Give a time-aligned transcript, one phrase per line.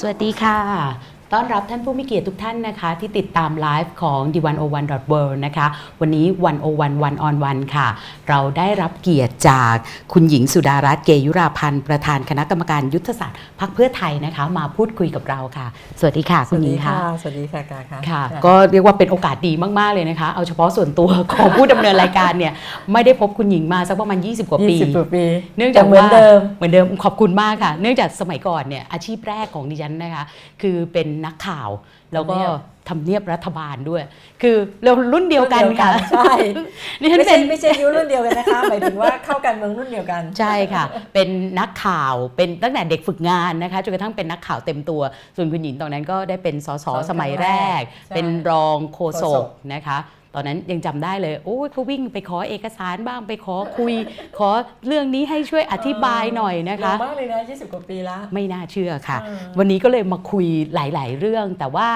[0.00, 4.48] สวัสดีค่ะ ต้อนรับท่านผู้มีเกียรติทุกท่านนะคะ ที่ติดตามไลฟ์ของ d 1 0
[4.90, 5.66] 1 world นะคะ
[6.00, 6.26] วันนี้
[6.62, 7.88] 101 one on one ค่ะ
[8.28, 9.74] เราได้รับเกียรติจาก
[10.12, 15.66] คุณหญิงสุดารัตน์เกยุราพันธ์ ประธานคณะกรรมการยุทธศาสตร์พรรคเพื่อไทยนะคะ มาพูดคุยกับเราค่ะ
[16.00, 22.52] สวัสดีค่ะ คุณหญิงค่ะ สวัสดีค่ะกาค่ะค่ะ ก็เรียกว่าเป็นโอกาสดีมาก ๆ เลยนะคะ เอาเฉพาะส่วนตัวของผู้ดำเนินรายการเนี่ย
[22.92, 25.24] ไม่ได้พบคุณหญิงมาสักประมาณ 20 กว่าปียี่สิบกว่าปี
[25.56, 30.24] เนื่องจากเหมือนว่าเดิมเหมือนเดิมขอบคุณมากค่ะ เนื่องจากสมัยก่อนเนี่ยอาชีพแรกของดิฉันนะคะ
[30.62, 31.70] คือเป็นนักข่าว
[32.14, 32.38] แล้วก็
[32.88, 34.02] ทำเนียบรัฐบาลด้วย
[34.42, 36.32] คือเรารุ่นเดียวกันค่ะใช่
[37.00, 40.84] นี่ฉันไม่เป็ใช่นไม่ใช่อายุรุ่นเดียวกันนะคะหมายถึงว่าเข้าการเมืองรุ่นเดียวกัน ใช่ค่ะ
[41.14, 41.28] เป็น
[41.60, 45.00] นักข่าวเป็นตั้งแต่เด็กฝึกงานนะคะจนกระทั่งเป็นนักข่าวเต็มตัว
[45.36, 49.98] ส่วนคุณหญิงตอนนั้นก็ได้เป็นสสสสสมัยแรกใช่เป็นรองโฆษโฆษกกนะคะ
[50.38, 53.94] ตอนนั้นยังจำได้เลยโอ้ยเขาวิ่งไปขอเอกสารบ้างไปขอคุย
[54.38, 54.48] ขอ
[54.86, 61.88] เรื่องนี้ให้ช่วยอธิบายหน่อยนะคะเร็วมากเลยนะ20 กว่าปีแล้ว ไม่น่าเชื่อค่ะเออวันนี้ก็เลยมาคุยหลาย ๆ เรื่อง แต่ว่า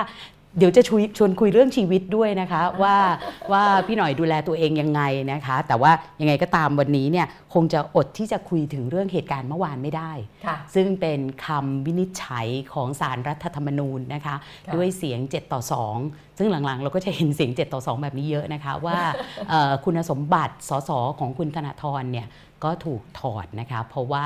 [0.58, 2.96] เดี๋ยวจะชวนชวนคุยเรื่องชีวิตด้วยนะคะว่า
[3.52, 10.12] ว่าพี่หน่อยดูแลตัวเองยังไงนะคะ แต่ว่ายังไงก็ตามวันนี้เนี่ยคงจะอดที่จะคุยถึงเรื่องเหตุการณ์เมื่อวานไม่ได้
[10.46, 15.60] ค่ะซึ่งเป็นคำวินิจฉัยของสารรัฐธรรมนูญนะคะค่ะด้วยเสียง 7 ต่อ
[15.98, 18.98] 2 ซึ่งหลังๆ เราก็จะเห็นเสียง 7 ต่อ 2 แบบนี้เยอะนะคะ ว่า
[19.48, 20.90] เอ่อคุณสมบัติสส
[21.20, 22.26] ของคุณธนาธรเนี่ย
[22.64, 24.24] ก็ถูกถอดนะคะ เพราะว่า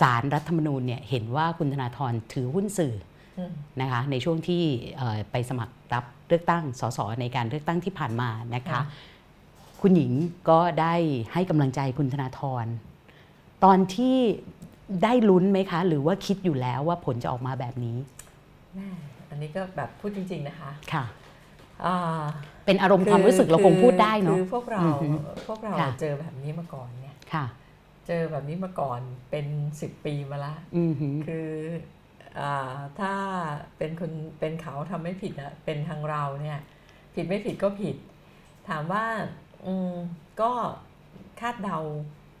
[0.00, 3.15] สารรัฐธรรมนูญเนี่ยเห็นว่าคุณธนาธรถือหุ้นสื่ออืม
[3.80, 4.62] นะคะในช่วงที่
[4.96, 8.80] เอ่อไปสมัครรับเลือกตั้งสสในการเลือกตั้งที่ผ่านมานะคะค่ะ
[9.80, 10.12] คุณหญิง
[10.50, 10.94] ก็ได้
[11.32, 12.66] ให้กำลังใจคุณธนาธร
[13.64, 14.16] ตอนที่
[15.02, 17.96] ได้ลุ้นไหมคะ หรือว่าคิดอยู่แล้วว่าผลจะออกมาแบบนี้
[18.74, 18.88] แม่
[19.30, 21.04] อันนี้ก็แบบพูดจริง ๆ นะคะค่ะ
[21.84, 22.22] อ่า
[22.64, 25.06] เป็นอารมณ์ความรู้สึกเราคงพูดได้เนาะคือพวกเราอือฮึ
[25.48, 27.46] พวกเราค่ะเจอแบบนี้มาก่อนเนี่ยค่ะ
[28.06, 29.46] เจอแบบนี้มาก่อนเป็น
[29.78, 31.95] 10ปีมาละอือหือคืออา
[33.00, 33.12] ถ้า
[33.78, 36.60] เป็นคนเป็นเขาทำไม่ผิดอะเป็นทางเราเนี่ย
[37.14, 37.96] ผิดไม่ผิดก็ผิด
[38.68, 39.04] ถามว่า
[39.66, 39.92] อืม
[40.40, 40.52] ก็
[41.40, 41.78] คาดเดา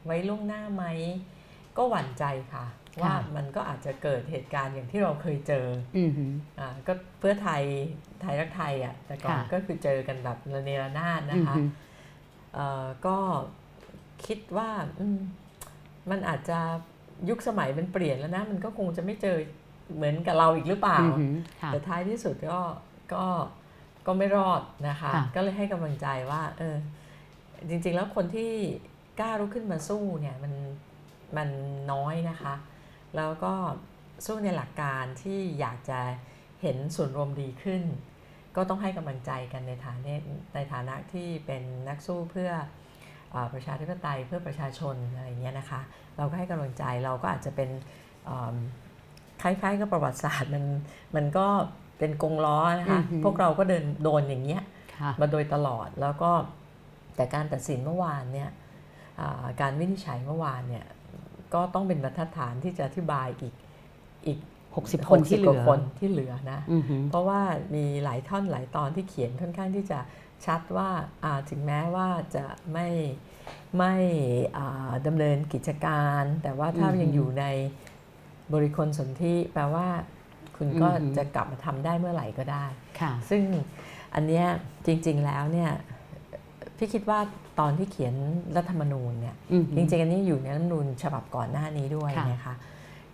[0.06, 0.84] ไว้ล่วงหน้าไหม
[1.76, 2.66] ก็หวั่นใจค่ะ
[3.00, 5.66] ว่ามันก็อาจจะเกิดเหตุการณ์อย่างที่เราเคยเจอ
[5.98, 7.62] อือหืออ่าก็เพื่อไทย
[8.22, 11.68] ไทยรักไทยอะแต่ก่อนค่ะก็คือเจอกันแบบระเนระนาดนะอือคะหือ
[12.54, 13.18] เอ่อก็
[14.26, 14.70] คิดว่า
[15.00, 15.18] อืม
[16.10, 16.58] มันอาจจะ
[17.28, 19.36] ยุคสมัยมันเปลี่ยนแล้วนะ มันก็คงจะไม่เจอ
[19.94, 22.60] เหมือนกับเราอีกหรือเปล่าอือหือค่ะแต่ท้ายที่สุดก็
[23.14, 23.24] ก็
[24.06, 26.76] ก็ไม่รอดนะคะค่ะก็เลยให้กำลังใจว่าเออ
[27.68, 28.52] จริง ๆ แล้วคนที่
[29.20, 30.52] กล้าลุกขึ้นมาสู้เนี่ยมัน
[31.36, 31.48] มัน
[31.92, 32.54] น้อยนะคะ
[33.16, 33.52] แล้วก็
[34.26, 36.00] สู้ในหลักการที่อยากจะ
[36.62, 37.82] เห็นส่วนรวมดีขึ้น
[38.56, 40.14] ก็ต้องให้กำลังใจกันในฐานะ
[40.54, 42.50] ในฐานะที่เป็นนักสู้เพื่อ
[43.34, 45.80] อาประชาธิปไตยเพื่อประชาชนอะไรอย่างเงี้ยนะคะ
[46.16, 47.70] เราก็ให้กำลังใจเราก็อาจจะเป็น
[48.28, 48.56] อ่า
[49.42, 50.64] คล้ายๆกับประวัติศาสตร์มัน
[51.16, 51.46] มันก็
[51.98, 54.62] เป็นกงล้อนะคะอือหือพวกเราก็เดินโดนอย่างเงี้ย
[55.00, 56.30] ค่ะมาโดยตลอดแล้วก็
[57.16, 58.50] แต่การตัดสินเมื่อวานเนี่ย
[59.20, 60.84] อ่าการวินิจฉัยเมื่อวานเนี่ย
[61.54, 63.54] ก็ต้องเป็นบรรทัดฐานที่จะอธิบายอีก
[64.26, 64.38] อีก
[64.74, 67.40] 60 คนที่เหลืกว่าอคนที่เหลือนะอือหือเพราะว่า
[67.74, 69.98] มีหลายท่อนหลายตอนที่เขียนค่อนข้างที่จะ
[70.46, 70.88] ชัดว่า
[71.24, 72.88] อ่าถึงแม้ว่าจะไม่
[73.78, 73.94] ไม่
[74.58, 77.44] อ่าดำเนินกิจการ แต่ว่าถ้าอือฮึยังอยู่ใน
[78.54, 79.86] บริคลสนธิแปลว่า
[80.56, 82.64] คุณก็อือฮึจะกลับมาทำได้เมื่อไหร่ก็ได้
[83.00, 83.42] ค่ะซึ่ง
[84.14, 84.46] อันเนี้ย
[84.86, 85.70] จริง ๆแล้วเนี่ย
[86.76, 87.20] พี่คิดว่า
[87.60, 88.14] ตอนที่เขียน
[88.56, 92.54] รัฐธรรมนูญเนี่ยอือหืจอริงๆอันนี้อยู่ในรัฐธรรมนูญฉบับก่อนหน้านี้ด้วยค่ะนะคะ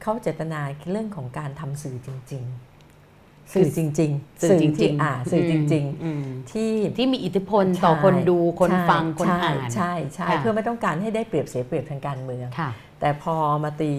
[0.02, 0.60] เขาเจตนา
[0.90, 13.34] เรื่องของการทำสื่อจริง ๆ สื่สื่ออจริง ๆ สื่อจริที่งๆอ่าสื่อจริงอืมๆที่ที่มีอิทธิพลต่อคนดูคนใช่ฟังคนใช่อ่านใช่ใช่ค่ะเพื่อไม่ต้องการให้ได้เปรียบเสียเปรียบทางการเมืองค่ะแต่พอ
[13.64, 13.92] มาตี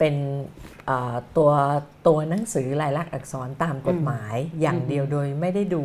[0.00, 0.16] เป็น
[0.88, 1.50] อ่าตัว
[2.06, 5.82] ตัวหนังสือลายลักษณ์อักษรตามกฎหมายอย่างอืมเดียวโดยไม่ได้ดู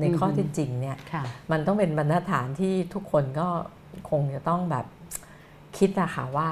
[0.00, 3.48] ในข้ออืมเท็จจริงเนี่ยค่ะมันต้องเป็นบรรทัดฐานที่ทุกคนก็
[4.10, 4.86] คงจะต้องแบบ
[5.78, 6.48] คิดอะค่ะว่า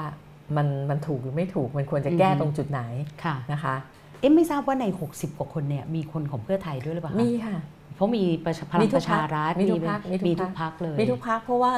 [0.57, 2.81] มันมันถูกหรือไม่ถูกมันควรจะแก้อือฮึตรงจุดไหน
[3.23, 3.75] ค่ะนะคะ
[4.19, 7.57] เอ๊ะไม่ทราบว่าใน 60 กว่าคนเนี่ยมีคนของเพื่อไทยด้วยหรือเปล่าคะมีค่ะ
[7.95, 11.73] เพราะมีประชาพลัมีงทุปกระชารัฐพรรคมีทุกพรรคมีมีทุทุกกพักเลยมีทุกพักเพราะว่า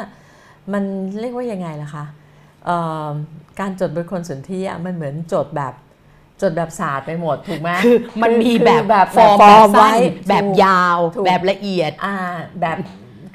[0.73, 0.83] มัน
[1.19, 2.18] เรียกว่ายังไงล่ะคะเอ่อ
[3.59, 5.73] การจดบนคนสนธิอะมันเหมือนจดแบบ
[6.41, 12.15] จดแบบศาสตร์ไปหมดถูกไหมคือมันมีแบบคือแบบฟอร์มฟแบอร์บมสั้ไว้นแบบถูกยาวถูกแบบละเอียดอ่า
[12.61, 12.77] แบบ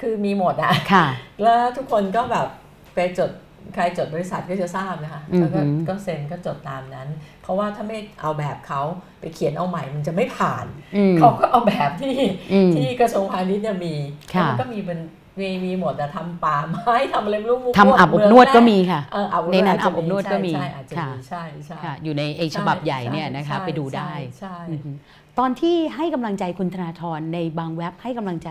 [0.01, 1.05] คือมีหมดอะค่ะ
[1.43, 2.47] แล้วทุกคนก็แบบ
[2.95, 3.31] ไปจด
[3.73, 7.09] ใครจดบริษัทก็จะทราบนะคะอือหือแล้วก็ก็เซ็นก็จดตามนั้น
[7.41, 8.81] เพราะว่าถ้าไม่เอาแบบเขา
[9.19, 12.15] ไปเขียนเอาใหม่มันจะไม่ผ่านอืมเขาก็เอาแบบที่
[12.53, 13.95] อืมที่กระทรวงพาณิชย์เนี่ยมี
[14.33, 14.99] ค่ะแล้วมันก็มีเป็น
[15.39, 24.91] มีมีหมดแต่ทำป่าไม้ทำอะไรไม่รู้มุกทำอาบอบนวดก็มีค่ะเอออาบอบในนั้นจจะอาบอบนวดก็มีใช่อาจจะค่ะมีใช่ใช่ค่ะอยู่ในเอกฉบับใหญ่เนี่ยนะคะใช่ไปดูได้ใช่อืใช่อฮึ
[25.39, 28.49] ตอนที่ให้กำลังใจคุณธนาธรในบางเว็บให้กำลังใจ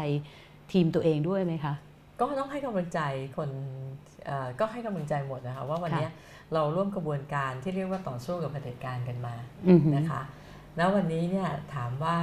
[0.73, 1.75] ทีมตัวเองด้วยไหมคะ
[2.21, 3.01] ก็ต้องให้กำลังใจ
[3.37, 3.51] คน
[4.27, 6.13] เอ่อก็ให้กำลังใจหมดนะคะว่าวันเนี้ย
[6.53, 9.35] เราร่วมกระบวนการที่เรียกว่าต่อสู้กับเผด็จการกันมา
[9.69, 10.23] อือฮึนะคะ
[10.77, 12.17] แล้ววันนี้เนี่ยถามว่า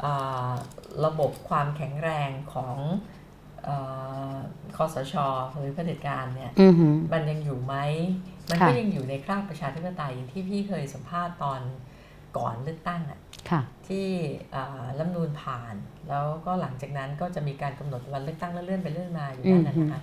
[0.00, 0.12] เอ่
[0.48, 0.50] อ
[1.04, 3.19] ระบบความแข็งแรงของเอ่อ
[4.76, 5.14] คอสช
[5.58, 7.74] หรือเผด็จการเนี่ยอือฮึมันยังอยู่ไหม
[8.50, 11.60] มันค่ะก็ยังอยู่ในคราบประชาธิปไตยอย่างที่พี่เคยสัมภาษณ์ตอน
[12.36, 13.20] ก่อนเลือกตั้งอะ
[13.50, 14.06] ค่ะที่
[14.52, 15.74] เอ่อรัฐธรรมนูนผ่าน
[16.08, 20.00] แล้วก็หลังจากนั้นก็จะมีการกำหนดวันเลือกตั้งแล้วเลื่อนไปเลื่อนมาอยู่นั่นนะอืมนะคะ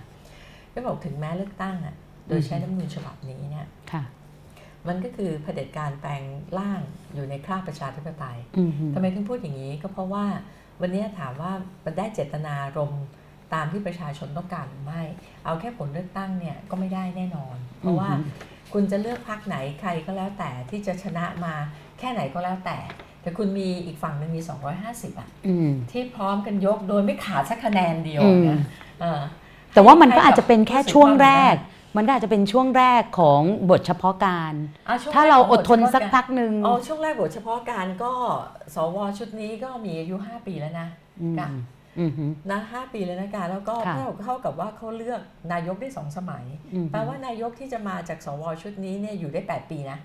[0.72, 1.94] ก็บอกถึงแม้เลือกตั้งอะ
[2.28, 4.02] โดยใช้รัฐธรรมนูญฉบับนี้เนี่ยค่ะ
[4.88, 6.22] มันก็คือเผด็จการแปลง
[6.58, 6.80] ร่าง
[7.14, 10.24] อยู่ในคราบประชาธิปไตยอือฮึทำไมถึงพูดอย่างนี้ก็เพราะว่า
[10.80, 11.52] วันนี้ถามว่า
[11.84, 13.04] มันได้เจตนารมณ์
[13.54, 15.02] ตามที่ประชาชนต้องการหรือไม่
[15.44, 18.10] เอาแค่ผลเลือกตั้งเนี่ยก็ไม่ได้แน่นอน เพราะว่า
[18.72, 21.54] คุณจะเลือกพรรคไหนใครก็แล้วแต่ที่จะชนะมา
[21.98, 22.78] แค่ไหนก็แล้วแต่
[23.22, 24.42] แต่คุณมีอีกฝั่งหนึ่งมี
[24.80, 28.58] 250 อะอืมที่พร้อมกันยกโดยไม่ขาดสักคะแนนเดียวอืมนะ
[29.00, 29.20] เออ
[29.74, 34.54] แต่ว่ามันก็อาจจะเป็นให้แค่กับช่วงแรกผู้มันก็อาจจะเป็นช่วงแรกของบทเฉพาะการ
[34.88, 38.12] อะช่วงถ้าแกเราขงอดทนบเฉพาะสัการพักหนึ่งอ๋อช่วงแรกบทเฉพาะการก็
[38.74, 40.88] สวชุดนี้ก็มีอายุ 5 ปีแล้วนะ
[41.22, 41.77] อืมค่ะอืมฮึ
[42.50, 45.20] นะห้าปีเลยนะการแล้วก็ค่ะเท่าเท่ากับว่าเขาเลือก
[45.52, 46.44] นายกได้สองสมัย
[46.74, 49.98] อืมแปลว่านายกที่จะมาจากสวชุดนี้เนี่ยอยู่ได้ 8 ปีนะ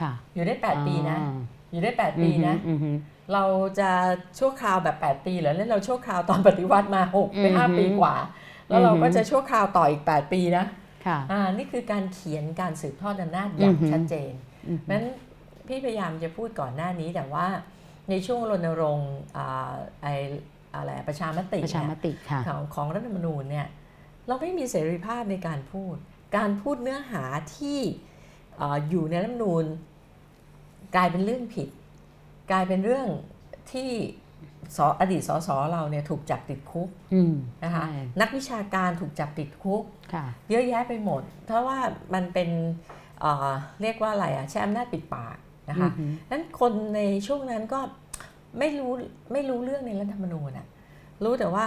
[0.00, 1.38] ค่ะอยู่ได้ 8 ปีนะอ่า
[1.72, 2.90] อยู่ได้8ปีนะอืมฮึ
[3.32, 3.44] เรา
[3.78, 3.90] จะ
[4.38, 8.14] ชั่วคราวแบบ 8 ปีเหรอแล้วเราชั่วคราวตอนปฏิวัติมา6ไปอือฮึ5ปีกว่า
[8.68, 10.64] แล้วเราอือฮึก็จะชั่วคราวต่ออีก 8 ปีนะ
[11.06, 14.32] ค่ะอ่านี่คือการเขียนการสืบทอดอำนาจอย่างอือฮึชัดเจน
[14.66, 15.06] อืมเพราะฉะนั้น
[15.68, 17.46] พี่พยายามจะพูดก่อนหน้านี้แต่ว่า
[18.10, 19.72] ในช่วงรณรงค์อ่า
[20.02, 20.06] ไอ
[20.74, 23.66] อะไรประชามติประชาเนี่ยมติค่ะของของรัฐธรรมนูญเนี่ย
[24.28, 25.96] เราไม่มีเสรีภาพในการพูด
[26.36, 27.24] การพูดเนื้อหา
[27.56, 27.80] ที่
[28.56, 29.64] เอออยู่ในรัฐธรรมนูญ
[30.96, 31.68] กลายเป็นเรื่องผิด
[32.50, 33.06] กลายเป็นเรื่อง
[33.72, 33.90] ที่
[34.76, 37.34] สอดีตสสเราเนี่ยถูกจับติดคุกอืม
[37.64, 39.82] นะคะใช่นักวิชาการถูกจับติดคุก
[40.14, 41.78] ค่ะเยอะแยะไปหมด เพราะว่า
[42.14, 42.50] มันเป็น
[43.20, 43.50] เอ่อ
[43.82, 45.36] เรียกว่าอะไรอะใช้อำนาจปิดปาก
[45.70, 47.80] นะคะอืมนั้นคนในช่วงนั้นก็
[48.58, 48.90] ไม่รู้
[49.32, 50.66] ไม่รู้เรื่องในรัฐธรรมนูญอะ
[51.24, 51.66] รู้แต่ว่า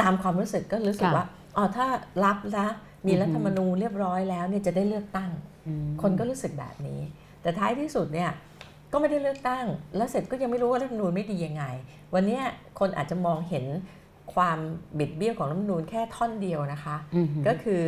[0.00, 1.26] ตามความรู้สึกก็รู้สึกค่ะว่า
[1.56, 1.86] อ๋อถ้า
[2.24, 2.70] รับแล้ว
[3.06, 5.30] มีอือฮึรัฐธรรมนูญเรียบร้อยแล้วเนี่ยจะได้เลือกตั้ง
[5.66, 7.00] อืมคนก็รู้สึกแบบนี้
[7.42, 8.30] แต่ท้ายที่สุดเนี่ย
[8.92, 9.64] ก็ไม่ได้เลือกตั้ง
[9.96, 11.64] แล้วเสร็จก็ยังไม่รู้ว่ารัฐธรรมนูญไม่ดียังไง
[12.14, 12.42] วันเนี้ย
[12.78, 13.64] คนอาจจะมองเห็น
[14.34, 14.58] ความ
[14.98, 17.82] บิดเบี้ยวของรัฐธรรมนูญแค่ท่อนเดียวนะคะอืมฮึก็คือ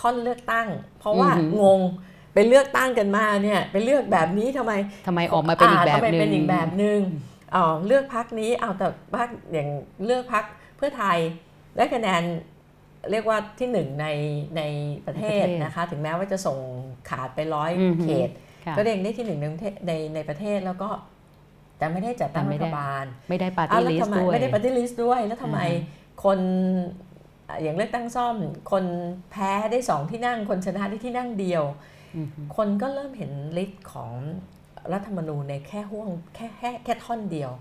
[0.00, 0.68] ท่อนเลือกตั้ง
[0.98, 1.80] เพราะว่าอือหืองง
[2.34, 4.72] ไปเลือกตั้งกันมาเนี่ยไปเลือกแบบนี้ทำไม
[5.06, 7.00] ทำไมออกมาเป็นอีกแบบทำไมหนึ่งเป็นอีกแบบหนึ่ง
[7.54, 8.86] อ๋อเลือกพักนี้เอาแต่
[9.16, 9.68] พักอย่าง
[10.04, 10.44] เลือกพัก
[10.76, 11.18] เพื่อไทย
[11.76, 12.22] ได้คะแนน
[13.10, 14.06] เรียกว่าที่หนึ่งใน
[14.56, 14.62] ใน
[15.06, 16.58] ประเทศประเทศนะคะ ถึงแม้ว่าจะส่ง
[17.08, 18.30] ขาดไปร้อยอือหือเขต
[18.66, 20.88] ค่ะก็เด้งได้ที่หนึ่งในประเทศในในประเทศแล้วก็
[21.78, 26.38] แต่ไม่ได้จัดตั้งรัฐบาลแต่ไม่ได้ ไม่ได้ปาร์ตี้วแล้วลิสต์ด้วยอ้าวแล้วทำไมไม่ได้ปาร์ตี้ลิสต์ด้วยแล้วทำไมอ่าฮะคน
[27.48, 28.36] อะอย่างเลือกตั้งซ่อม
[28.70, 28.84] คน
[29.30, 31.99] แพ้ได้สองที่นั่ง คนชนะได้ที่นั่งเดียวอืมฮึ
[32.56, 33.32] คนก็เริ่มเห็น
[33.64, 34.12] ฤทธิ์ของ
[34.92, 37.52] รัฐธรรมนูญในแค่ห่วงแค่แค่แค่ท่อนเดียว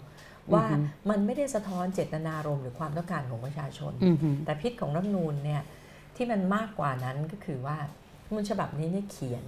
[0.53, 0.65] ว่า
[1.09, 5.61] มันไม่ได้สะท้อนเจตนารมณ์หรือความต้องการของประชาชนอืมฮึแต่พิษของรัฐธรรมนูญเนี่ย
[6.15, 7.77] ที่มันมากกว่านั้นก็คือว่า
[8.23, 9.45] รัฐธรรมนูญฉบับนี้เนี่ยเขียน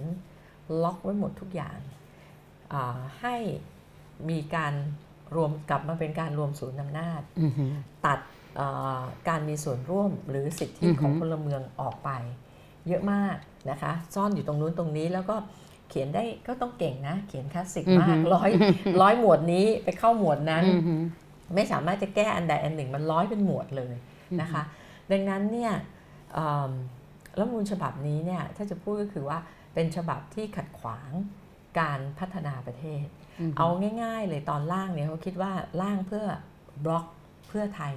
[0.82, 1.78] ล็อกไว้หมดทุกอย่าง
[2.72, 3.36] อ่าให้
[4.28, 4.74] มีการ
[5.34, 7.64] รวมกลับมาเป็นการรวมศูนย์อำนาจอืมฮึ
[8.06, 8.18] ตัด
[8.56, 8.68] เอ่
[8.98, 12.10] อการมีส่วนร่วมหรือสิทธิอือฮึของพลเมืองออกไป
[12.88, 13.36] เยอะมาก
[13.70, 15.36] นะคะ ซ่อนอยู่ตรงนู้นตรงนี้แล้วก็
[15.88, 18.50] เขียนได้ก็ต้องเก่งนะ เขียนคลาสสิกมากร้อย
[19.02, 20.94] ร้อยหมวดนี้ไปเข้าหมวดนั้นอืมฮึ
[21.54, 23.94] ไม่สามารถจะแก้อันใดอันหนึ่งมันร้อยเป็นหมวดเลย
[24.40, 24.62] นะคะ
[25.10, 25.72] ดังนั้นเนี่ย
[26.34, 26.70] เอิ่ม
[27.38, 29.38] รัฐธรรมนูญฉบับนี้เนี่ยถ้าจะพูดก็คือว่า
[29.74, 31.10] เป็นฉบับที่ขัดขวาง
[31.80, 33.06] การพัฒนาประเทศ
[33.40, 33.66] อืมเอา
[34.02, 36.24] ง่ายๆเลยตอนล่างเนี่ยเขาคิดว่าล่างเพื่อ
[36.84, 37.04] บล็อก
[37.48, 37.92] เพื่อไทย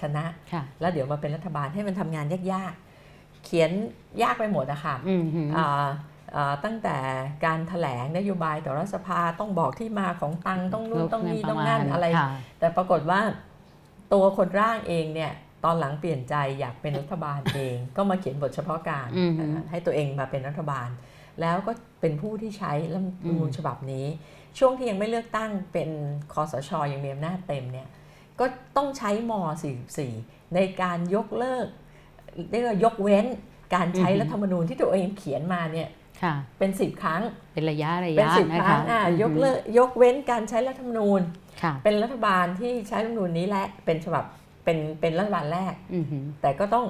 [0.00, 2.83] ชนะค่ะแล้วเดี๋ยวมาเป็นรัฐบาลให้มันทำงานยากๆ
[3.44, 3.70] เขียน
[4.22, 5.86] ยากไปหมดอะค่ะอืมฮึอ่า
[6.36, 6.96] อ่าตั้งแต่
[7.44, 13.20] การถแถลงนโยบายต่อรัฐสภาต้องบอกที่มาของตังค์ต้องนู่นต้องนี่ต้องนั่นอะไรค่ะแต่ปรากฏว่า
[14.12, 15.32] ตัวคนร่างเองเนี่ย
[15.64, 20.88] ตอนหลังเปลี่ยนใจอยากเป็นรัฐบาลเอง ก็มาเขียนบทเฉพาะการอืมอ่าให้ตัวเองมาเป็นรัฐบาล
[21.40, 24.06] แล้วก็เป็นผู้ที่ใช้รัฐธรรมนูญฉบับนี้
[24.58, 25.90] ช่วงที่ยังไม่เลือกตั้งเป็น
[26.32, 27.88] คอสชยังมีอำนาจเต็มเนี่ย
[28.40, 28.46] ก็
[28.76, 29.32] ต้องใช้ม
[29.94, 31.66] 44 ในการยกเลิก
[32.50, 33.26] เรียกว่ายกเว้น
[33.74, 35.88] การใช้อือฮึรัฐธรรมนูญที่ตัวเองเขียนมาเนี่ย
[36.22, 37.22] ค่ะเป็นสิบครั้ง
[37.54, 41.20] เป็นระยะระเป็นยะสิบนะครั้คะงอะอืมฮึยกเลิกยกเว้นการใช้รัฐธรรมนูญ
[41.62, 44.24] ค่ะเป็นรัฐบาลที่ใช้รัฐธรรมนูญนี้และเป็นฉบับ
[44.64, 46.86] เป็นเป็นรัฐบาลแรกอือหือแต่ก็ต้อง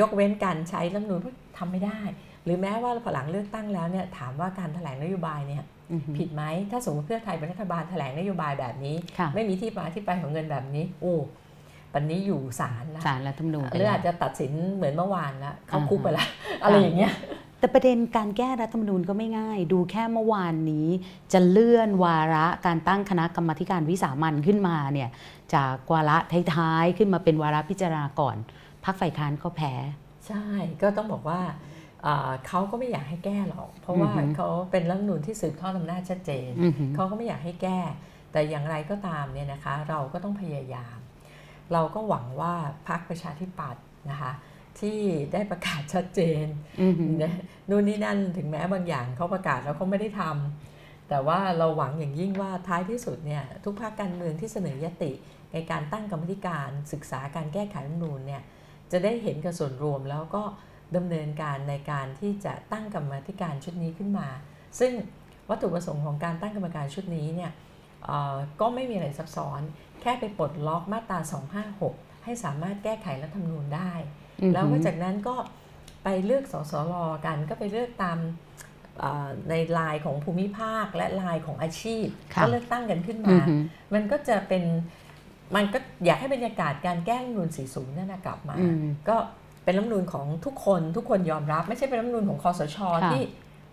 [0.00, 2.00] ยกเว้นการใช้รัฐธรรมนูญเพราะทำไม่ได้
[2.44, 11.14] หรือแม้ว่าพอหลังเลือกตั้งแล้วเนี่ยถามว่าการแถลงนโยบายเนี่ยอือหือผิดไหมถ้าสมมติเพื่อไทยเป็นรัฐบาลแถลงนโยบายแบบนี้ค่ะไม่มีที่มาที่ไปของเงินแบบนี้ โอ้
[11.92, 16.26] ปันนี้อยู่ศาลแล้วสารรัฐธรรมนูญไปหรือแล้วอาจจะตัดสินเหมือนเมื่อวานละเข้าอ่าฮะคุกไปละ
[16.62, 17.12] อะไรอย่างเงี้ย
[17.60, 20.88] แต่ประเด็นการแก้รัฐธรรมนูญก็ไม่ง่าย ดูแค่เมื่อวานนี้
[21.32, 25.10] จะเลื่อนวาระการตั้งคณะกรรมาธิการวิสามันขึ้นมาเนี่ย
[25.54, 26.16] จากวาระ
[26.54, 28.36] ท้ายๆขึ้นมาเป็นวาระพิจารณาก่อน
[28.84, 29.74] พักฝ่ายค้านก็แพ้
[30.26, 30.44] ใช่
[30.82, 31.40] ก็ต้องบอกว่า
[32.02, 37.78] เอ่อเขาก็ไม่อยากให้แก้หรอก เพราะว่าอือฮึเขาเป็นรัฐธรรมนูญที่สืบทอดอำนาจชัดเจนอือหือเขาก็ไม่อยากให้แก้
[38.32, 40.97] แต่อย่างไรก็ตามเนี่ยนะคะ เราก็ต้องพยายาม
[41.72, 42.54] เราก็หวังว่า
[42.88, 44.32] พรรคประชาธิปัตย์นะคะ
[44.80, 45.00] ที่
[45.32, 46.46] ได้ประกาศชัดเจน
[46.80, 47.32] อือหือนะ
[47.68, 55.12] นู่นนี่นั่นถึงแม้บางอย่างเขาประกาศแล้วเขาไม่ได้ทำแต่ว่าเราหวังอย่างยิ่งว่าท้ายที่สุดเนี่ยทุกภาคการเมืองที่เสนอยติ
[55.52, 58.42] ในการตั้งกรรมธิการศึกษาการแก้ไขรัฐธรรมนูญเนี่ย
[58.92, 60.42] จะได้เห็นกับส่วนรวมแล้วก็
[60.96, 64.28] ดำเนินการในการที่จะตั้งกรรมธิการชุดนี้ขึ้นมา
[64.78, 64.92] ซึ่ง
[65.48, 67.66] วัตถุประสงค์ของการตั้งกรรมการชุดนี้เนี่ยเอ่อ
[68.60, 69.60] ก็ไม่มีอะไรซับซ้อน
[70.00, 71.18] แค่ไปปลดล็อกมาตรา
[71.72, 73.92] 256 ให้สามารถแก้ไขรัฐธรรมนูญได้
[74.52, 75.34] แล้วก็จากนั้นก็
[76.04, 76.94] ไปเลือกสสร
[77.26, 78.18] กันก็ไปเลือกตาม
[78.98, 83.60] เอ่อในลายของภูมิภาคและลายของอาชีพค่ะก็เลือกตั้งกันขึ้นอืมาอหือ
[83.94, 84.64] มันก็จะเป็น
[85.56, 89.16] มันก็อยากให้บรรยากาศการแก้รัฐธรรมนูญ40นั่นนะกลับมาอืมก็
[89.64, 93.22] เป็นรัฐธรรมนูญของทุกคนทุกคนยอมรับ ไม่ใช่เป็นรัฐธรรมนูญของคอสชค่ะที่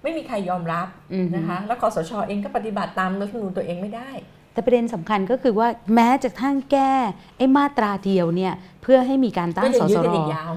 [0.05, 4.09] ไม่มีใครยอมรับอือหือนะคะแล้วคอสชเองก็ปฏิบัติตามรัฐธรรมนูญตัวเองไม่ได้
[4.53, 6.93] แต่ประเด็นสำคัญก็คือว่าแม้จะทั้งแก้
[7.37, 10.51] ไอ้มาตราเดียวเนี่ยเพื่อให้มีการตั้ก็งยัสยืสดกันรอีกยาว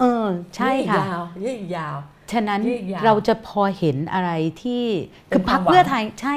[0.00, 0.26] เออ
[0.56, 1.96] ใช่ยืดอีกค่ะยาวยืดอีกยาว
[2.32, 4.30] ฉะนั้นยืดยาวเราจะพอเห็นอะไร
[4.62, 4.84] ที่
[5.28, 6.34] เป็คืนอพักความหวังเพื่อไทยใช่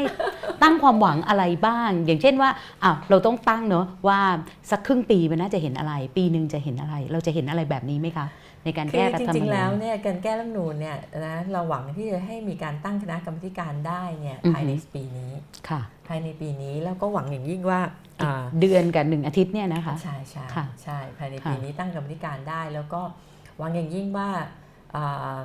[0.63, 2.49] ตั้งความหวังอะไรบ้าง อย่างเช่นว่า
[2.83, 4.19] อ้าวเราต้องตั้งเนอะว่า
[4.71, 8.25] สักครึ่งปีมันน่าจะเห็นอะไร ปีหนึ่งจะเห็นอะไร เราจะเห็นอะไรแบบนี้ไหมคะ
[8.63, 15.31] ในการคืแก้อรัฐจธรรมริงนูๆแล้วญเนี่ยการแก้รัฐธรรมนูญเนี่ยนะเราหวังที่จะให้มีการตั้งคณะกรรมการได้เนี่ยอือฮึภายในปีนี้
[15.69, 17.79] ค่ะภายในปีนี้แล้วก็หวังอย่างยิ่งว่า
[18.21, 23.01] อ่าเดือนกับหนึ่งอาทิตย์เนี่ยนะคะใช่ใช่ค่ะใช่ภายในค่ะปีนี้ตั้งกรรมการได้แล้วก็
[23.57, 24.29] หวังอย่างยิ่งว่า
[24.95, 25.37] อ่า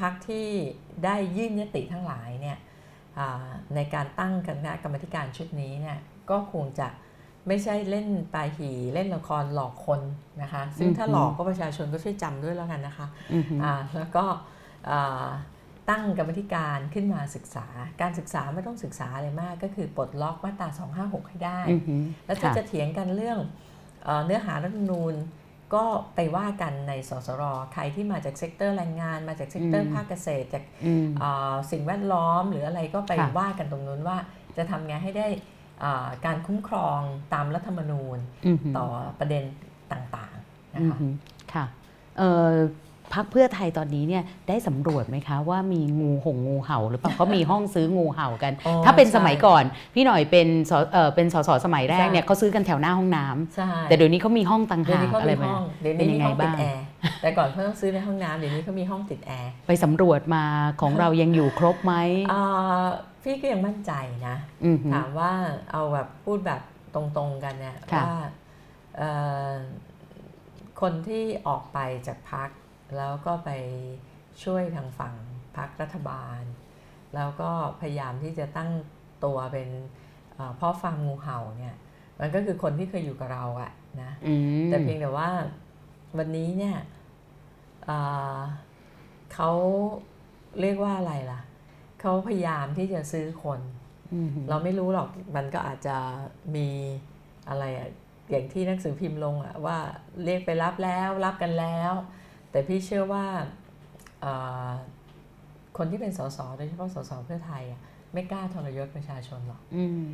[0.00, 0.48] พรรคที่
[1.04, 2.58] ได้ยื่นยติทั้งหลายเนี่ย
[3.18, 5.98] อ่าในการตั้งคณะกรรมการชุดนี้เนี่ย
[6.30, 6.88] ก็คงจะ
[7.48, 10.00] ไม่ใช่เล่นปลายหีเล่นละครหลอกคน
[10.42, 14.24] นะคะ ซึ่งถ้าอือฮึหลอกก็ประชาชนก็ช่วยจำด้วยแล้วกันนะคะอือหืออ่าแล้วก็
[14.90, 15.26] อ่า
[15.90, 17.66] ตั้งกรรมธิการขึ้นมาศึกษา
[18.00, 20.68] การศึกษาไม่ต้องศึกษาอะไรมาก ก็คือปลดล็อกมาตรา
[21.18, 23.38] 256 ให้ได้อือหือแล้วถ้าค่ะจะเถียงกันเรื่อง
[24.04, 25.14] เออเนื้อหารัฐธรรมนูญ
[25.74, 25.84] ก็
[26.14, 34.18] ไปว่ากันในสสร ใครที่มาจาก sector แรงงาน มาจาก sector ภาคเกษตร จากอืมเอ่อสิ่งแวดล้อมหรืออะไรก็ไปค่ะว่ากันตรงนู้นว่า
[34.56, 35.55] จะทำไงให้ได้อ่า
[36.24, 36.98] การคุ้มครอง
[37.34, 38.86] ตามรัฐธรรมนูญอือหือต่อ
[39.18, 39.44] ประเด็น
[39.92, 41.12] ต่างๆนะอือคะหือ
[41.54, 41.64] ค่ะ
[42.18, 42.50] เอ่อ
[43.14, 56.82] พักเพื่อไทยตอนนี้เนี่ยได้สำรวจไหมคะ ว่ามีงูหงงูเห่าหรือเปล่าเขามีห้องซื้องูเห่ากันอ๋อถ้าเป็นใช่สมัยก่อน พี่หน่อยเป็นสเออเป็นสสสมัยแรกใช่เนี่ยเขาซื้อกันแถวหน้าห้องน้ำใช่แต่เดี๋ยวนี้เขามีห้องต่างเดี๋ยวหากนี้เขาอะไรมีไหมห้องเดี๋ยวเป็นี้นยัมีงไงห้องติบ้าดงแอร์
[57.22, 60.44] แต่ก่อนเขาต้องซื้อในห้องน้ำเดี๋ยวนี้เขามีห้องติดแอร์ไปสำรวจมา
[60.80, 61.94] ของเรายังอยู่ครบไหม
[62.32, 62.86] อ่า
[63.22, 63.92] พี่ก็ยังมั่นใจ
[64.28, 65.32] นะอือหือถามว่า
[65.72, 66.60] เอาแบบพูดแบบ
[66.94, 68.16] ตรงๆกันเนี่ยค่ะว่า
[68.96, 69.10] เอ่
[69.50, 69.52] อ
[70.80, 72.48] คนที่ออกไปจากพัก
[72.96, 73.50] แล้วก็ไป
[74.44, 75.14] ช่วยทางฝั่ง
[75.56, 76.40] พักรัฐบาล
[77.14, 77.50] แล้วก็
[77.80, 78.70] พยายามที่จะตั้ง
[79.24, 79.68] ตัวเป็น
[80.34, 81.76] เอ่อพ่อฟาร์มงูเห่าเนี่ย
[82.20, 83.72] มันก็คือคนที่เคยอยู่กับเราอะ
[84.02, 84.34] นะอื
[84.64, 85.30] มแต่เพียงแต่ว่า
[86.18, 86.76] วันนี้เนี่ย
[87.84, 87.98] เอ่
[88.36, 88.38] อ
[89.34, 89.50] เขา
[90.60, 91.40] เรียกว่าอะไรล่ะ
[92.00, 93.60] เขาพยายามที่จะซื้อคน
[94.14, 95.96] อือหือเราไม่รู้หรอกมันก็อาจจะ
[96.56, 96.68] มี
[97.48, 97.88] อะไรอะ
[98.30, 99.78] อย่างที่หนังสือพิมพ์ลงอะว่า
[100.24, 101.92] เรียกไปรับแล้วรับกันแล้ว
[102.50, 103.24] แต่พี่เชื่อว่า
[104.20, 104.32] เอ่
[104.66, 104.70] อ
[105.76, 107.80] คนที่เป็นสสโดยเฉพาะสสเพื่อไทยอะ
[108.12, 110.06] ไม่กล้าทรยศประชาชนหรอกอืม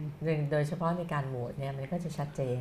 [0.52, 2.60] โดยเฉพาะในการโหวตเนี่ยมันก็จะชัดเจน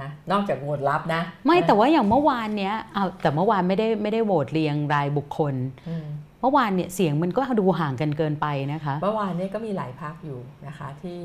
[0.00, 5.54] นะนอกจากโหวตรับนะ ไม่แต่ว่าอย่างเมื่อวานเนี้ยเอาแต่เมื่อวานไม่ได้ไม่ได้โหวตเรียงรายบุคคล
[5.88, 6.06] อืม
[6.40, 11.18] เมื่อวานเนี่ยเสียงมันก็ดูห่างกันเกินไปนะคะ เมื่อวานเนี่ยก็มีหลายพักอยู่นะคะที่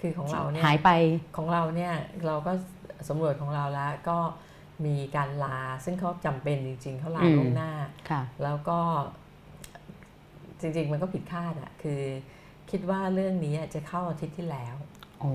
[0.00, 0.90] คือของเราเนี่ยหายไป
[1.36, 1.92] ของเราเนี่ย
[2.26, 2.52] เราก็
[3.08, 4.18] สำรวจของเราแล้วก็
[4.86, 7.72] มีการลาซึ่งเขาจำเป็นจริง ๆเขาลาอืมล่วงหน้า
[8.10, 8.78] ค่ะแล้วก็
[10.60, 12.02] จริง ๆ มันก็ผิดคาดอะคือ
[12.70, 14.76] คิดว่าเรื่องนี้จะเข้าอาทิตย์ที่แล้ว
[15.20, 15.32] โอ้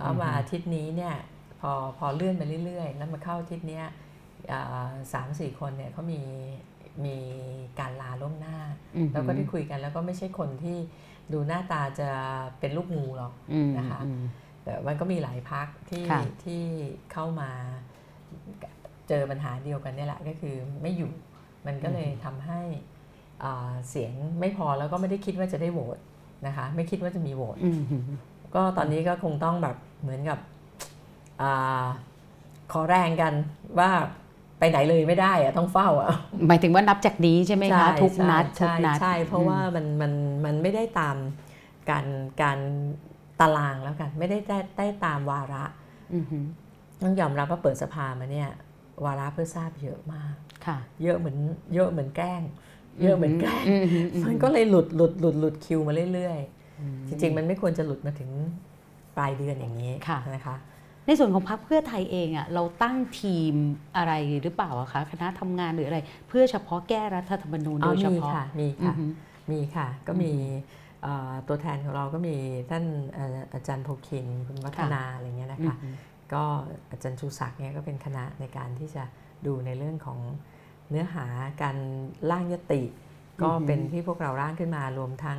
[0.00, 1.14] เอามาอาทิตย์นี้เนี่ย
[1.60, 3.86] พอพอเลื่อนไปเรื่อย ๆ แล้วมาเข้าอาทิตย์เนี้ย
[4.52, 6.20] อ่าสามสี่คนเนี่ยเขามี
[7.04, 7.16] มี
[7.78, 8.56] การลาล่วงหน้า
[8.96, 10.78] อือหือแล้วก็ได้คุยกันแล้วก็ไม่ใช่คนที่
[11.32, 12.10] ดูหน้าตาจะ
[12.60, 14.22] เป็นลูกงูหรอกอืมนะคะอืม
[14.62, 16.62] แต่มันก็มีหลายพักที่ค่ะที่
[17.12, 17.50] เข้ามา
[19.08, 21.12] เจอปัญหาเดียวกันเนี่ยแหละก็คือไม่อยู่
[21.66, 22.60] มันก็เลยทำให้
[23.42, 25.98] อ่าเสียงไม่พอแล้วก็ไม่ได้คิดว่าจะได้โหวต
[26.46, 27.96] นะคะ ไม่คิดว่าจะมีโหวตอืมฮึ
[28.54, 30.38] ก็ตอนนี้ก็คงต้องแบบเหมือนกับ
[31.42, 31.84] อา
[32.72, 33.32] ขอแรงกัน
[33.78, 33.90] ว่า
[34.58, 36.10] ไปไหนเลยไม่ได้อะต้องเฝ้าอะ
[36.46, 40.12] หมายถึงว่านับจากนี้ใช่ไหมคะทุกนัดทุกใช่นัดใช่เพราะว่ามันมัน
[40.44, 41.16] มันไม่ได้ตาม
[41.90, 42.06] การ
[42.42, 42.58] การ
[43.40, 45.64] ตารางแล้วกัน ไม่ได้ได้ได้ตามวาระ
[46.14, 46.38] อืมฮึ
[47.02, 48.48] ต้องยอมรับว่าเปิดสภามาเนี่ย
[49.04, 50.34] วาระเพื่อทราบเยอะมาก
[50.66, 51.36] ค่ะเยอะเหมือน
[51.74, 52.42] เยอะเหมือนแกล้ง
[53.02, 58.30] เยอะเหมือนแกล้งอืมฮึอืมฮึมันก็เลยหลุดหลุดหลุดหลุดคิวมาเรื่อยๆ จริง ๆ มันไม่ควรจะหลุดมาถึง
[59.16, 60.56] ปลายเดือนอย่างนี้ค่ะนะคะ
[61.06, 63.54] ในส่วนของพรรคเพื่อไทยเองอะเราตั้งทีม
[63.96, 69.06] อะไรหรือเปล่าอะคะคณะทำงานหรืออะไร เพื่อเฉพาะแก้รัฐธรรมนูญอ๋โดอยเฉมีพาะค่ะมีอืค่ะอฮึ
[69.50, 70.32] มีค่ะก็มี
[71.02, 72.36] เอ่อตัวแทนของเราก็มี
[72.70, 75.88] ท่านเอ่ออาจารย์โพคินคุณวัฒนาอะไรเงี้ยนะคะอือฮึ
[76.34, 76.44] ก็
[76.90, 79.04] อาจารย์ชูศักดิ์เนี่ยก็เป็นคณะในการที่จะ
[79.46, 80.18] ดูในเรื่องของ
[80.90, 81.26] เนื้อหา
[81.62, 81.76] การ
[82.30, 82.82] ร่างยติ
[83.42, 85.38] ก็เป็นที่พวกเราร่างขึ้นมารวมทั้ง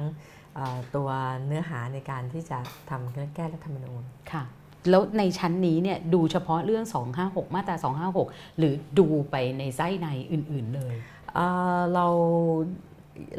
[0.56, 1.10] เอ่อตัว
[1.48, 2.58] เนื้อหาในการที่จะ
[2.90, 4.44] ทำเรื่องแก้รัฐธรรมนูญค่ะ
[4.90, 6.86] แล้วในชั้นนี้เนี่ยดูเฉพาะเรื่อง
[7.20, 7.76] 256 มาตรา
[8.18, 10.96] 256 หรือดูไปในไส้ในอื่นๆเลย
[11.36, 11.46] เอ่
[11.78, 12.06] อเรา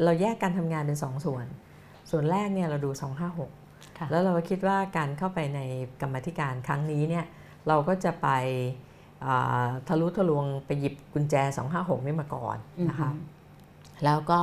[0.03, 1.45] เราแยกการทำงานเป็นสองส่วน
[2.11, 2.89] ส่วนแรกเนี่ยเราดู
[3.43, 5.59] 256ค่ะแล้วเราก็คิดว่าการเข้าไปใน
[6.01, 7.25] กรรมาธิการครั้งนี้เนี่ย
[7.67, 8.29] เราก็จะไป
[9.25, 11.35] อ่าทะลุทะลวงไปหยิบกุญแจ
[11.71, 12.57] 256 นี่มาก่อน
[12.89, 14.39] นะคะอือฮึแล้วก็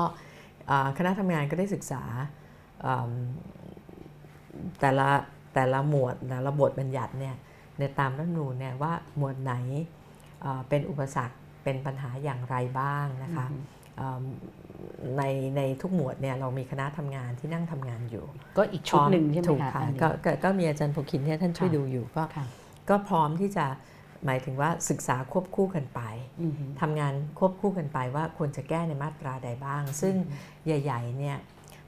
[0.71, 2.03] อ่าคณะทำงานก็ได้ศึกษา
[2.85, 3.13] อืม
[4.81, 5.09] แต่ละ
[5.55, 7.35] แต่ละหมวดแต่ละบทบัญญัติเนี่ย
[7.79, 9.55] ในตามรัฐธรรมนูญเนี่ยว่าหมวดไหน
[10.45, 13.67] อ่าเป็นอุปสรรคเป็นปัญหาอย่างไรบ้างนะคะอือฮึ
[14.01, 14.25] อืม
[15.19, 15.23] ใน
[15.57, 18.25] ในทุกหมวดเนี่ยเรามีคณะทำงานที่นั่งทำงานอยู่
[18.57, 22.47] ก็อีกชุดหนึ่งใช่ไหมถูกคะค่ะอันนี้ก็ก็ก็มีอาจารย์ภูคินที่ท่านช่วยค่ะดูอยู่ก็ค่ะ
[22.91, 23.67] ก็พร้อมที่จะ
[24.27, 26.01] หมายถึงว่าศึกษาควบคู่กันไป
[26.43, 30.15] อือฮึทำงานควบคู่กันไปว่าควรจะแก้ในมาตราใดบ้าง ซึ่ง
[30.67, 31.39] ใหญ่ ๆ เนี่ย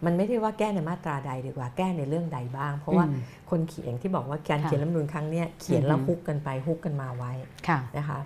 [0.05, 7.33] มันไม่ได้ว่าแก้ในมาตราใดดีกว่าแก้ในเรื่องใดบ้าง เพราะว่าอืมคนเขียนที่บอกว่าการค่ะเขียนรัฐธรรมนูญครั้งเนี้ยเขียนแล้วอือฮึฮุกกันไปฮุกกันมาไว้
[7.69, 8.21] ค่ะนะคะ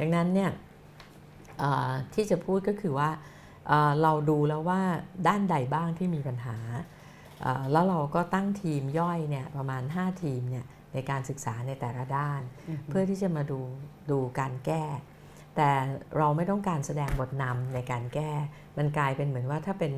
[0.00, 0.50] ดังนั้นเนี่ย
[1.58, 3.10] เอ่อที่จะพูดก็คือว่า
[3.68, 4.80] เอ่อเราดูแล้วว่า
[5.26, 6.56] ด้านใดบ้างที่มีปัญหา
[7.42, 13.60] เอ่อแล้วเราก็ตั้งทีมย่อยเนี่ยประมาณ 5 ทีมเนี่ย ในการศึกษาในแต่ละด้านอือฮึเพื่อที่จะมาดู
[14.10, 14.84] ดูการแก้
[15.56, 15.70] แต่
[16.16, 18.30] เราไม่ต้องการแสดงบทนำในการแก้
[18.78, 19.92] มันกลายเป็นเหมือนว่าถ้าเป็น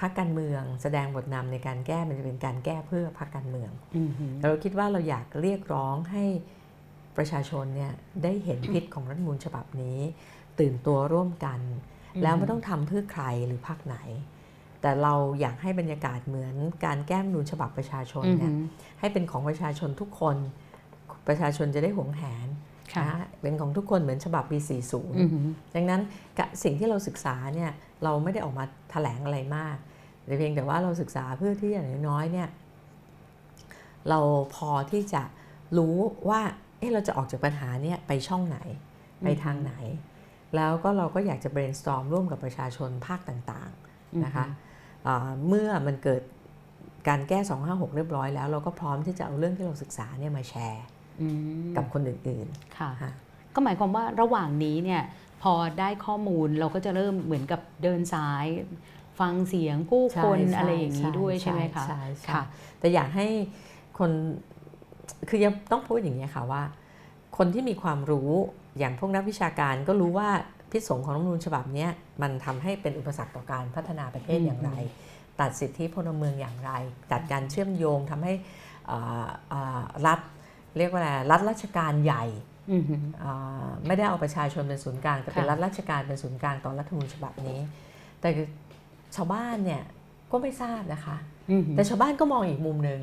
[0.00, 6.24] พรรคการเมือง แสดงบทนำในการแก้มันจะเป็นการแก้เพื่อพรรคการเมืองอือฮึเราคิดว่าเราอยากเรียกร้องให้
[7.16, 7.92] ประชาชนเนี่ย
[8.22, 9.98] ได้เห็นพิษของรัฐธรรมนูญฉบับนี้
[10.60, 11.60] ตื่นตัวร่วมกัน
[12.22, 13.96] แล้วไม่ต้องทำเพื่อใครหรือพรรคไหน
[14.82, 18.52] แต่เราอยากให้บรรยากาศเหมือนการแก้รัฐธรรมนูญฉบับประชาชนอือเนี่ฮึย
[19.00, 20.36] ให้เป็นของประชาชนทุกคน
[21.28, 22.46] ประชาชนจะได้หวงแหน
[22.94, 24.58] ค่ะนะเป็นของทุกคนเหมือนฉบับปี
[25.18, 26.00] อือฮึ40 ดังนั้น
[26.38, 27.70] กะสิ่งที่เราศึกษาเนี่ย
[28.04, 29.76] เราไม่ได้ออกมาแถลงอะไรมาก
[30.24, 32.48] แต่เพียงแต่ว่าเราศึกษาเพื่อที่อย่างน้อยๆเนี่ย
[34.08, 34.20] เรา
[34.54, 35.22] พอที่จะ
[35.78, 35.96] รู้
[36.28, 36.40] ว่า
[36.78, 38.58] เอ๊ะเราจะออกจากปัญหาเนี่ยไปช่องไหน
[39.22, 39.74] ไปทางไหน
[40.56, 44.71] แล้วก็เราก็อยากจะ brainstorm ร่วมกับประชาชนภาคต่างๆนะคะอ่า
[45.48, 46.22] เมื่อมันเกิด
[47.08, 47.38] การแก้
[47.68, 50.84] 256 เรียบร้อยแล้ว เราก็พร้อมที่จะเอาเรื่องที่เราศึกษาเนี่ยมาแชร์
[51.20, 51.28] อื
[51.62, 52.46] มกับคนอื่น
[52.78, 53.12] ค่ะๆค่ะ
[53.54, 55.02] ก็หมายความว่าระหว่างนี้เนี่ย
[55.42, 58.46] พอได้ข้อมูลเราก็จะเริ่มเหมือนกับเดินสาย
[59.20, 62.42] ฟังเสียงผู้คนใช่อะไรอย่างนี้ด้วยใช่ไหมคะใช่ใช่ค่ะ
[62.78, 63.26] แต่อยากให้
[63.98, 64.10] คน
[65.28, 66.62] คือยังต้องพูดอย่างนี้ยค่ะว่า
[67.36, 68.30] คนที่มีความรู้
[68.78, 70.30] อย่างพวกนักวิชาการก็รู้ว่า
[70.72, 71.90] พิษสงของรัฐธรรมนูญฉบับเนี้ย
[72.22, 74.72] มันทำให้เป็นอุปสรรคต่อการพัฒนาประเทศอืมอย่างไร
[75.40, 76.70] ตัดสิทธิพลเมืองอย่างไร
[77.12, 78.32] ตัดการเชื่อมโยงทำให้
[78.90, 80.20] อ่าอ่ารัฐ
[80.76, 82.24] เรียกว่าอะไรรัฐราชการใหญ่
[82.72, 87.60] อือฮึอ่าไม่ได้เอาประชาชนเป็นศูนย์กลางแต่เป็นค่ะรัฐราชการเป็นศูนย์กลางตอนรัฐธรรมนูญฉบับนี้
[88.20, 88.28] แต่
[89.16, 89.82] ชาวบ้านเนี่ย
[90.32, 91.16] ก็ไม่ทราบนะคะ
[91.50, 93.00] อือฮึแต่ชาวบ้านก็มองอีกมุมหนึ่ง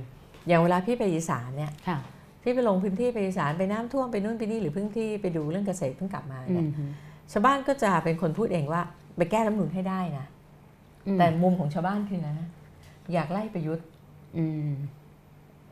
[0.47, 1.99] อย่างเวลาพี่ไปอีสานเนี่ยค่ะ
[2.43, 6.83] พี่ไปลงพื้นที่ไปอีสานไปน้ำท่วมไปนู่นไปนี่หรือเพิ่งที่ไปดูเรื่องเกษตรเพิ่งกลับมาอืเนี่ยอฮึ
[7.31, 8.81] ชาวบ้านก็จะเป็นคนพูดเองว่า
[9.17, 10.25] ไปแก้รัฐธรรมนูญให้ได้นะ
[11.07, 12.35] อืมแต่มุมของชาวบ้านคือนะ
[13.13, 13.85] อยากไล่ประยุทธ์
[14.37, 14.69] อืม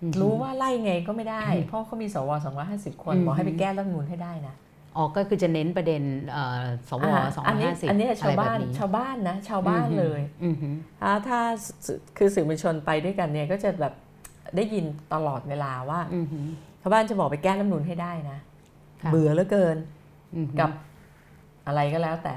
[0.02, 2.30] อือฮึรู้ว่าไล่ไงก็ไม่ได้อืมเพราะเขามีสว
[2.68, 4.56] 250คนอืมบอกให้ไปแก้รัฐธรรมนูญให้ได้นะ
[4.96, 10.70] อ๋อก็คือจะเน้นประเด็นเอ่อสวอ่าสองอันนี้ห้าสิบอันนี้อะไรชาวแบบบ้านนี้ชาวบ้านนะ ชาวบ้านอือฮึเลยอือฮึ
[11.04, 11.40] อ่าถ้า
[11.86, 13.94] สื่อคือสื่อมวลชนไปด้วยกันเนี่ย ก็จะแบบ
[14.56, 16.40] ได้ยินตลอดเวลาว่าอือฮึ
[16.82, 18.38] ชาวบ้านจะบอกไปแก้รัฐธรรมนูญให้ได้นะ
[19.04, 19.78] ค่ะเบื่อเหลือเกิน
[20.36, 20.70] อือฮึกับ
[21.68, 22.36] อะไรก็แล้วแต่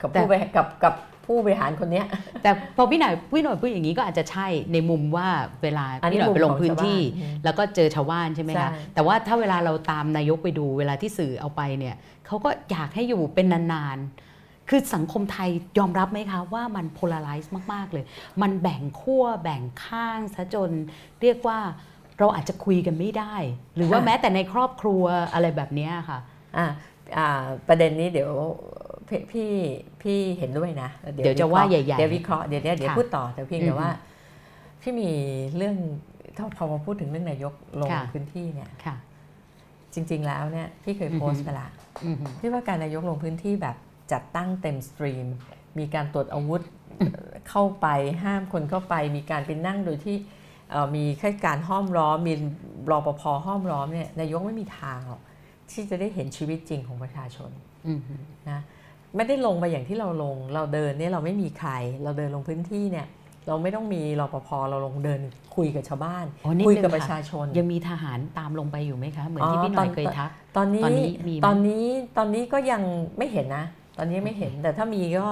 [0.00, 0.94] กับแต่ผู้ไปกับกับ
[1.26, 2.06] ผู้บริหารคนเนี้ย
[2.42, 5.28] แต่พอพี่หน่อยพี่หน่อยพูดอย่างนี้ก็อาจจะใช่ในมุมว่า
[5.62, 18.04] เวลาอันนี้พี่หน่อยไปลงพื้นที่มุมของชาวบ้านแล้วก็เจอชาวบ้านใช่ไหมใช่คะแต่ว่าถ้าเวลาเราตามนายกไปดูเวลาที่สื่อเอาไปเนี่ยเขาก็อยากให้อยู่เป็นนานๆ คือสังคมไทยยอมรับไหมคะ ว่ามัน polarize มากๆเลย
[18.42, 20.70] มันแบ่งขั้วแบ่งข้างซะจน
[21.22, 21.58] เรียกว่า
[22.18, 23.34] เราอาจจะคุยกันไม่ได้
[23.76, 26.18] หรือว่าแม้แต่ในครอบครัวอะไรแบบเนี้ยค่ะ
[26.58, 26.70] อ่าอ่า
[27.68, 28.30] ประเด็นนี้เดี๋ยว
[29.08, 29.50] พี่พี่
[30.02, 33.90] พี่เห็นด้วยนะ เดี๋ยวจะว่าใหญ่ๆเดี๋ยววิเคราะห์เดี๋ยวเดี๋ยวเดี๋ยวค่ะพูดต่อแต่เพียงอืแต่อฮึว่า
[34.80, 35.10] พี่มี
[35.56, 35.76] เรื่อง
[36.36, 38.96] ถ้าพอมาพูดถึงเรื่องนายกลงค่ะพื้นที่เนี่ยค่ะ
[39.94, 41.68] จริง ๆแล้วเนี่ยพี่เคยโพสต์ไปละ
[42.04, 43.76] อือฮึพี่ว่าการนายกลงพื้นที่แบบ
[44.12, 45.26] จัดตั้งเต็มสตรีม
[45.78, 46.62] มีการตรวจอาวุธ
[47.50, 47.86] เข้าไป
[48.22, 50.16] ห้ามคนเข้าไป มีการไปนั่งโดยที่
[50.70, 52.34] เอ่อมีข้าราชการห้อมล้อมมี
[52.90, 55.20] รปภห้อมล้อมเนี่ยนายกไม่มีทางหรอก
[55.72, 57.50] ที่จะได้เห็นชีวิตจริงของประชาชน
[57.88, 58.14] อือฮึ
[58.50, 58.60] นะ
[59.16, 61.70] ไม่ได้ลงไปอย่างที่เราลง เราเดินเนี่ยเราไม่มีใคร
[62.02, 63.06] เราเดินลงพื้นที่เนี่ย
[63.48, 65.20] เราไม่ต้องมีรปภเราลงเดิน
[65.56, 71.86] คุยกับชาวบ้านอ๋อนิดคุยนึงกับค่ะประชาชน ยังมีทหารตามลงไปอยู่ไหมคะ เหมือนที่อ๋อพี่หน่อยตอนเคยทัก ตอนนี้ตอนนี้มีไหมตอนนี้
[72.18, 72.82] ตอนนี้ก็ยัง
[73.18, 73.64] ไม่เห็นนะ
[73.98, 75.26] ตอนนี้ไม่เห็นแต่ถ้ามีก็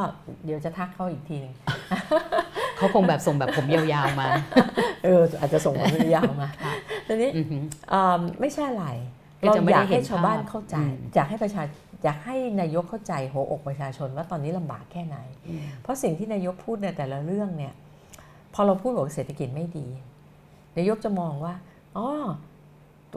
[0.44, 1.55] เดี๋ยวจะทักเขาอีกทีหนึง
[2.77, 4.27] เขาคงแบบส่งแบบผมยาวๆมา
[5.05, 6.49] เอออาจจะส่งความยาวมา
[7.09, 7.59] ตอนนี้อือฮึ
[7.90, 8.87] เอิ่มไม่ใช่อะไร
[9.48, 11.62] ก็เราจะไม่อได้ยากเห็ให้นชาวบ้านภาพเข้าใจอืมอยากให้ประชา
[12.04, 15.18] อยากให้นายกเข้าใจหัวอกประชาชนว่าตอนนี้ลำบากแค่ไหน
[15.83, 17.74] เพราะสิ่งที่นายกพูดในแต่ละเรื่องเนี่ย
[18.54, 19.87] พอเราพูดบอกเศรษฐกิจไม่ดี
[20.76, 21.54] นายกจะมองว่า
[21.96, 22.09] อ๋อ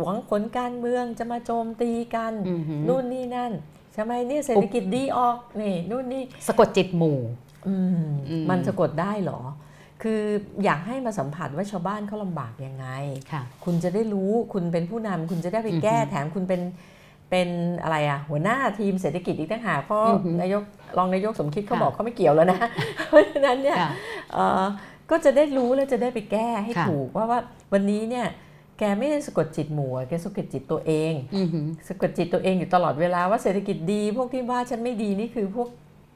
[0.01, 3.51] หวังผลการเมืองจะมาโจมตีกันอือฮึนู่นนี่นั่น
[3.93, 7.19] ใช่ไหมเนี่ยเศรษฐกิจดีออกนี่นู่นนี่สะกดจิตหมู่
[7.67, 9.39] อืมอืมมันสะกดได้เหรอ
[10.03, 10.21] คือ
[10.63, 12.87] อยากให้มาสัมผัสว่าชาวบ้านเขาลำบากยังไง
[13.31, 16.61] ค่ะคุณจะได้รู้คุณเป็นผู้นำคุณจะได้ไปแก้อือฮึแถมคุณเป็น
[17.29, 17.49] เป็น
[17.83, 20.63] อะไรอะหัวหน้าทีมเศรษฐกิจอีกต่างหากเพราะอือฮึนายก
[20.97, 22.59] รองนายกสมคิดเขาค่ะบอกเขาไม่เกี่ยวแล้วนะ
[23.07, 23.91] เพราะฉะนั้นเนี่ยค่ะ
[24.33, 24.63] เอ่อ
[25.11, 27.39] ก็จะได้รู้แล้วจะได้ไปแก้ให้ค่ะถูกว่าว่า
[27.73, 28.25] วันนี้เนี่ย
[28.79, 35.69] แกไม่ได้สะกดจิตหมู่อะแกสะกดจิตตัวเองอือฮึสะกดจิตตัวเองอยู่ตลอดเวลาว่าเศรษฐกิจดี พวกที่ว่าฉันไม่ดีนี่คือพวก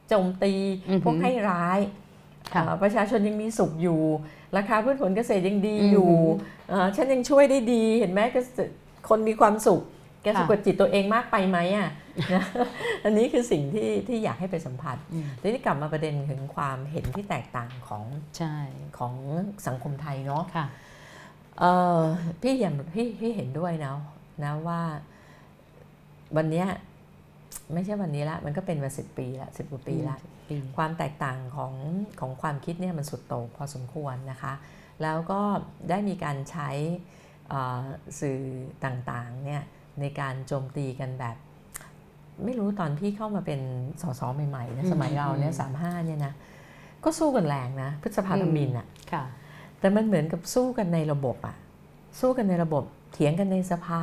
[0.08, 0.52] โจมตี
[0.88, 2.01] อือฮึพวกให้ร้ายค่ะเอ่อ
[2.82, 4.00] ประชาชนยังมีสุขอยู่
[4.56, 6.10] ราคาพืชผลเกษตรยังดีอือฮึอยู่
[6.68, 8.72] เอ่อฉันยังช่วยได้ดี เห็นไหมเกษตร
[9.08, 9.82] คนมีความสุข
[10.22, 11.90] แกค่ะสะกดจิตตัวเองมากไปไหมอะ
[12.34, 12.44] นะ
[13.04, 18.04] อันนี้คือสิ่งที่ที่อยากให้ไปสัมผัสอืมทีนี้กลับมาประเด็นถึงความเห็นที่แตกต่างของ
[18.38, 18.54] ใช่
[18.98, 19.14] ของ
[19.66, 20.66] สังคมไทยเนาะค่ะ
[21.60, 21.64] เอ
[21.98, 22.00] อ
[22.42, 23.96] พี่เห็นพี่พี่เห็นด้วยนะ
[24.44, 24.80] นะว่า
[26.36, 26.66] วันเนี้ย
[27.72, 30.31] ไม่ใช่วันนี้ละ มันก็เป็นมาสิบปีละสิบกว่าปีละปี
[30.76, 31.74] ความแตกต่างของ
[32.20, 34.52] ของความคิดเนี่ยมันสุดโต่งพอสมควรนะคะ
[35.02, 35.40] แล้วก็
[35.90, 36.70] ได้มีการใช้
[37.48, 37.80] เอ่อ
[38.20, 38.40] สื่อ
[38.84, 39.62] ต่างๆเนี่ย
[40.00, 41.36] ในการโจมตีกันแบบ
[42.44, 43.60] ไม่รู้ตอนพี่เข้ามาเป็น
[44.02, 46.32] สสใหม่ๆนะสมัยเราเนี่ยสามห้าเนี่ยนะ
[47.04, 49.24] ก็สู้กันแรงนะพฤษภาธมินอะค่ะ
[49.78, 51.56] แต่มันเหมือนกับสู้กันในระบบอะ
[52.20, 54.02] สู้กันในระบบเถียงกันในสภา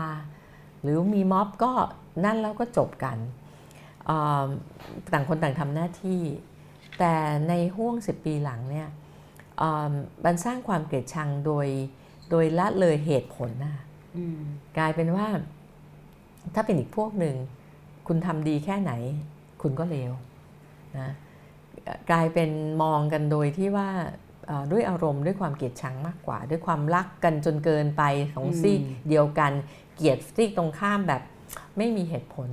[0.82, 1.72] หรือมีม็อบก็
[2.26, 3.39] นั่นแล้วก็จบกันเอ่อ
[5.14, 6.22] ต่างคนต่างทำหน้าที่
[7.00, 7.14] แต่
[7.50, 8.88] ในห่วง 10 ปีหลังเนี่ย
[9.58, 9.94] เอ่อ
[10.26, 11.68] มันสร้างความเกลียดชังโดย
[12.30, 13.76] โดยละเลยเหตุผลนะ
[14.18, 14.40] อืม
[14.78, 15.28] กลายเป็นว่า
[16.56, 17.36] ถ้าเป็นอีกพวกหนึ่ง
[18.08, 18.92] คุณทำดีแค่ไหน
[19.62, 20.12] คุณก็เลว
[21.00, 21.10] นะ
[21.84, 22.50] เอ่อกลายเป็น
[22.82, 23.90] มองกันโดยที่ว่า
[24.48, 29.52] เอ่อด้วยอารมณ์ด้วยความเกลียดชังมากกว่า ด้วยความรักกันจนเกินไปของอืมซีกเดียวกัน
[29.96, 31.22] เกลียดซีกตรงข้ามแบบ
[31.78, 32.50] ไม่มีเหตุผล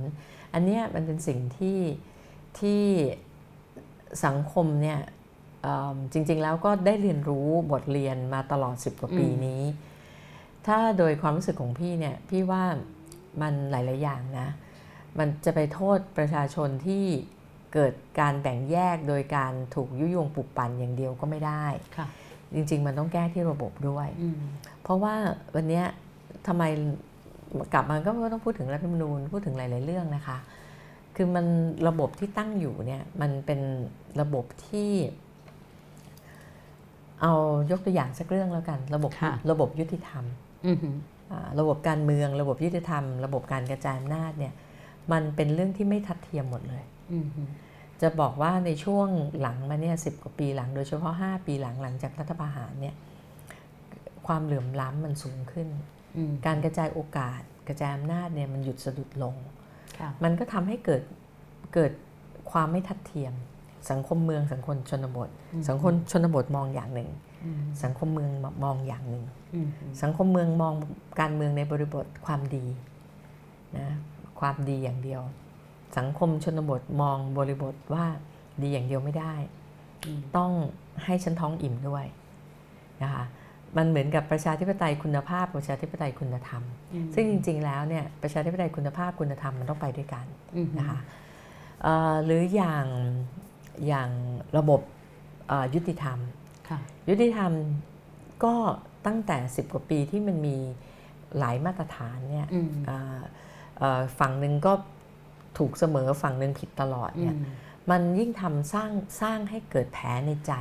[0.53, 1.79] อันเนี้ยมันเป็นสิ่งที่
[2.59, 2.83] ที่
[4.25, 4.99] สังคมเนี่ย
[5.63, 9.63] เอิ่มจริง ๆ แล้วก็ได้เรียนรู้บทเรียนมาตลอด 10 กว่าปีอืมนี้
[10.67, 12.63] ถ้าโดยความรู้สึกของพี่เนี่ย พี่ว่า
[13.41, 14.47] มันหลาย ๆ อย่างนะ
[15.17, 17.05] มันจะไปโทษประชาชนที่
[17.73, 21.65] เกิดการแบ่งแยกโดยการถูกยุยงปลุกปั่นอย่างเดียวก็ไม่ได้
[21.97, 22.07] ค่ะ
[22.55, 24.41] จริง ๆ มันต้องแก้ที่ระบบด้วยอืม
[24.83, 25.15] เพราะว่า
[25.55, 25.85] วันเนี้ย
[26.47, 26.63] ทำไม
[27.73, 30.37] กลับมาก็ต้องพูดถึงรัฐธรรมนูญพูดถึงหลาย ๆ เรื่องนะคะ
[31.15, 31.45] คือมัน
[31.87, 33.59] ระบบที่ตั้งอยู่เนี่ยมันเป็น
[34.21, 34.91] ระบบที่
[37.21, 37.33] เอา
[37.71, 40.23] ยกตัวอย่างสักเรื่องแล้วกัน ระบบค่ะระบบยุติธรรม
[40.67, 40.89] อือฮึ
[41.31, 44.53] อ่าระบบการเมือง ระบบยุติธรรม ระบบการกระจายอำนาจเนี่ย
[45.11, 46.83] มันเป็นเรื่องที่ไม่ทัดเทียมหมดเลย
[47.13, 47.41] อือฮึ
[48.01, 49.07] จะบอกว่าในช่วง
[49.41, 52.95] หลังมาเนี่ยสิกว่าปีหลัง โดยเฉพาะ 5 ปีหลังหลังจากรัฐประหารเนี่ย
[54.27, 55.96] ความเหลื่อมล้ำมันสูงขึ้นอืม
[56.45, 59.35] การกระจายโอกาส กระจายอำนาจเนี่ยมันหยุดสะดุดลง
[59.99, 61.01] ค่ะมันก็ทำให้เกิด
[61.73, 61.91] เกิด
[62.51, 63.33] ความไม่ทัดเทียม
[63.89, 67.09] สังคมเมืองสังคมชนบทอืมสังคมชนบทมองอย่างหนึ่ง
[67.45, 68.31] อืมสังคมเมือง
[68.63, 69.23] มองอย่างหนึ่ง
[69.55, 69.69] อืม
[70.01, 70.73] สังคมเมืองมอง
[71.19, 72.65] การเมืองในบริบทความดี
[73.77, 73.87] นะ
[74.39, 75.21] ความดีอย่างเดียว
[75.97, 78.05] สังคมชนบทมองบริบทว่า
[78.61, 79.33] ดีอย่างเดียวไม่ได้
[80.05, 80.51] อืมต้อง
[81.03, 82.05] ให้ฉันท้องอิ่มด้วย
[83.03, 83.23] นะคะ
[83.77, 90.25] มันเหมือนกับประชาธิปไตยคุณภาพประชาธิปไตยคุณธรรมอืมซึ่งจริง ๆ แล้วเนี่ยประชาธิปไตยคุณภาพคุณธรรมมันต้องไปด้วยกัน
[90.55, 90.99] อืมนะคะ
[91.83, 92.85] เอ่อหรืออย่าง
[93.87, 94.09] อย่าง
[94.57, 94.81] ระบบ
[95.47, 96.19] เอ่อยุติธรรม
[96.69, 97.51] ค่ะยุติธรรม
[98.43, 98.55] ก็
[99.05, 100.57] ตั้งแต่ 10 กว่าปีที่มันมี
[101.37, 103.19] หลายมาตรฐานเนี่ยอืมเอ่อ
[103.79, 104.73] เอ่อฝั่งหนึ่งก็
[105.57, 107.37] ถูกเสมอฝั่งหนึ่งผิดตลอดอืเนี่ยม
[107.91, 110.53] มันยิ่งทำสร้างสร้างให้เกิดแผลในใจ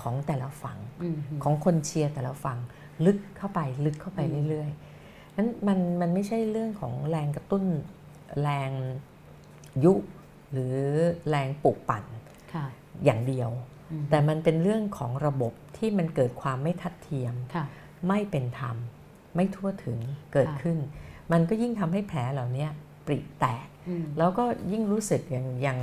[0.00, 2.58] ของแต่ละฝั่งอืมของคนเชียร์แต่ละฝั่ง
[3.06, 7.64] ลึกเข้าไปลึกเข้าไปอืมเรื่อยๆนั้นมันมันไม่ใช่เรื่องของแรงกระตุ้น
[8.42, 8.70] แรง
[9.84, 9.92] ยุ
[10.52, 10.74] หรือ
[11.30, 12.04] แรงปลุกปั่น
[12.54, 12.66] ค่ะ
[13.04, 13.50] อย่างเดียว
[13.90, 17.64] อืมแต่มันเป็นเรื่องของระบบที่มันเกิดความไม่ทัดเทียมค่ะ
[18.08, 18.76] ไม่เป็นธรรม
[19.36, 19.98] ไม่ทั่วถึง
[20.32, 20.78] เกิดค่ะขึ้น
[21.32, 22.66] มันก็ยิ่งทำให้แผลเหล่านี้
[23.06, 25.78] ปริแตกอืมแล้วก็ยิ่งรู้สึกอย่างอย่าง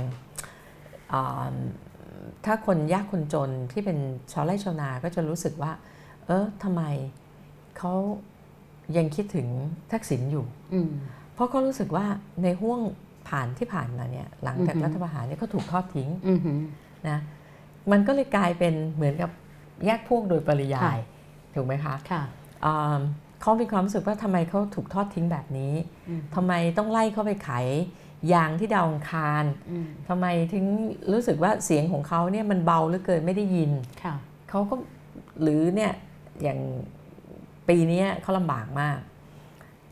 [1.12, 1.56] อ่า
[2.48, 3.98] ถ้าคนยากคนจนที่เป็น
[4.32, 5.72] ชาวไร่ชาวนาก็จะรู้สึกว่า
[6.26, 6.82] เออทำไม
[7.78, 7.92] เขา
[8.96, 9.46] ยังคิดถึง
[9.92, 10.90] ทักษิณอยู่อืม
[11.34, 12.06] เพราะเขารู้สึกว่า
[12.42, 12.80] ในห่วง
[13.28, 16.40] ผ่านที่ผ่านมาเนี่ยหลังจากอือฮึรัฐประหารเนี่ยเขาถูกทอดทิ้งอืม
[17.08, 17.18] นะ
[17.92, 19.30] มันก็เลยกลายเป็นเหมือนกับ
[19.86, 21.00] แยกพวกโดยปริยาค่ะย
[21.54, 22.22] ถูกไหมคะค่ะ
[22.64, 23.00] อ่า
[23.40, 25.72] เขามีความรู้สึกว่าทำไมเขาถูกทอดทิ้งแบบนี้
[26.08, 27.66] อืมทำไมต้องไล่เขาไปขาย
[28.32, 30.64] ยางที่ดาวอังคารอืมทำไมถึง
[31.12, 33.70] รู้สึกว่าเสียงของเขาเนี่ยมันเบาเหลือเกินไม่ได้ยิน
[34.02, 34.14] ค่ะ
[34.50, 34.74] เขาก็
[35.42, 35.92] หรือเนี่ย
[36.42, 36.58] อย่าง
[37.68, 38.98] ปีเนี้ยเขาลำบากมาก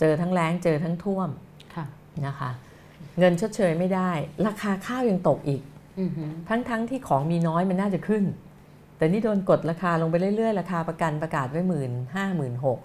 [0.01, 1.29] เจอทั้งแล้งเจอทั้งท่วม
[1.75, 1.85] ค่ะ
[2.27, 2.51] นะคะ
[3.19, 4.11] เงินชดเชยไม่ได้
[4.47, 5.63] ราคาข้าวยังตกอีก
[5.99, 6.11] อืม
[6.49, 8.25] ทั้งๆทที่ของมีน้อยมันน่าจะขึ้น
[8.97, 12.79] แต่นี่โดนกดราคาลงไปเรื่อยๆ ราคาประกันประกาศไว้หมื่นห้าหมื่นหก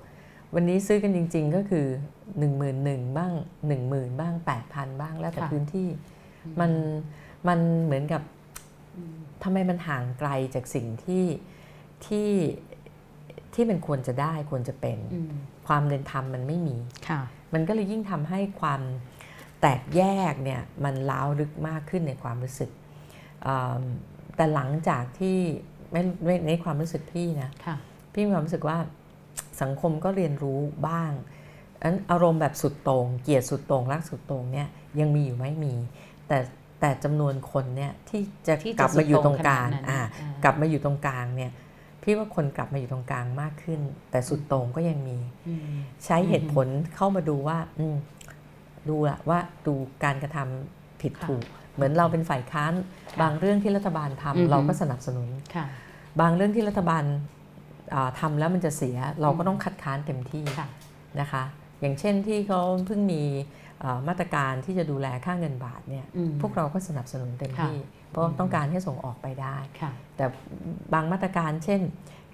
[0.56, 3.34] วันนี้ซื้อกันจริง ๆ ก็คือ 1 1 0 0 0บ้าง
[3.68, 4.34] 1 0,000 บ้าง
[4.68, 5.88] 8,000 บ้างแล้วแต่ค่ะพื้นที่
[6.60, 6.72] มัน
[7.48, 8.22] มันเหมือนกับ
[9.44, 11.26] ทำไมมันห่างไกลจากสิ่งที่
[12.06, 12.30] ที่
[13.54, 15.32] ที่มันควรจะได้ควรจะเป็นอืม
[15.68, 16.78] ความเป็นธรรมมันไม่มี
[17.10, 17.22] ค่ะ
[17.54, 18.82] มันก็เลยยิ่งทำให้ความ
[19.62, 22.70] แตกแยกเนี่ยมันล้าวลึกมากขึ้นในความรู้สึก
[23.48, 23.84] อืม
[24.36, 25.38] แต่หลังจากที่
[25.92, 27.76] ไม่ไม่ในความรู้สึกพี่นะค่ะ
[28.14, 28.78] พี่มีความรู้สึกว่า
[29.62, 31.12] สังคมก็เรียนรู้บ้าง
[31.84, 34.67] อันอารมณ์แบบสุดโต่งเกลียดสุดโต่งรักสุดโต่งเนี่ย
[35.00, 35.74] ยังมีอยู่ไหมมี
[36.28, 36.38] แต่
[36.80, 41.52] แต่จำนวนคนเนี่ยที่จะที่จะกลับมาอยู่ตรงกลางสุดโต่งขนาดนั้นอ่าอ่ากลับมาอยู่ตรงกลางเนี่ย
[42.04, 43.80] พี่ว่าคนกลับมาอยู่ตรงกลางมากขึ้น
[44.12, 47.95] แต่สุดโต่งก็ยังมีอืมใช้เหตุผลเข้ามาดูว่าอืม
[48.89, 51.43] ดูอะว่าดูการกระทำผิดค่ะถูก
[51.76, 52.74] เหมือนเราเป็นฝ่ายค้าน
[53.10, 55.65] ค่ะบางเรื่องที่รัฐบาลทำอือฮึเราก็สนับสนุนค่ะ
[56.21, 57.04] บางเรื่องที่รัฐบาล
[57.94, 60.68] อ่าทำแล้วมันจะเสียเราก็ต้องคัดค้านเต็มที่ค่ะ
[61.20, 61.44] นะคะ
[61.82, 63.24] อย่างเช่นที่เขาเพิ่งมี
[63.84, 70.26] อ่ามาตรการที่จะดูแลค่าเงินบาทเนี่ยอืมพวกเราก็สนับสนุนเต็มที่ค่ะเพราะต้องการให้ส่งออกไปได้ค่ะแต่
[70.94, 71.82] บางมาตรการเช่น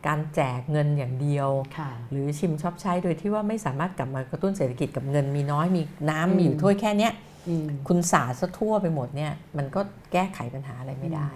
[0.08, 7.14] การแจกเงินอย่างเดียวค่ะหรือชิมช็อปใช้โดยที่ว่าไม่สามารถกลับมากระตุ้นเศรษฐกิจกับเงินมีน้อยมีน้ำอืมมีอยู่ถ้วยแค่เนี้ย
[7.50, 9.82] อืมคุณสาดซะทั่วไปหมดเนี่ยมันก็
[10.14, 11.30] แก้ไขปัญหาอะไรไม่ได้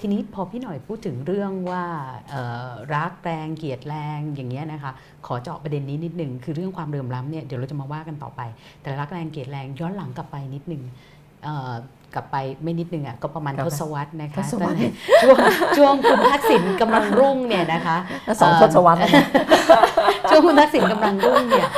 [0.00, 1.84] ทีนี้พอพี่หน่อยพูดถึงเรื่องว่า
[2.30, 4.92] เอ่อรักแรงเกลียดแรงอย่างเงี้ยนะคะ
[5.26, 8.40] ขอเจาะประเด็นนี้นิดหนึ่งคือเรื่องความเรื่มล้ำเนี่ยเดี๋ยวเราจะมาว่ากันต่อไป
[8.80, 10.82] แต่รักแรงเกลียดแรงย้อนหลังกลับไปนิดหนึ่ง
[11.44, 11.72] เอ่อ
[12.14, 15.36] กลับไปไม่นิดหนึ่งอะก็ประมาณกลับทไปศวรรษนะคะทศวรรษตอนนั้นช่วง
[15.76, 19.26] ช่วงคุณทักษิณกำลังรุ่งเนี่ยนะคะแล้วสองทศวรรษแล้วนะ
[20.28, 21.68] ช่วงคุณทักษิณกำลังรุ่งเนี่ย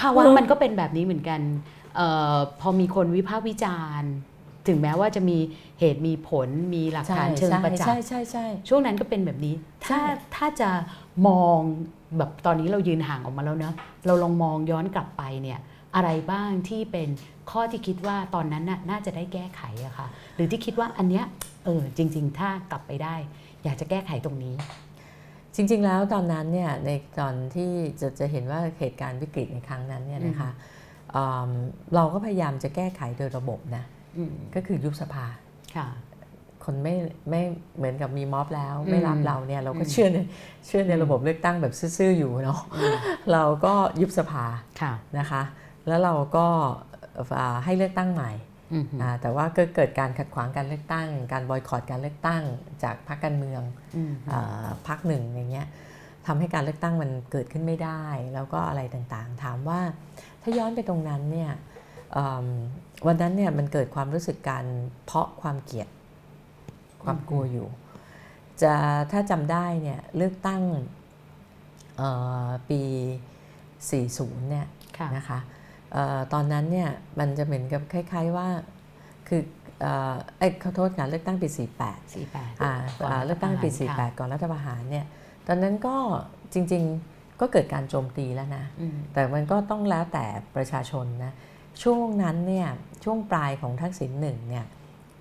[0.00, 1.40] ภาวะมันก็เป็นแบบนี้เหมือนกัน
[1.96, 2.00] เอ
[2.34, 4.12] อพอมีคนวิพากษ์วิจารณ์
[4.68, 5.38] ถึงแม้ว่าจะมี
[5.80, 10.04] เหตุมีผลมีหลักฐานเชิงประจักใช่ษ์ใช่ใช่ช่วงนั้นก็เป็นแบบนี้ ถ้าใช่
[10.36, 10.70] ถ้าจะ
[11.26, 11.58] มอง
[12.18, 13.74] แบบตอนนี้เรายืนห่างออกมาแล้วเนอะ
[14.06, 15.58] เราลองมองย้อนกลับไปเนี่ย
[15.94, 17.08] อะไรบ้างที่เป็น
[17.50, 21.24] ข้อที่คิดว่าตอนนั้นน่ะน่าจะได้แก้ไขอะค่ะหรือที่คิดว่าอันเนี้ย
[21.64, 23.14] เออจริง ๆ ถ้ากลับไปได้
[23.64, 24.54] อยากจะแก้ไขตรงนี้
[25.54, 30.50] จริง ๆ แล้วตอนนั้นเนี่ยในตอนที่จะจะเห็นว่าเหตุการณ์วิกฤตในครั้งนั้นเนี่ยนะคะ
[31.16, 31.50] อืม
[31.94, 33.95] เราก็พยายามจะแก้ไขโดยระบบนะอืม
[34.54, 35.26] ก็คือยุบสภา
[35.76, 35.88] ค่ะ
[36.64, 36.94] คนไม่
[37.30, 37.42] ไม่
[37.76, 40.18] เหมือนกับมีม็อบแล้วอืมไม่รับเราเนี่ยเราก็อืมเชื่อใน
[40.66, 42.94] เชื่อในอืมระบบเลือกตั้งแบบซื่อๆอยู่เนาะอืม
[43.32, 44.44] เราก็ยุบสภา
[44.80, 45.42] ค่ะนะคะ
[45.86, 46.46] แล้วเราก็
[47.38, 48.32] อ่าให้เลือกตั้งใหม่
[48.72, 52.42] อืมอ่าแต่ว่าก็เกิดการขัดขวางการเลือกตั้ง การบอยคอรดการเลือกตั้ง
[52.82, 53.62] จากพรรคการเมือง
[53.96, 55.66] อืมอ่าพรรคหนึ่งอย่างเงี้ย
[56.26, 58.02] ทำให้การเลือกตั้งมันเกิดขึ้นไม่ได้
[58.34, 59.80] แล้วก็อะไรต่างๆ ถามว่า
[60.42, 61.52] ถ้าย้อนไปตรงนั้นเนี่ย
[62.16, 62.48] อืม
[63.06, 64.64] วันนั้นเนี่ยมันเกิดความรู้สึกการ
[65.04, 65.88] เพาะความเกลียด
[67.02, 67.68] ความกลัวอยู่
[68.62, 68.74] จะ
[69.12, 70.62] ถ้าจำได้เนี่ยเลือกตั้ง
[71.96, 72.08] เอ่
[72.46, 72.80] อปี
[74.00, 74.66] 40 เนี่ย
[74.98, 75.38] ค่ะนะคะ
[75.92, 78.48] เออตอนนั้นเนี่ยมันจะเหมือนกับคล้าย ๆว่า
[79.28, 79.42] คือ
[79.80, 85.06] เอ่อเอ้ยขอโทษนะเลือกตั้งปี 48สี่แปดอ่าก่อนอ่าเลือกตั้งปีรัฐประหารค่ะ48 ก่อนรัฐประหารเนี่ย
[85.46, 85.96] ตอนนั้นก็
[86.54, 90.24] จริงๆก็เกิดการโจมตีแล้วนะอืมแต่มันก็ต้องแล้วแต่
[90.56, 91.32] ประชาชนนะ
[91.82, 92.68] ช่วงนั้นเนี่ย
[93.04, 94.66] ช่วงปลายของทักษิณหนึ่งเนี่ย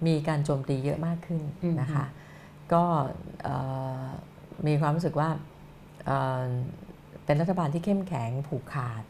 [0.07, 1.41] มีการโจมตีเยอะมากขึ้น
[1.81, 2.05] นะคะ
[2.73, 2.83] ก็
[3.43, 3.55] เอ่
[4.03, 4.05] อ
[4.67, 5.29] มีความรู้สึกว่า
[6.05, 6.45] เอ่อ
[7.25, 9.03] เป็นรัฐบาลที่เข้มแข็งผูกขาด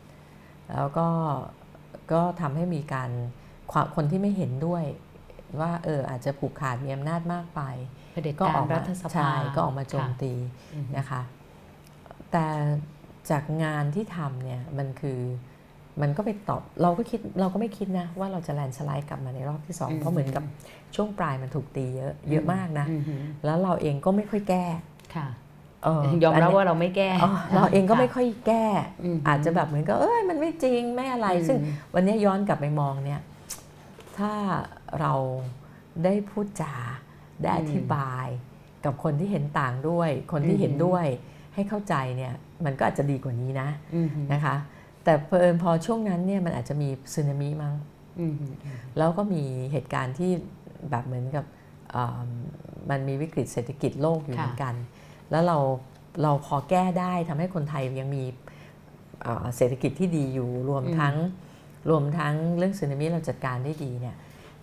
[0.75, 1.07] แล้วก็
[2.13, 3.11] ก็ทำให้มีการ
[3.71, 4.83] ความคนที่ไม่เห็นด้วย
[5.59, 7.61] ว่าเอออาจจะผูกขาดมีอำนาจมากไป
[8.13, 10.33] เผด็จก็กาอรอกรัมาฐสภาใช่ก็ออกมาโจมค่ะตี
[10.73, 11.21] อืมนะคะ
[12.31, 12.47] แต่
[13.29, 15.19] จากงานที่ทำเนี่ยมันคือ
[16.01, 20.43] มันก็ไปตอบเราก็คิดเราก็ไม่คิดนะ ว่าเราจะแลนด์สไลด์กลับมาในรอบที่สองเพราะเหมือนกับ
[20.95, 24.65] ช่วงปลายมันถูกตีเยอะเยอะมากนะอืมฮึแล้วเราเองก็ไม่ค่อยแก้
[25.15, 25.27] ค่ะ
[25.83, 28.65] เออยอมรับนนี้ว่าเราไม่แก้อ๋อเราเองก็ไม่ค่ะค่อยแก้
[29.15, 31.57] มอาจจะแบบเหมือนกับเอ้ยมันไม่จริงไม่อะไรอืมซึ่ง
[31.93, 33.21] วันนี้ย้อนกลับไปมองเนี่ย
[34.17, 34.33] ถ้า
[34.99, 35.13] เรา
[36.03, 36.73] ได้พูดจา
[37.41, 38.27] ได้อธิบาย
[38.85, 41.05] กับคนที่เห็นต่างด้วย คนที่เห็นด้วย
[41.53, 42.33] ให้เข้าใจเนี่ย
[42.65, 44.55] มันก็อาจจะดีกว่านี้นะอืมฮึนะคะ
[45.05, 47.75] แต่เพอิญพอช่วงนั้นเนี่ยมันอาจจะมีสึนามิมั้ง
[48.19, 48.47] อืมฮึ
[48.97, 50.31] แล้วก็มีเหตุการณ์ที่
[50.89, 51.45] แบบเหมือนกับ
[51.91, 52.29] เอิ่ม
[52.89, 54.75] มันมีวิกฤตเศรษฐกิจโลกอยู่เหมือนกัน
[55.31, 55.57] แล้วเรา
[56.23, 58.23] เราพอแก้ได้ทำให้คนไทยยังมี
[59.21, 61.15] เอ่อเศรษฐกิจที่ดีอยู่รวมทั้ง
[61.89, 64.15] รวมทั้งเรื่องสึนามิเราจัดการได้ดีเนี่ย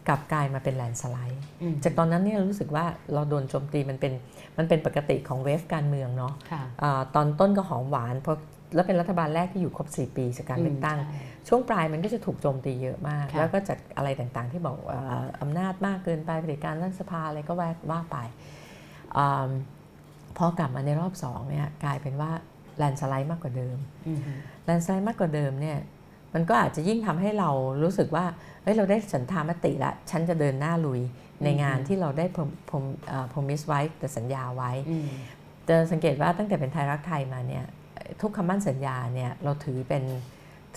[0.09, 4.13] กลับกลายมาเป็นแลนด์สไลด์อืมจากตอนนั้นเนี่ยรู้สึกว่าเราโดนโจมตีมันเป็น
[4.59, 8.33] มันเป็นปกติของเวฟการเมืองเนาะค่ะอาตอนต้นก็หอมหวานพอ
[8.75, 18.17] แล้วเป็นรัฐบาลแรกที่อยู่ครบ 4 ปีจากการเลือกตั้งใช่ช่วงปลายมันก็จะถูกโจมตีเยอะมากค่ะแล้วก็จากอะไรต่างๆ ที่บอกเอ่ออำนาจมากเกินไปเผด็จการรัฐสภาอะไรก็ว่าว่าไป
[19.17, 19.49] อม
[20.39, 22.31] พอกลับมาในรอบสองเนี่ยกลายเป็นว่า
[22.79, 24.33] แลนด์สไลด์มากกว่าเดิมอืมฮึ
[24.65, 25.79] แลนด์สไลด์มากกว่าเดิมเนี่ย
[26.35, 27.51] มันก็อาจจะยิ่งทำให้เรา
[27.83, 28.25] รู้สึกว่า
[28.63, 31.01] เฮ้ยเราได้สันธามติละฉันจะเดินหน้าลุย
[31.45, 35.09] ในงานที่เราได้พรมพรมเอ่อ promise ไว้แต่สัญญาไว้อืม
[35.69, 37.65] จะสังเกตว่าตั้งแต่เป็นไทยรักไทยมาเนี่ย
[38.21, 40.03] ทุกคำมั่นสัญญาเนี่ยเราถือเป็น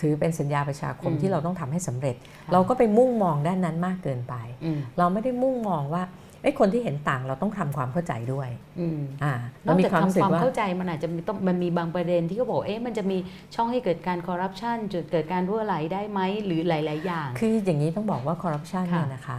[0.00, 6.02] ถือเป็นสัญญาประชาคมอืมที่เราต้องทำให้สำเร็จค่ะเราก็ไปมุ่งมองด้านนั้นมากเกินไปอืมเราไม่ได้มุ่งมองว่า
[6.42, 8.48] ไอ้ยคนที่เห็นต่างเราต้องทำความเข้าใจด้วย
[8.80, 13.18] อืมอ่านอเรากมีจากความรู้ทำสึคกวามว่าเข้าใจมันอาจจะมีต้องมันมีบางประเด็นที่เขาบอกเอ๊ะมันจะมี
[13.54, 19.38] ช่องให้เกิดการคอร์รัปชันจุดเกิดการรั่วไหลได้ไหมหรือหลาย ๆ อย่าง คืออย่างนี้ต้องบอกว่าคอร์รัปชันค่ะเนี่ยนะคะ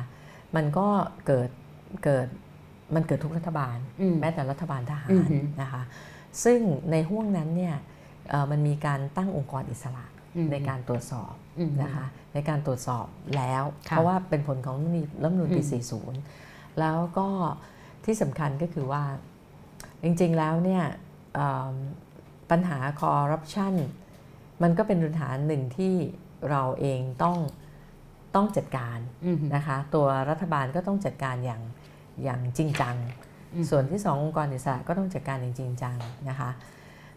[0.56, 0.88] มันก็
[1.28, 1.50] เกิด
[2.04, 2.28] เกิด
[2.96, 5.82] มันเกิดทุกรัฐบาลอืมแม้แต่รัฐบาลทหาอืรอหือนะคะ
[6.43, 6.60] ซึ่ง
[6.91, 7.76] ในห่วงนั้นเนี่ย
[8.30, 13.06] เอ่อมันมีการตั้งองค์กรอิสระอืมในการตรวจสอบอืมนะคะในการตรวจสอบ
[13.38, 14.76] แล้วค่ะเพราะว่าเป็นผลของ
[15.23, 15.84] รัฐธรรมนูญปีอืม
[16.34, 17.28] 40 แล้วก็
[18.06, 19.04] ที่สำคัญก็คือว่า
[20.04, 20.84] จริงๆแล้วเนี่ย
[21.36, 21.73] เอิ่ม
[22.52, 23.73] ปัญหาคอร์รัปชัน
[24.63, 25.93] มันก็เป็นปัญหาหนึ่งที่
[26.50, 27.38] เราเองต้อง
[28.36, 31.62] ต้องจัดการอืมนะคะตัวรัฐบาลก็ต้องจัดการอย่าง
[32.23, 33.27] อย่างจริงจังอืม
[33.70, 35.96] ส่วนที่สององค์กรอิสระก็ต้องจัดการอย่างจริงจัง
[36.30, 36.50] นะคะ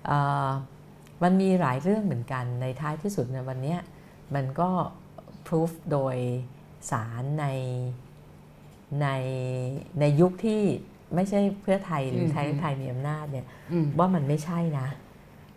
[0.07, 0.51] เอ่อ
[1.23, 3.79] มันมีหลายเรื่องเหมือนกันในท้ายที่สุดในวันเนี้ย
[4.35, 4.71] มันก็
[5.47, 6.17] proof โดย
[6.91, 7.47] สารใน
[9.03, 9.09] ใน
[10.01, 10.63] ในยุคที่
[11.15, 14.89] ไม่ใช่เพื่อไทยหรือไทยรักไทยมีอำนาจเนี่ยอืมว่ามันไม่ใช่นะ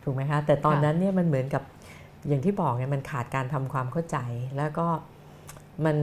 [0.04, 1.64] ถูกไหมคะ แต่ตอนค่ะนั้นเนี่ยมันเหมือนกับ
[2.28, 4.18] อย่างที่บอกไงมันขาดการทำความเข้าใจ
[4.58, 4.88] แล้วก็
[5.86, 5.98] มัน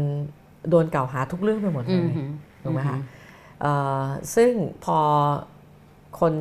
[0.70, 2.22] โดนกล่าวหาทุกเรื่องไปหมดเลอืยมฮึ
[2.62, 3.19] ถูกไหมคะเอ่อ
[4.34, 4.52] ซึ่ง
[4.84, 4.98] พอ
[6.20, 6.34] คน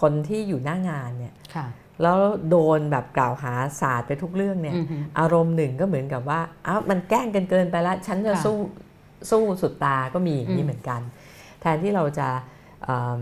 [0.00, 1.66] คนที่อยู่หน้างานเนี่ยค่ะ
[2.02, 2.18] แล้ว
[2.50, 8.56] โดนแบบกล่าวหาศาสตร์ไปทุกเรื่องเนี่ยอืมฮึอารมณ์หนึ่งก็เหมือนกับว่าอ้าวมันแกล้งกันเกินไปแล้วฉันจะค่ะสู้
[9.30, 11.00] สู้สุดตาก็มีอย่างอืนี้มเหมือนกัน
[11.60, 12.28] แทนที่เราจะ
[12.84, 13.20] เอิ่ม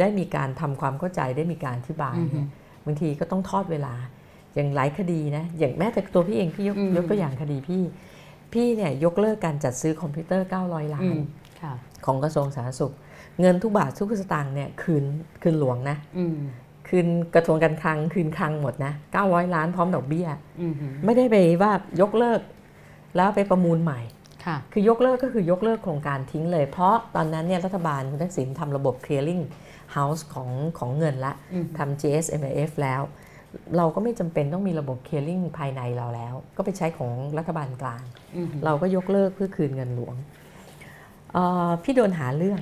[0.00, 2.46] ได้มีการทำความเข้าใจได้มีการอธิบายอืมฮึเนี่ย
[2.84, 3.94] บางทีก็ต้องทอดเวลา
[4.54, 7.82] อย่างหลายคดีนะ อย่างแม้แต่ตัวพี่เองพี่ยกอืมยกตัวอย่างคดีพี่
[8.52, 11.43] พี่เนี่ยยกเลิกการจัดซื้อคอมพิวเตอร์ 900 ล้าอืนมค่ะ
[12.06, 12.94] ของกระทรวงสาธารณสุข
[13.40, 15.04] เงินทุกบาททุกสตางค์เนี่ยคืน
[15.42, 16.36] คืนหลวงนะอืม
[16.88, 18.92] คืนกระทรวงการคลังคืนคลังหมดนะ
[19.24, 20.28] 900 ล้านพร้อมดอกเบี้ย
[20.60, 22.40] อืมฮึไม่ได้ไปว่ายกเลิก
[23.16, 24.00] แล้วไปประมูลใหม่
[24.44, 29.42] ค่ะคือยกเลิกก็คือยกเลิกโครงการทิ้งเลย เพราะตอนนั้นเนี่ยรัฐบาลคุณทักษิณทำระบบ clearing
[29.96, 33.02] house ของของเงินละอืมทำ GSMF แล้ว
[33.76, 38.02] เราก็ไม่จำเป็นต้องมีระบบ clearing ภายในเราแล้ว ก็ไปใช้ของรัฐบาลกลาง
[38.36, 40.43] อืมฮึเราก็ยกเลิกเพื่อคืนเงินหลวงเอ่อ
[41.82, 42.60] พี่โดนหาเรื่อง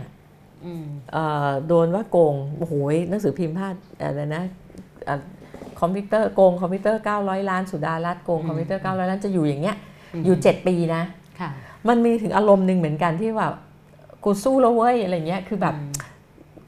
[0.64, 2.74] อืมเอ่อโดนว่าโกงโอ้โห
[3.08, 4.44] หนังสือพิมพ์พาดอะไรนะ
[5.04, 5.20] เอ่อ
[5.80, 9.76] คอมพิวเตอร์โกงคอมพิวเตอร์ 900 ล้าน สุดารัตน์โกงคอมพิวเตอร์ 900 ล้านจะอยู่อย่างเงี้ย
[10.24, 11.02] อยู่ 7 ปีนะ
[11.40, 11.50] ค่ะ
[11.88, 13.48] มันมีถึงอารมณ์หนึ่งเหมือนกันที่ว่า
[14.24, 15.92] กูสู้แล้วเว้ยอะไรเงี้ยคือแบบอืม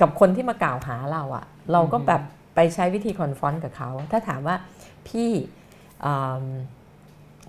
[0.00, 2.22] กับคนที่มากล่าวหาเราอะเราก็แบบ
[2.54, 4.56] ไปใช้วิธี confront กับเขา ถ้าถามว่า
[5.08, 5.30] พี่
[6.04, 6.44] อืม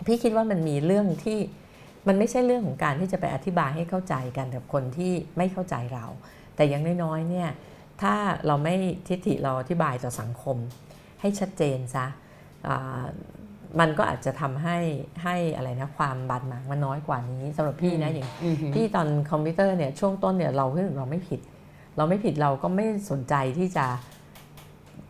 [0.05, 1.37] พี่คิดว่ามันมีเรื่องที่
[2.07, 6.05] มันไม่ใช่เรื่องของการที่จะไปอธิบายให้เข้าใจกันกับคนที่ไม่เข้าใจเรา
[6.55, 7.49] แต่อย่างน้อยๆเนี่ย
[8.01, 8.13] ถ้า
[8.47, 8.75] เราไม่
[9.07, 10.57] ทิฏฐิเราอธิบายต่อสังคม
[11.21, 12.05] ให้ชัดเจนซะ
[12.67, 13.03] อ่า
[13.79, 14.77] มันก็อาจจะทำให้
[15.23, 21.39] ให้อะไรนะความบาดหมางมันน้อยกว่านี้สำหรับพี่นะอย่างอือหือพี่ตอนคอมพิวเตอร์เนี่ยช่วงต้นเนี่ยเราเฮ้ยเราไม่ผิด
[21.97, 23.85] เราไม่ผิดเราก็ไม่สนใจที่จะ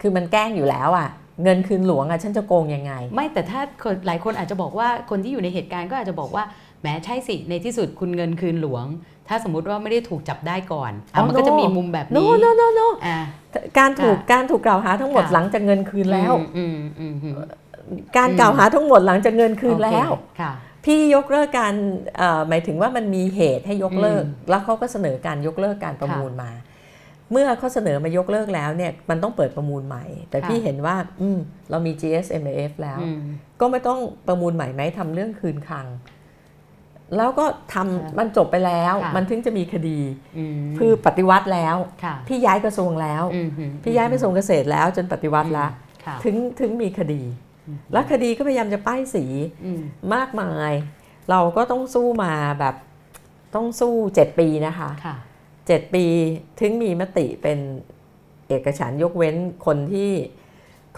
[0.02, 1.10] คือมันแกล้งอยู่แล้วอะ่ะ
[1.44, 6.44] เงินคืนหลวงอะ่ะฉันจะโกงยังไง ไม่แต่ถ้าคนหลายคนอาจจะบอกว่าคนที่อยู่ในเหตุการณ์ก็อาจจะบอกว่า
[6.86, 8.86] แหมใช่สิในที่สุดคุณเงินคืนหลวง
[9.28, 13.18] ถ้าสมมุติว่าไม่ได้ถูกจับได้ก่อนอ๋ออะมันก็จะ no มีมุมแบบโนนี้โนโนโนอ่า
[13.80, 17.34] การถูกค่ะการถูกกล่าวหาทั้งหมดค่ะหลังจากเงินคืนแล้วอืมอืมอืม
[18.18, 20.52] การอืมกล่าวหาทั้งหมดหลังจากเงินคืนแล้วโอเคค่ะ
[20.86, 21.74] พี่ยกเลิกการ
[22.18, 26.52] เอ่อหมายถึงว่ามันมีเหตุให้ยกเลิกอืมแล้วเขาก็เสนอการยกเลิกการประมูลมา
[27.32, 33.20] เมื่อเขาเสนอมายกเลิกแล้วเนี่ยมันต้องเปิดประมูลใหม่ แต่ค่ะพี่เห็นว่าอืมเรามี GSMAF แล้วอืม
[33.62, 35.88] ก็ไม่ต้องประมูลใหม่ไหมทำเรื่องคืนคลัง
[37.18, 40.00] แล้วก็ทำค่ะมันจบไปแล้วค่ะมันถึงจะมีคดี
[40.38, 45.70] อืมคือปฏิวัติแล้วค่ะพี่ย้ายกระทรวงแล้วอืมหืมพี่ย้ายไปกระทรวงเกษตรแล้วจนปฏิวัติแล้ว
[46.06, 47.22] ค่ะถึงถึงมีคดี
[47.94, 49.26] แล้วคดีก็พยายามจะป้ายสี
[49.66, 49.82] อืม
[50.16, 50.72] มากมาย
[51.30, 52.76] เราก็ต้องสู้มาแบบ
[53.56, 55.16] ต้องสู้เจ็ดปีนะคะค่ะ
[55.68, 56.06] เจ็ดปี
[56.60, 57.60] ถึงมีมติเป็น
[58.48, 59.36] เอกฉันท์ยกเว้น
[59.66, 60.12] คนที่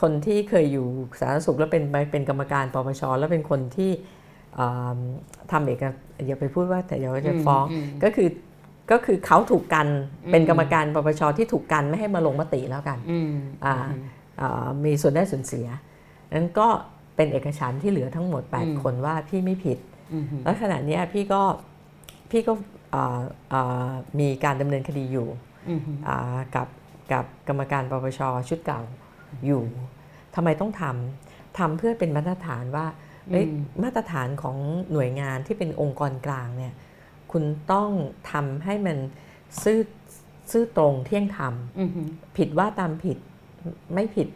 [0.01, 0.87] คนที่เคยอยู่
[1.19, 4.16] สาธารณสุขแล้วเป็นเป็นกรรมการปปชแล้วเป็นคนที่อ่า
[5.51, 5.83] ทำเอก
[6.25, 8.29] อย่าไปพูดว่าแต่เดี๋ยวจะฟ้องอืมก็คือ
[8.91, 9.87] ก็คือเขาถูกกัน
[10.25, 13.33] อืมเป็นกรรมการปปชที่ถูกกันไม่ให้มาลงมติแล้วกันอืม
[13.65, 13.75] อ่า
[14.41, 15.67] อ่ามีส่วนได้ส่วนเสีย
[16.33, 16.67] นั้นก็
[17.15, 19.77] เป็นเอกฉันท์ที่เหลือทั้งหมดอืม8คนว่าพี่ไม่ผิด
[20.13, 21.41] อืมอืมแล้วขณะเนี้ยพี่ก็
[22.31, 22.53] พี่ก็
[22.93, 23.19] อ่า
[23.53, 23.89] อ่า
[24.19, 25.27] มีการดำเนินคดีอยู่
[25.69, 26.67] อืมอ่ากับ
[27.11, 28.81] กับกรรมการปปชชุดเก่า
[29.45, 29.63] อยู่
[30.35, 33.06] ทำไมต้องทำทำเพื่อเป็นมาตรฐานว่าเอ้ย
[33.83, 34.57] มาตรฐานของ
[34.91, 36.73] หน่วยงานที่เป็นองค์กรกลางเนี่ย
[37.31, 37.89] คุณต้อง
[38.31, 38.97] ทำให้มัน
[39.63, 39.79] ซื่อ
[40.51, 43.17] ซื่อตรงเที่ยงธรรมอืมอืมผิดว่าตามผิด
[43.93, 44.27] ไม่ผิด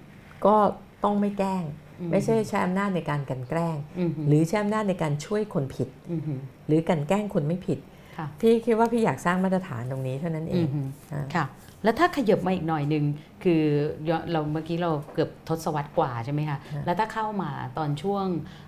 [0.46, 0.56] ก็
[1.04, 1.64] ต้องไม่แกล้ง
[2.12, 7.80] ไม่ใช่ใช้อำนาจในการกลันแกล้งอืมหรือใช้อำนาจในการช่วยคนผิดอืมอืมหรือกลันแกล้งคนไม่ผิด
[8.18, 11.46] ค่ะพี่คิดว่าพี่อยากสร้างมาตรฐานตรงนี้เท่านั้นเออืงมอืมอ่าค่ะ
[11.84, 13.04] แล้วถ้าขยับมาอีกหน่อยหนึ่ง
[13.44, 13.64] คือ
[14.10, 18.26] ย้อนเราเมื่อกี้เราเกือบทศวรรษกว่าใช่ไหมคะแล้วถ้าเข้ามาตอนช่วง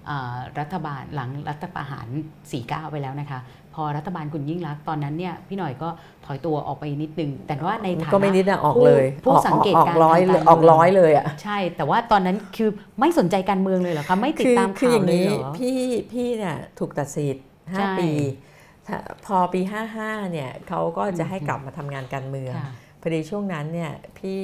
[0.09, 2.07] อ่ารัฐบาลหลังรัฐประหาร
[2.49, 3.39] 49 ไปแล้วนะคะ
[3.75, 5.89] พอรัฐบาลคุณยิ่งรักษณ์ตอนนั้นเนี่ยพี่หน่อยก็
[6.25, 15.79] ถอยตัวออกไปนิดนึง แต่ว่าในฐานะก็ไม่นิดนะออกเลยผู้ออกสังเกตออกการณ์ร้อยทางเลยการออกเมืองร้อยเลยอะใช่ แต่ว่าตอนนั้นคือไม่สนใจการเมืองเลยเหรอคะไม่ติดคือตามคือข่าอวย่างเลยนี้เหรอพี่
[16.11, 18.09] พี่เนี่ยถูกตัดสิทธิ์ใช่5ปี
[18.87, 19.61] ถ้าพอปี
[19.97, 22.73] 55เนี่ยเขาก็จะให้อืมกลับมาทำงานการเมืองค่ะ
[23.03, 24.41] พอดีช่วงนั้นเนี่ยพี่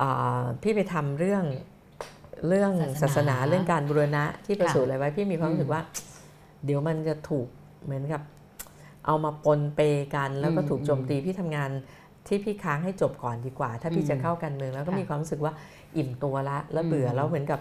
[0.00, 1.44] อ่าพี่ไปทำเรื่อง
[2.48, 5.80] เรื่องศาศาสสนานาเรื่องการบูรณะที่ประค่ะสูติอะไรไว้พี่มีความอืมรู้สึกว่า
[6.64, 7.46] เดี๋ยวมันจะถูก
[7.84, 8.22] เหมือนกับ
[9.06, 9.80] เอามาปนเป
[10.14, 11.70] กันแล้วก็อืมถูกโจมตีพี่ทำงาน
[12.26, 15.52] ที่พี่ค้างให้จบก่อนดีกว่า ถ้าพี่อืมจะเข้าการเมืองแล้วก็ค่ะมีความรู้สึกว่า
[15.96, 17.60] อิ่มตัวละ แล้วเบื่ออมแล้วเหมือนกับ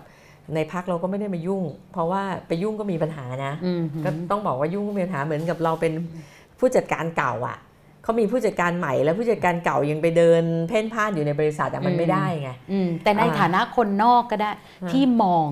[0.55, 5.93] ในพักเราก็ไม่ได้มายุ่ง เพราะว่าไปยุ่งก็มีปัญหานะอืมก็ต้องบอกว่ายุ่งก็มีปัญหาเหมือนกับเราเป็น
[6.59, 7.57] ผู้จัดการเก่าอะ
[8.03, 15.47] เขามีผู้จัดการใหม่แล้วผู้จัดการเก่ายังไปเดิน เพ่นพ่านอยู่ในบริษัทอะมันไม่ได้ไงอืมแต่ในอ่าฐานะคนนอกก็ได้อ่าที่มอง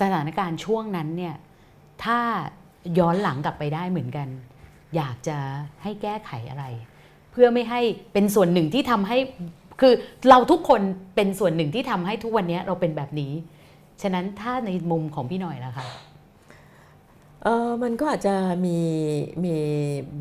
[0.00, 1.34] สถานการณ์ช่วงนั้นเนี่ย
[2.04, 2.18] ถ้า
[2.98, 4.28] ย้อนหลังกลับไปได้เหมือนกัน
[4.96, 5.36] อยากจะ
[5.82, 6.64] ให้แก้ไขอะไร
[7.32, 7.80] เพื่อไม่ให้
[8.12, 9.18] เป็นส่วนหนึ่งที่ทำให้
[9.80, 9.92] คือ
[10.28, 10.80] เราทุกคน
[11.16, 13.32] เป็นส่วนหนึ่งที่ทำให้ทุกวันนี้เราเป็นแบบนี้
[14.02, 15.86] ฉะนั้นถ้าในมุมของพี่หน่อยล่ะคะ
[17.42, 18.34] เออมันก็อาจจะ
[18.66, 18.78] มี
[19.44, 19.56] มี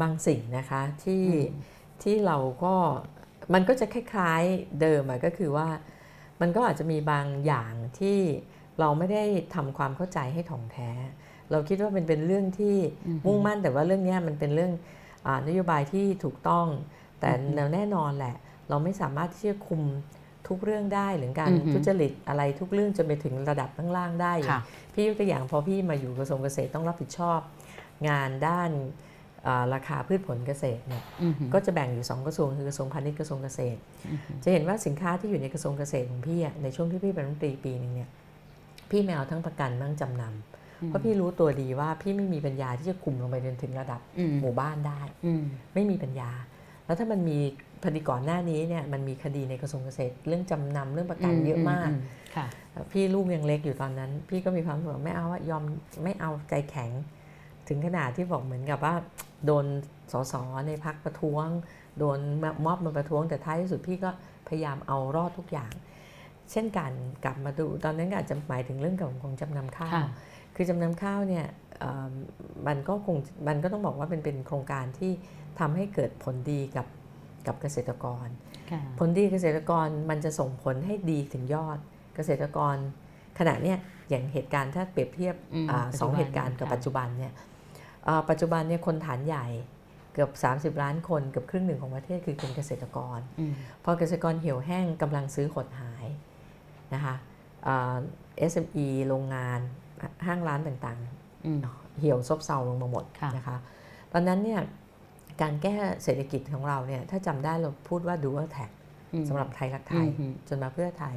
[0.02, 1.46] บางสิ่งนะคะที่อืม
[2.04, 2.76] ที่เราก็
[3.54, 5.68] มันก็จะคล้ายๆเดิมอะก็คือว่า
[6.42, 8.20] มันก็อาจจะมีบางอย่างที่
[8.80, 9.24] เราไม่ได้
[9.56, 10.92] ทำความเข้าใจให้ถ่องแท้
[11.52, 12.76] เราคิดว่ามันเป็นเรื่องที่
[13.08, 14.72] อือฮึมุ่งมั่นแต่ว่าเรื่องเนี้ยมันเป็นเรื่อง
[15.26, 16.68] อานโยบายที่ถูกต้อง
[17.20, 18.36] แต่อือฮึแน่นอนแหละ
[18.70, 19.82] เราไม่สามารถที่จะคุม
[20.48, 24.58] ทุกเรื่องได้หรือการอือฮึทุจริตอะไรทุกเรื่องจนไปถึงระดับข้างล่างได้ค่ะ
[24.96, 27.40] พี่ยกตัวอย่างพอพี่มาอยู่กระทรวงเกษตรต้องรับผิดชอบ
[28.10, 28.72] งานด้าน
[29.48, 33.80] อ่าราคาพืชผลเกษตรเนี่ยอือหือก็จะแบ่งอยู่ 2 กระทรวงคือกระทรวงพาณิชย์กระทรวงเกษตร
[34.44, 38.10] จะเห็นว่าสินค้าที่อยู่ในกระทรวงเกษตรของพี่อะในช่วงที่พี่เป็นรัฐมนตรีปีหนึ่งเนี่ย
[38.92, 45.44] พี่ไม่เอาทั้งประกันทั้งจำนำเพราะพี่รู้ตัวดีว่าพี่ไม่มีปัญญาที่จะคุมลงไปจนถึงระดับอืมหมู่บ้านได้อืม
[45.74, 46.32] ไม่มีปัญญา
[46.86, 47.38] แล้วถ้ามันมี
[47.82, 51.90] พอดีก่อนหน้านี้เนี่ยมันมีคดีในกระทรวงเกษตร เรื่องจำนำเรื่องประกันเยอะมาก
[52.36, 52.46] ค่ะ
[52.92, 55.64] พี่ลูกยังเล็กอยู่ตอนนั้น พี่ก็มีความรู้สึกว่าไม่เอาอะยอม
[56.04, 56.92] ไม่เอาใจแข็ง
[57.68, 58.96] ถึงขนาดที่บอกเหมือนกับว่า
[59.46, 59.66] โดน
[60.12, 60.34] สส
[60.68, 61.48] ในพักประท้วง
[62.00, 64.10] โดนม็อบมาประท้วงแต่ท้ายที่สุดพี่ก็
[64.48, 65.72] พยายามเอารอดทุกอย่าง
[66.52, 66.92] เช่นกัน
[67.24, 70.08] กลับมาดูตอนนั้นก็อาจจะหมายถึงเรื่องของของจำนำข้าวค่ะ
[70.56, 71.46] คือจำนำข้าวเนี่ย
[71.80, 72.14] เอ่อ
[72.68, 73.18] มันก็คง
[73.48, 75.12] มันก็ต้องบอกว่าเป็นเป็นโครงการที่
[75.60, 76.88] ทำให้เกิดผลดีกับ
[77.48, 78.28] กับเกษตรกร
[78.72, 81.80] ค่ะผลดีเกษตรกรมันจะส่งผลให้ดีถึงยอด
[82.16, 82.76] เกษตรกร
[83.40, 83.78] ขณะเนี้ย
[84.10, 87.34] อย่างเหตุการณ์ถ้าเปรียบเทียบอืมอาสองปัจจุบันเหตุการณ์กับค่ะปัจจุบันเนี่ย
[88.08, 89.46] อ่าปัจจุบันเนี่ยคนฐานใหญ่
[90.14, 90.32] เกือบ
[90.78, 93.54] 30 ล้านคนเกือบครึ่งหนึ่งของประเทศคือเป็นเกษตรกรอืม
[93.84, 96.08] พอเกษตรกรเหี่ยวแห้งกำลังซื้อหดหาย
[96.94, 97.16] นะคะ
[97.68, 97.98] อ่า
[98.52, 99.60] SME โรงงาน
[100.26, 100.98] ห้างร้านต่าง
[101.46, 103.58] อืมๆเหี่ยวซบเซาลงมาหมดค่ะนะคะ
[104.14, 104.62] ตอนนั้นเนี่ย
[105.42, 108.70] การแก้เศรษฐกิจของเราเนี่ยถ้าจำได้เราพูดว่า dual tax
[109.14, 111.16] อืมสำหรับไทยรักไทยอืมจนมาเพื่อไทย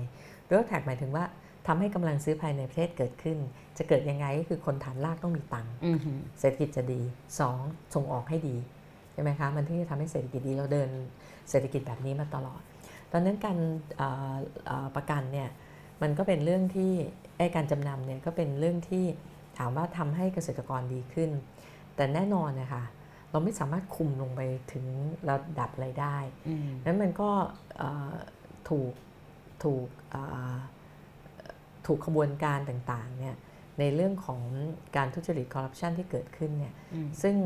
[0.49, 1.25] dual tax หมายถึงว่า
[1.67, 3.39] ทำให้กำลังซื้อภายในประเทศเกิดขึ้น
[3.79, 5.99] จะเกิดยังไงก็คือคนฐานรากต้องมีตังค์อืม
[6.41, 7.01] เศรษฐกิจจะดี
[7.47, 7.95] 2.
[7.95, 8.57] ส่งออกให้ดี
[9.13, 10.89] ใช่ไหมคะมันถึงจะทำให้เศรษฐกิจดีเราเดิน
[11.51, 12.61] เศรษฐกิจแบบนี้มาตลอด
[13.13, 13.59] ตอนนั้นการ
[13.97, 14.37] เอ่อ
[14.67, 15.49] เอ่อประกันเนี่ย
[16.03, 16.93] มันก็เป็นเรื่องที่
[17.39, 19.05] ไอ้การจำนำเนี่ยก็เป็นเรื่องที่
[19.59, 21.31] ถามว่าทำให้เกษตรกรดีขึ้น
[21.97, 22.85] แต่แน่นอนนะคะ
[23.31, 24.41] เราไม่สามารถคุมลงไป
[24.73, 24.87] ถึง
[25.29, 26.17] ระดับรายได้
[26.49, 27.31] อืมนั้นมันก็
[27.77, 28.13] เอ่อ
[28.69, 28.93] ถูก
[29.65, 30.23] ถูกเอ่
[30.55, 30.57] อ
[31.87, 33.37] ถูกขบวนการต่างๆเนี่ย
[33.79, 34.41] ในเรื่องของ
[34.97, 37.37] การทุจริตคอร์รัปชันที่เกิดขึ้นเนี่ยอืมซึ่ง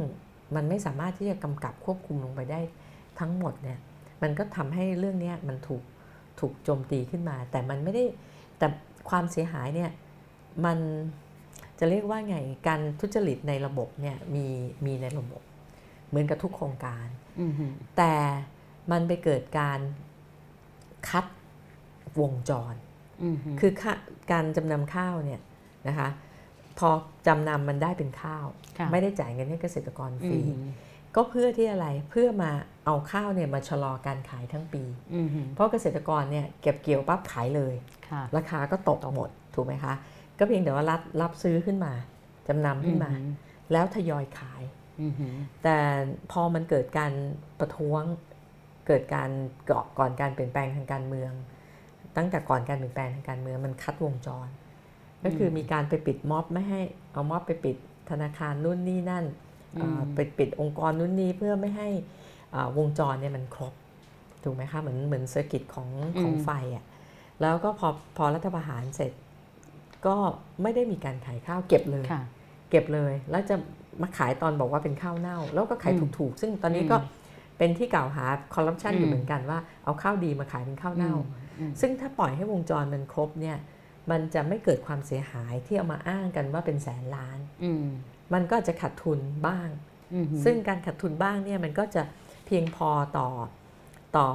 [0.54, 2.60] มันไม่สามารถที่จะกำกับควบคุมลงไปได้
[3.20, 3.78] ทั้งหมดเนี่ย
[4.22, 5.82] มันก็ทำให้เรื่องเนี้ยมันถูก
[6.40, 8.04] ถูกโจมตีขึ้นมา แต่มันไม่ได้
[8.58, 8.66] แต่
[9.08, 9.90] ความเสียหายเนี่ย
[10.64, 10.78] มัน
[11.78, 12.36] จะเรียกว่าไง
[12.68, 14.46] การทุจริตในระบบเนี่ยมี
[14.86, 15.42] มีในระบบ
[16.08, 17.06] เหมือนกับทุกโครงการ
[17.40, 17.52] อืม
[17.96, 18.14] แต่
[18.90, 19.80] มันไปเกิดการ
[21.08, 21.24] คัด
[22.20, 22.74] วงจร
[23.22, 23.92] อืมคือค่า
[24.32, 25.40] การจำนำข้าวเนี่ย
[25.88, 26.08] นะคะ
[26.78, 26.88] พอ
[27.26, 28.46] จำนำมันได้เป็นข้าว
[28.78, 30.62] ค่ะไม่ได้จ่ายเงินให้เกษตรกรฟอืรีม
[31.14, 32.50] ก็เพื่อที่อะไรเพื่อมา
[32.86, 34.82] เอาข้าวเนี่ยมาชะลอการขายทั้งปี
[35.14, 37.74] อืมเพราะเกษตรกรเนี่ยเก็บเกี่ยวปั๊บขายเลย
[38.10, 39.94] ค่ะราคาก็ตกหมดถูกไหมคะ
[40.38, 41.92] ก็เพียงแต่ว่ารับรับซื้อขึ้นมา
[42.48, 43.10] จำนำขึ้นมา
[43.72, 44.62] แล้วทยอยขาย
[45.00, 45.14] อืม
[45.62, 45.76] แต่
[46.32, 47.12] พอมันเกิดการ
[47.60, 48.02] ประท้วง
[48.86, 49.30] เกิดการ
[49.66, 51.32] เกาะก่อนการเปลี่ยนแปลงทางการเมือง
[52.16, 54.48] ตั้งแต่ก่อนการเปลี่ยนแปลงทางการเมืองมันคัดวงจร
[55.24, 56.80] ก็คือมีการไปปิดม็อบไม่ให้
[57.12, 57.76] เอาม็อบไปปิด
[58.10, 59.24] ธนาคารนู่นนี่นั่น
[59.78, 61.88] เอ่อไปปิดองค์กรนู่นนี่เพื่อไม่ให้
[62.54, 63.72] อ่าวงจรเนี่ยมันครบ
[64.44, 65.88] ถูกไหมคะเหมือนเหมือนเซอร์กิตของ
[66.20, 66.84] ของไฟอะ่ะ
[67.40, 69.12] แล้วก็พอพอรัฐประหารเสร็จ
[70.06, 70.16] ก็
[70.62, 72.22] ไม่ได้มีการขายข้าวเก็บเลยค่ะ
[72.70, 73.56] เก็บเลยแล้วจะ
[74.02, 77.20] มาขายตอนบอกว่าเป็นข้าวเน่า แล้วก็ขายอืมถูกๆ ซึ่งตอนนี้ก็อืม
[77.58, 81.41] เป็นที่กล่าวหาคอร์รัปชันอืมอยู่เหมือนกันว่าเอาข้าวดีมาขายเป็นข้าวเน่าอืม
[81.80, 83.56] ซึ่งถ้าปล่อยให้วงจรมันครบเนี่ย
[84.10, 87.86] มันจะไม่เกิดความเสียหายที่เอามาอ้างกันว่าเป็นแสนล้านอืม
[88.34, 89.68] มันก็จะขาดทุนบ้าง
[90.14, 92.02] อืมซึ่งการขาดทุนบ้างเนี่ยมันก็จะ
[92.46, 92.88] เพียงพอ
[93.18, 93.28] ต่อ
[94.16, 94.26] ต่อ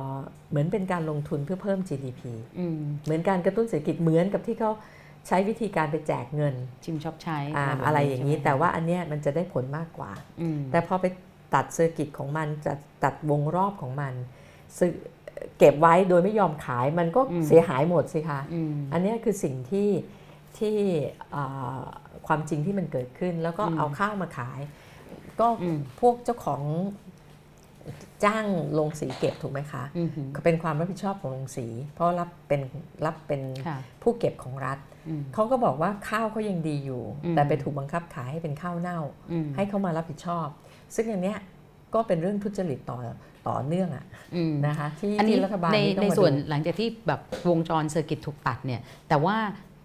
[0.50, 2.22] เหมือนเป็นการลงทุนเพื่อเพิ่ม GDP
[2.60, 4.72] อืมเหมือนการกระตุ้นเศรษฐกิจเหมือนกับที่เขา
[5.28, 10.12] ใช้วิธีการไปแจกเงิน ชิมช้อปใช้อาแบบอะไรอย่างนี้ใช่ไหมแต่ว่าอันเนี้ยมันจะได้ผลมากกว่า
[10.42, 11.06] อืมแต่พอไป
[11.54, 14.14] ตัด circuit ของมันจะตัดวงรอบของมัน
[14.78, 14.92] ซื้อ
[15.58, 19.90] เก็บไว้โดยไม่ยอมขายมันก็เสียหายหมดสิคะอืมอันเนี้ยคือสิ่งที่
[20.58, 20.78] ที่
[21.36, 21.80] อ่า
[22.28, 24.60] ความจริงที่มันเกิดขึ้น แล้วก็อืมเอาข้าวมาขาย
[25.40, 26.62] ก็อืมพวกเจ้าของ
[28.24, 28.46] จ้าง
[28.78, 32.62] ลงสีเก็บถูกไหมคะอืมก็เป็นความรับผิดชอบของลงสี เพราะรับเป็น
[33.06, 39.00] รับเป็นค่ะผู้เก็บของรัฐอืมเขาก็บอกว่าข้าวเขายังดีอยู่อืมแต่ไปถูกบังคับขายให้เป็นข้าวเน่า
[39.32, 40.48] อืมให้เขามารับผิดชอบ
[40.96, 41.40] ซึ่งอย่างเนี้ย
[41.94, 42.98] ก็เป็นเรื่องทุจริตต่อ
[43.48, 47.20] ต่อเนื่องอะอืมนะคะที่อันนี้ที่รัฐบาลในต้องในมาส่วนดูหลังจากที่แบบ
[47.50, 49.38] วงจรเซอร์กิตถูกตัดเนี่ยแต่ว่า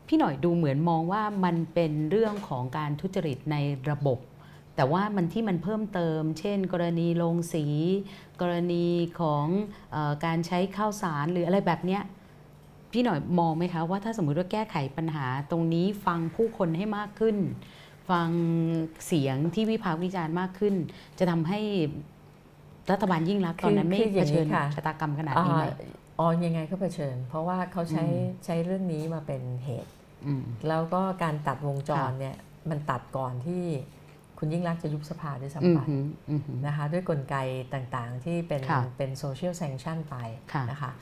[0.08, 3.56] พี่หน่อยดูเหมือนมองว่ามันเป็นเรื่องของการทุจริตใน
[3.90, 4.18] ระบบ
[4.76, 7.64] แต่ว่ามันที่มันเพิ่มเติม เช่น กรณีโรงสี
[8.40, 8.86] กรณี
[9.20, 9.46] ของ
[9.92, 12.02] เออการใช้ข้าวสารหรืออะไรแบบเนี้ย
[12.92, 17.36] พี่หน่อยมองไหมคะว่าถ้าสมมุติว่าแก้ไขปัญหาตรงนี้ฟังผู้คนให้มากขึ้น
[18.10, 18.30] ฟัง
[19.06, 20.74] เสียงที่วิพากษ์วิจารณ์มากขึ้น
[21.18, 21.60] จะทำให้
[22.90, 25.66] รัฐบาลยิ่งรักษณ์ตอนนั้นไม่คืออย่าเผงนี้ชิญค่ะชะตากรรมขนาดอ่านี้ไหม
[26.18, 29.92] อ๋อยังไงก็เผชิญ เพราะว่าเขาใช้อืมใช้เรื่องนี้มาเป็นเหตุ
[30.26, 32.36] อืมแล้วก็การตัดวงจรค่ะเนี่ย
[32.70, 33.64] มันตัดก่อนที่
[34.38, 37.36] คุณยิ่งรักษณ์จะยุบสภาด้วยอืซ้ำมไปหืมอืมหืมนะคะด้วยกลไก
[37.74, 40.16] ต่างๆที่เป็นค่ะเป็นโซเชียลแซงชั่นไป
[40.52, 40.92] ค่ะนะคะ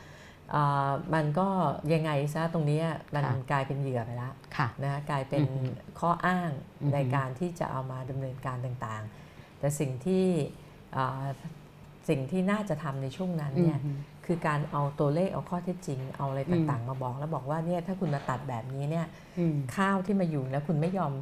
[0.55, 1.49] อ่ามันก็
[1.93, 5.71] ยังไงซะตรงเนี้ยมันค่ะกลายเป็นเหยื่อไปแล้วค่ะนะคะกลายเป็นอือฮึ
[6.01, 6.51] ข้ออ้าง
[6.81, 10.27] อือฮึในการที่จะเอามาดำเนินการต่างๆ แต่สิ่งที่
[10.97, 11.27] อ่า
[12.11, 19.07] สิ่งที่น่าจะทำในช่วงนั้นเนี่ยอืมคือการเอาตัวเลขเอาข้อเท็จจริง เอาอะไรต่างๆ มาบอกแล้วบอกว่าเนี่ยถ้าคุณมาตัดแบบนี้เนี่ย
[19.39, 21.13] อืมข้าวที่มาอยู่แล้วคุณไม่ยอม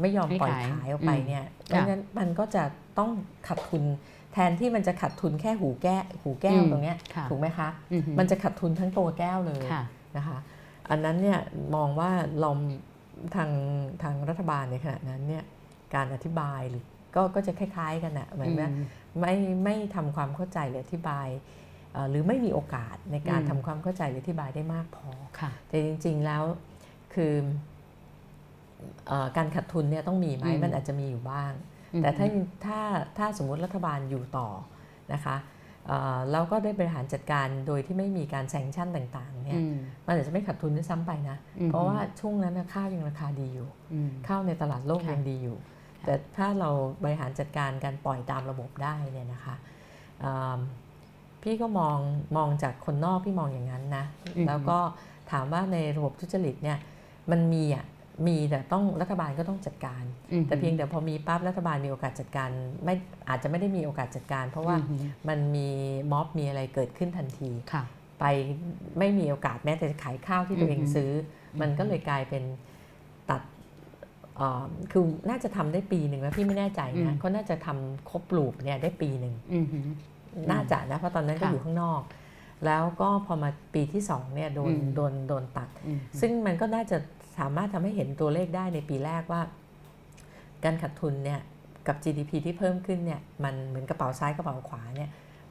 [0.00, 2.62] ไม่ยอมไม่ปล่อยขายขายออกไปอืมเนี่ยเพค่ะราะฉะนั้นมันก็จะ
[2.98, 3.10] ต้อง
[3.48, 3.82] ขาดทุน
[4.32, 9.82] แทนที่มันจะขาดทุนแค่หูแก้วหูแก้วอืมตรงเนี้ยค่ะถูกไหมคะอืหืมันจะขาดทุนทั้งตัวแก้วเลยค่ะ
[10.16, 10.38] นะคะ
[10.90, 11.38] อันนั้นเนี่ย
[11.74, 12.10] มองว่า
[12.40, 12.50] เรา
[13.36, 13.50] ทาง
[14.02, 15.44] ทางรัฐบาลในขณะนั้นเนี่ย
[15.94, 16.84] การอธิบายหรือ
[17.16, 18.86] ก็ก็จะคล้าย ๆ กันอะเหมือนว่าอืม
[19.18, 19.34] ไม่
[19.64, 21.28] ไม่ทำความเข้าใจหรืออธิบาย
[21.92, 25.08] เอ่อหรือไม่มีโอกาสในการอืมทำความเข้าใจหรืออธิบายได้มากพอ
[25.40, 26.42] ค่ะแต่จริง ๆ แล้ว
[27.14, 27.34] คือ
[29.08, 31.52] เออการขาดทุนเนี่ยต้องมีไหมอืมมันอาจจะมีอยู่บ้าง
[31.94, 32.26] อืมแต่ถ้า
[32.64, 32.80] ถ้า
[33.18, 34.48] ถ้าสมมุติรัฐบาลอยู่ต่อ
[35.12, 35.36] นะคะ
[35.86, 46.70] เอ่อแล้วก็ได้บริหารจัดการโดยที่ไม่มีการแซงชั่นต่างๆเนี่ยอืมมันอาจจะไม่ขาดทุนด้วยซ้ำไปนะอืมเพราะว่าช่วงนั้นน่ะข้าวยังราคาดีอยู่อืมข้าวในตลาดโลกค่ะยังดีอยู่ค่ะ แต่ถ้าเรา
[47.02, 49.56] บริหารจัดการการปล่อยตามระบบได้เนี่ยนะคะ
[50.20, 50.58] เอิ่ม
[51.42, 51.98] พี่ก็มอง
[52.36, 54.04] มองจากคนนอกพี่มองอย่างนั้นนะ
[54.48, 54.78] แล้วก็
[55.32, 56.78] ถามว่าในระบบทุจริตเนี่ย
[57.30, 57.84] มันมีอะ
[58.26, 62.50] มีแต่ต้องรัฐบาลก็ต้องจัดการอืมแต่เพียงแต่พอมีปั๊บรัฐบาลมีโอกาสจัดการ
[62.84, 62.94] ไม่
[63.28, 65.68] อาจจะไม่ได้มีโอกาสจัดการ เพราะว่าอืมมันมี
[66.12, 67.84] ม็อบมีอะไรเกิดขึ้นทันทีค่ะ
[68.20, 68.24] ไป
[68.98, 71.10] ไม่มีโอกาสแม้แต่จะขายข้าวที่ตัวเองอือฮึซื้อ
[71.54, 72.69] อมันก็เลยกลายเป็นตัดเอ่อ
[74.92, 79.66] คือน่าจะทำได้ปีหนึ่งแล้วพี่ไม่แน่ใจนะเขาน่าจะทำครบลูปเนี่ยได้ปีหนึ่งอืม
[80.50, 82.02] น่าจะนะเพราะตอนนั้นก็ค่ะอยู่ข้างนอก
[82.66, 86.96] แล้วก็พอมาปีที่สองเนี่ยโดนอืมโดนโดนตัดอืมซึ่งมันก็น่าจะ
[87.38, 89.42] สามารถทำให้เห็นตัวเลขได้ในปีแรกว่า
[90.64, 91.40] การขาดทุนเนี่ย
[91.86, 95.10] กับ GDP ที่เพิ่มขึ้นเนี่ยมันเหมือนกระเป๋าซ้ายกระเป๋าขวาเนี่ย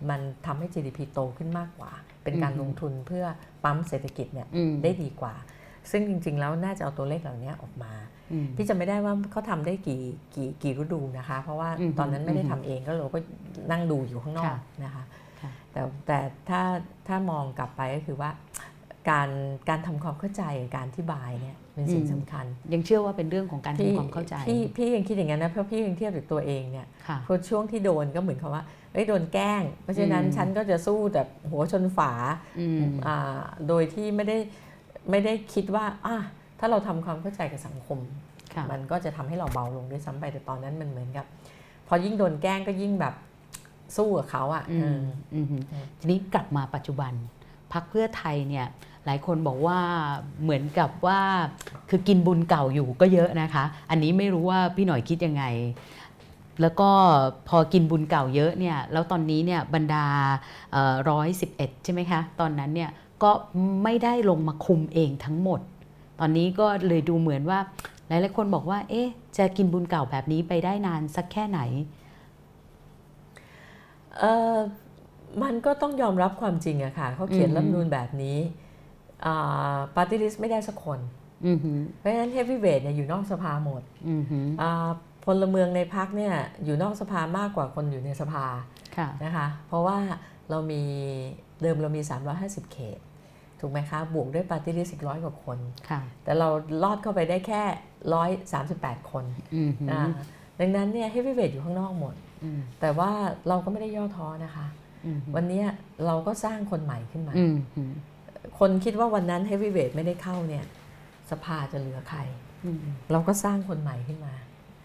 [0.10, 1.92] มันทำให้ GDP โตขึ้นมากกว่า
[2.24, 3.26] เป็นการอืมลงทุนเพื่อ
[3.64, 5.34] ปั๊มเศรษฐกิจเนี่ยอืมได้ดีกว่า
[5.92, 8.19] ซึ่งจริงๆแล้วน่าจะเอาตัวเลขเหล่านี้ออกมาอืม
[8.56, 10.02] พี่จะไม่ได้ว่าเขาทำได้กี่
[10.36, 13.20] กี่กี่ฤดูนะคะ เพราะว่าอืมตอนนั้นไม่ได้อืมทำเองก็เราก็
[13.72, 15.04] นั่งดูอยู่ข้างนอกค่ะนะคะ
[15.42, 16.20] ค่ะแต่แต่
[16.50, 16.62] ถ้า
[17.08, 18.30] ถ้ามองกลับไปก็คือว่า
[19.10, 19.30] การ
[19.70, 20.44] การทำความเข้าใจ
[20.76, 28.64] การอธิบายเนี่ยเป็นสิ่งสำคัญ ยังเชื่อว่าเป็นเรื่องของการพี่ทำความเข้าใจพี่พี่ยังคิดอย่างนั้นนะเพราะพี่ยังเทียบกับตัวเองเนี่ยค่ะพอช่วงที่โดนก็เหมือนคำว่า
[28.94, 32.12] เอ้ยโดนแกล้ง เพราะฉะนั้นอืมฉันก็จะสู้แบบหัวชนฝา
[32.60, 34.38] อืมอ่าโดยที่ไม่ได้
[35.10, 36.18] ไม่ได้คิดว่าอะ
[36.60, 38.00] ถ้าเราทำความเข้าใจกับสังคม
[38.56, 41.26] ค่ะมันก็จะทำให้เราเบาลงด้วยซ้ำไปแต่ตอนนั้นมันเหมือนกับ
[41.88, 43.14] พอยิ่งโดนแกล้งก็ยิ่งแบบ
[43.98, 45.02] สู้กับเขาอะอืเอม
[45.34, 45.46] ออืม
[46.00, 47.14] ทีนี้กลับมาปัจจุบัน
[47.74, 48.68] พักเพื่อไทยเนี่ย
[49.06, 49.80] หลายคนบอกว่า
[50.42, 51.20] เหมือนกับว่า
[51.90, 55.44] คือกินบุญเก่าอยู่ก็เยอะนะคะ อันนี้ไม่รู้ว่าพี่หน่อยคิดยังไง
[56.62, 56.90] แล้วก็
[57.48, 60.06] พอกินบุญเก่าเยอะเนี่ยแล้วตอนนี้เนี่ยบรรดา
[61.10, 62.90] ร้อยสิบเอ็ดใช่ไหมคะ ตอนนั้นเนี่ย
[63.24, 63.32] ก็
[63.84, 65.60] ไม่ได้ลงมาคุมเองทั้งหมด
[66.20, 67.60] ตอนนี้ก็เลยดูเหมือนว่า
[68.08, 69.08] หลายๆคนบอกว่า เอ๊ะ
[69.38, 71.60] จะกินบุญเก่าแบบนี้ไปได้นานสักแค่ไหน
[74.20, 74.56] เออ
[75.44, 78.38] มันก็ต้องยอมรับความจริงอะค่ะเขาเขียนอืมรัฐธรรมนูญแบบนี้
[79.96, 81.00] ปาร์ตี้ลิสต์ไม่ได้สักคน
[81.48, 84.90] อือหือเพราะฉะนั้นเฮฟวี่เวทเนี่ยอยู่นอกสภาหมดอือหืออ่า
[85.26, 88.46] พลเมืองในพักเนี่ยอยู่นอกสภามากกว่าคนอยู่ในสภา
[88.98, 89.98] ค่ะนะคะ เพราะว่า
[90.50, 90.82] เรามี
[91.62, 92.02] เดิมเรามี
[92.38, 93.00] 350 เขต
[93.60, 95.58] ถูกไหมคะ บวกด้วยปาร์ตี้ลิสต์อีกร้อยกว่าคน
[95.90, 96.48] ค่ะแต่เรา
[96.84, 97.64] ลอดเข้าไปได้แค่
[98.20, 100.02] 138คนอือหืออ่า
[100.60, 103.12] ดังนั้นเนี่ย heavyweight อยู่ข้างนอกหมดอืมแต่ว่า
[103.48, 104.68] เราก็ไม่ได้ย่อท้อนะคะ
[105.06, 105.68] อืมวันเนี้ย
[106.06, 107.92] เราก็สร้างคนใหม่ขึ้นมาอืมหือ
[108.60, 110.66] คนคิดว่าวันนั้น heavyweight ไม่ได้เข้าเนี่ย
[111.32, 112.20] สภาจะเหลือใคร
[112.66, 112.78] อืม
[113.12, 114.34] เราก็สร้างคนใหม่ขึ้นมา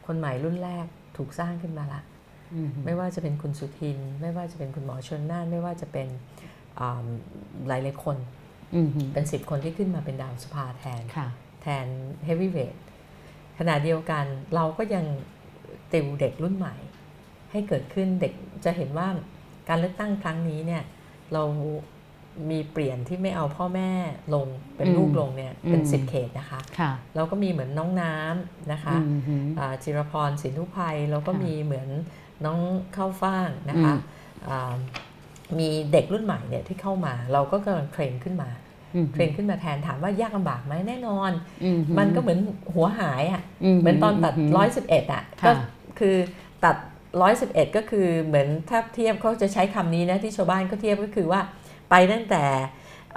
[0.07, 2.01] คนใหม่รุ่นแรกถูกสร้างขึ้นมาละ
[2.55, 6.09] อืมไม่ว่าจะเป็นคุณสุทิน ไม่ว่าจะเป็นคุณหมอชนน่าน ไม่ว่าจะเป็น
[6.79, 7.07] อ่า
[7.69, 8.44] หลายหลายๆคนอืมหือ
[9.13, 11.29] เป็นสิบคนที่ขึ้นมาเป็นดาวสภาแทนค่ะ
[11.63, 11.87] แทน
[12.25, 12.75] เฮฟวี่เวท
[13.59, 15.05] ขณะเดียวกันเราก็ยัง
[15.93, 16.75] ติวเด็กรุ่นใหม่
[17.51, 18.33] ให้เกิดขึ้นเด็ก
[18.65, 19.09] จะเห็นว่า
[19.69, 20.83] การเลือกตั้งครั้งนี้เนี่ย
[21.33, 21.43] เรา
[22.51, 23.91] มีเปลี่ยนที่ไม่เอาพ่อแม่
[24.35, 24.47] ลง
[24.77, 31.89] เป็นอืมลูกลงเนี่ยเป็นอืมสิบเขตนะคะค่ะเราก็มีเหมือนน้องน้ำนะคะอืมหืออ่าจิรพรสินทุภัยเราก็ค่ะมีเหมือน
[32.45, 32.61] น้อง
[32.95, 34.75] เข้าฟ่างนะคะอืมอ่า
[35.59, 38.64] มีเด็กรุ่นใหม่เนี่ยที่เข้ามา เราก็กำลังเทรนขึ้นมาอืม
[39.13, 41.31] เทรนขึ้นมาแทนถามว่ายากลำบากไหมแน่นอน
[41.65, 42.39] อืหืมันก็เหมือน
[42.75, 43.43] หัวหายอะ่ะ
[43.81, 45.53] เหมือนตอนตัดม111อะค่ะก็
[45.99, 46.17] คือ
[46.65, 46.77] ตัด
[47.27, 51.41] 111 ก็คือเหมือนถ้าเทียบเขาจะใช้คำนี้นะที่ชาวบ้านเขาเทียบก็คือว่า
[51.91, 52.45] ไปตั้งแต่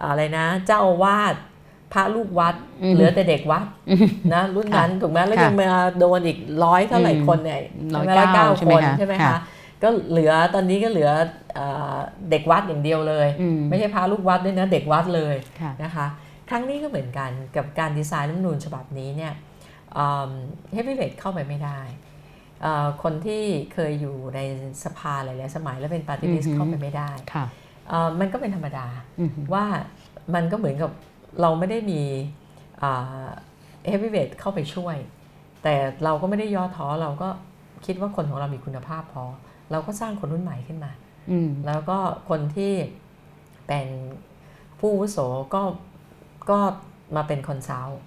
[0.09, 1.35] อะไรนะ เจ้าอาวาส
[1.93, 3.65] พระลูกวัดอืมเหลือแต่เด็กวัด
[4.33, 5.67] นะรุ่นนั้นถูกไหมแล้วค่ะยังมา
[5.99, 7.59] โดนอีกร้อยเท่าไหร่อืมคนเนี่ย
[7.95, 9.39] ร้อยใช่ไหมเก้าร้อยใช่ไหมคนคะใช่ไหมค่ะคะ
[9.83, 11.09] ก็เหลือตอนนี้ก็เหลือ
[11.55, 11.97] เอ่อ
[12.31, 16.07] เด็กวัดอย่างเดียวเลยอืมไม่ใช่พระลูกวัดด้วยนะเด็กวัดเลยค่ะนะคะ
[16.49, 19.33] ครั้งนี้ก็เหมือนกันกับการดีไซน์รัฐธรรมนูญฉบับนี้เนี่ย
[19.93, 21.79] เฮฟวี่เวทเข้าไปไม่ได้
[22.61, 24.39] เอ่อคนที่เคยอยู่ใน
[24.83, 27.45] สภาหลายๆสมัยแล้วเป็นปาร์ตี้ลิสต์อือหือเข้าไปไม่ได้ค่ะ
[27.89, 28.87] เอ่อมันก็เป็นธรรมดา
[29.19, 29.65] อืมหือว่า
[30.35, 30.91] มันก็เหมือนกับ
[31.41, 32.01] เราไม่ได้มี
[33.87, 34.95] heavyweight เข้าไปช่วย
[35.63, 37.29] แต่เราก็ไม่ได้ย่อท้อเราก็
[37.85, 39.23] คิดว่าคนของเรามีคุณภาพพอ
[39.71, 40.91] เราก็สร้างคนรุ่นใหม่ขึ้นมา
[41.31, 41.97] อืมแล้วก็
[42.29, 42.73] คนที่
[43.67, 43.87] เป็น
[44.79, 45.17] ผู้อาวุโส
[45.53, 45.61] ก็
[46.49, 46.59] ก็
[47.15, 48.01] มาเป็น consult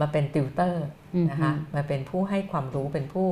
[0.00, 3.26] มาเป็นติวเตอร์อืมนะคะมาเป็นผู้ให้ความรู้เป็นผู้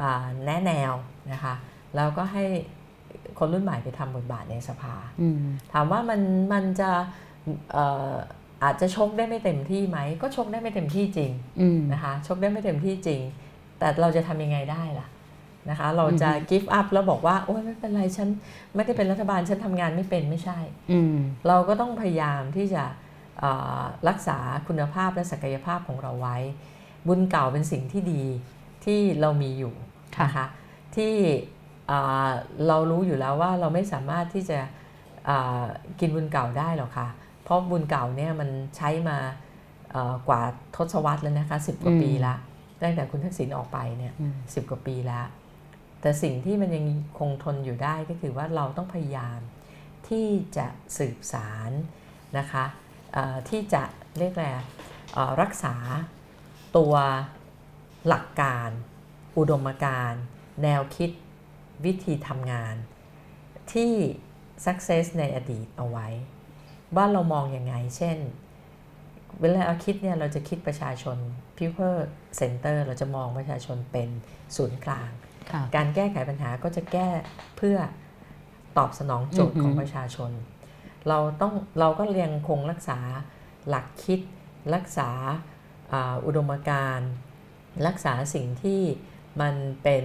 [0.00, 0.92] อ่าแนะแนว
[1.32, 1.54] นะคะ
[1.96, 2.44] แล้วก็ให้
[3.38, 5.36] คนรุ่นใหม่ไปทำบทบาทในสภาอืม
[5.72, 6.20] ถามว่ามัน
[6.52, 6.90] มันจะ
[7.72, 8.14] เอ่อ
[8.64, 13.20] อาจจะชกได้ไม่เต็มที่ไหม ก็ชกได้ไม่เต็มที่จริงอืมนะคะชกได้ไม่เต็มที่จริง
[13.78, 15.06] แต่เราจะทำยังไงได้ล่ะ
[15.70, 18.28] นะคะเราจะอือฮึ give up แล้วบอกว่าโอ้ยไม่เป็นไรฉัน
[18.74, 20.58] ไม่ได้เป็นรัฐบาลฉันทำงานไม่เป็นไม่ใช่
[20.92, 21.16] อืม
[21.48, 22.84] เราก็ต้องพยายามที่จะ
[23.40, 23.50] เอ่
[23.80, 24.38] อรักษา
[24.68, 26.36] คุณภาพและศักยภาพของเราไว้
[27.08, 28.22] บุญเก่าเป็นสิ่งที่ดี
[28.84, 29.74] ที่เรามีอยู่
[30.16, 30.46] ค่ะนะคะ
[30.96, 31.14] ที่
[31.88, 32.28] เอ่อ
[32.66, 34.58] เรารู้อยู่แล้วว่าเราไม่สามารถที่จะ
[35.26, 35.62] เอ่อ
[36.00, 37.08] กินบุญเก่าได้หรอกค่ะ
[37.44, 39.18] เพราะบุญเก่าเนี่ยมันใช้มา
[39.90, 40.42] เอ่อกว่า
[40.76, 42.34] ทศวรรษแล้วนะคะสิบกว่าอืมปีละ
[42.82, 45.26] ตั้งแต่คุณทักษิณออกไปเนี่ยอืมสิบกว่าปีแล้ว
[46.00, 46.86] แต่สิ่งที่มันยัง
[47.18, 49.38] คงทนอยู่ได้ก็คือว่าเราต้องพยายาม
[50.08, 50.66] ที่จะ
[50.98, 51.70] สืบสาร
[52.38, 52.64] นะคะ
[53.48, 53.82] ที่จะ
[54.18, 54.46] เรียกอะไร
[55.42, 55.76] รักษา
[56.76, 56.94] ตัว
[58.08, 58.70] หลักการ
[59.38, 60.22] อุดมการณ์
[60.62, 61.10] แนวคิด
[61.84, 62.74] วิธีทำงาน
[63.72, 63.92] ที่
[64.64, 66.08] success ในอดีตเอาไว้
[66.96, 68.18] ว่าเรามองอยังไง เช่น
[69.40, 71.16] เวลาเราคิดเนี่ยเราจะคิดประชาชน
[71.58, 71.98] people
[72.40, 74.08] center เราจะมองประชาชนเป็น
[74.56, 75.10] ศูนย์กลาง
[75.76, 77.08] การแก้ไขปัญหาก็จะแก้
[77.56, 77.76] เพื่อ
[78.78, 80.30] ตอบสนองโจทย์อือหือของประชาชน
[81.08, 82.98] เราต้องเราก็ยังคงรักษา
[83.68, 84.20] หลักคิด
[84.74, 85.10] รักษา
[85.92, 87.10] อ่าอุดมการณ์
[87.86, 88.80] รักษาสิ่งที่
[89.40, 90.04] มันเป็น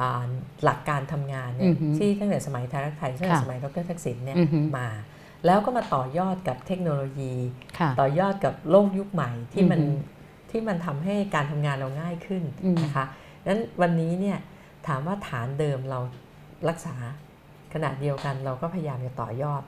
[0.00, 0.28] อ่า
[0.64, 4.88] หลักการทำงานเนี่อืยอหือที่ตั้งแต่สมัยไทยรักไทยตั้งแต่ค่ะสมัยดรทักษิณเนี่ยอือหือมา
[5.46, 7.34] แล้วก็มาต่อยอดกับเทคโนโลยี
[7.78, 13.04] ค่ะต่อยอดกับโลกยุคใหม่ที่มันอือหือที่มันทำให้การทำงานเราง่ายขึ้นอืมนะคะ
[13.46, 14.38] นั้นวันนี้เนี่ย
[14.88, 16.00] ถามว่าฐานเดิมเรา
[16.68, 16.94] รักษา
[17.72, 19.62] ขณะเดียวกันเราก็พยายามจะต่อยอด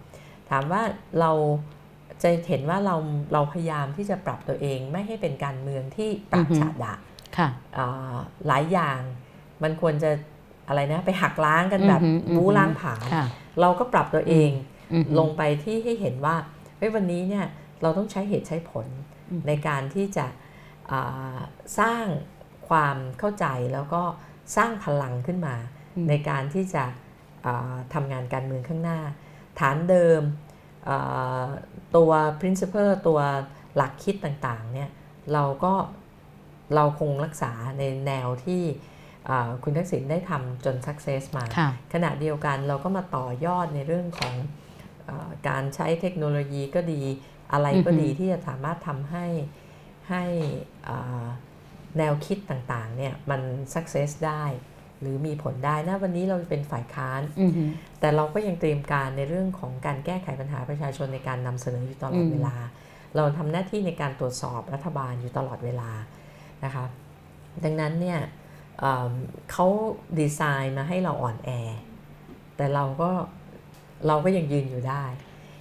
[0.51, 0.83] ถามว่า
[1.21, 1.33] เรา
[2.23, 2.97] จะเห็นว่าเรา
[3.33, 6.95] เราพยายามที่จะปรับตัวเองไม่ให้เป็นการเมืองที่ปราอืบอหือฉาดะ
[7.37, 7.49] ค่ะ
[7.79, 8.17] อ่า
[8.47, 9.01] หลายอย่าง
[9.63, 10.11] มันควรจะ
[10.69, 13.27] อะไรนะไปหักล้างกันแบบอือหืออือหือบูล้างผลาญค่ะ
[13.61, 14.51] เราก็ปรับตัวเอง
[14.93, 16.37] อืมลงไปที่ให้เห็นว่า
[16.79, 17.47] เฮ้ยวันนี้เนี่ย
[17.83, 18.87] เราต้องใช้เหตุใช้ผล
[19.31, 20.27] อืมในการที่จะ
[20.91, 21.39] อ่า
[21.79, 22.05] สร้าง
[22.69, 24.03] ความเข้าใจแล้วก็
[24.57, 25.57] สร้างพลังขึ้นมา
[25.97, 26.85] อืมในการที่จะ
[27.47, 28.99] อ่าทำงานการเมืองข้างหน้า
[29.59, 30.23] ฐานเดิม
[30.89, 31.47] อ่า
[31.97, 33.21] ตัว principle ตัว
[33.77, 34.91] หลักคิดต่างๆเนี่ย
[35.33, 35.75] เราก็
[36.75, 38.63] เราคงรักษาในแนวที่
[39.29, 44.35] อ่าคุณทักษิณได้ทำจน success มาค่ะขณะเดียวกันเราก็มาต่อยอดในเรื่องของ
[45.05, 47.03] เออการใช้เทคโนโลยีก็ดี
[47.53, 49.27] อะไรก็ดีอือฮึที่จะสามารถทำให้
[50.11, 50.25] ให้
[50.89, 51.25] อ่า
[51.99, 53.41] แนวคิดต่างๆเนี่ยมัน
[53.75, 54.45] success ได้
[55.01, 57.71] หรือมีผลได้นะวันนี้เราเป็นฝ่ายค้านอือหือ
[58.01, 62.57] แต่เราก็ยังเตรียมการในเรื่องของการแก้ไขปัญหาประชาชนในการนำเสนออยู่ตลอดอืมเวลา
[63.17, 65.91] เราทำหน้าที่ในการตรวจสอบรัฐบาลอยู่ตลอดเวลา
[66.65, 66.85] นะคะ
[67.65, 68.21] ดังนั้นเนี่ย
[68.81, 69.13] เอิ่ม
[69.51, 69.67] เขา
[70.21, 71.51] ดีไซน์มาให้เราอ่อนแอ
[72.57, 73.11] แต่เราก็
[74.07, 75.05] เราก็ยังยืนอยู่ได้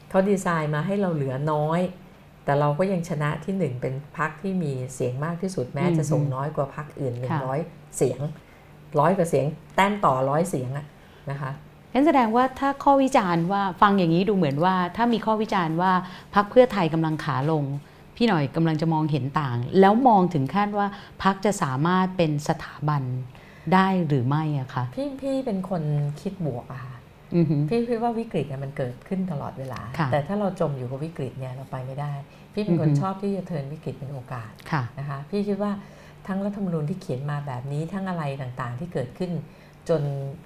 [0.09, 1.81] เขาดีไซน์มาให้เราเหลือน้อย
[2.47, 7.13] แต่เราก็ยังชนะที่หนึ่งเป็นพักที่มีเสียงมากที่สุดแม้จะส่งน้อยกว่าพักอื่น
[7.55, 8.19] 100 เสียง
[8.99, 9.45] ร้อยกว่าเสียง
[9.75, 10.85] แต้มต่อร้อยเสียงอะ
[11.31, 11.51] นะคะ
[11.93, 15.91] งั้นแสดงว่าถ้าข้อวิจารณ์ว่าฟังอย่างนี้ดูเหมือนว่า ถ้ามีข้อวิจารณ์ว่า
[16.35, 17.63] พักเพื่อไทยกำลังขาลง
[18.15, 20.87] พี่หน่อยกำลังจะมองเห็นต่าง แล้วมองถึงขั้นว่า
[21.23, 23.03] พักจะสามารถเป็นสถาบัน
[23.73, 25.83] ได้หรือไม่อะคะพี่พี่เป็นคน
[26.21, 26.95] คิดบวกอะค่ะ
[27.35, 32.11] อือหือพี่คิดว่าวิกฤตเนี่ยมันเกิดขึ้นตลอดเวลาค่ะแต่ถ้าเราจมอยู่กับวิกฤตเนี่ยเราไปไม่ได้
[32.57, 35.71] พี่เป็นคนอือฮึชอบที่จะเทิร์นวิกฤตเป็นโอกาสค่ะนะคะพี่คิดว่า
[36.27, 39.31] ทั้งรัฐธรรมนูญที่เขียนมาแบบนี้ทั้งอะไรต่างๆ ที่เกิดขึ้น
[39.89, 40.01] จน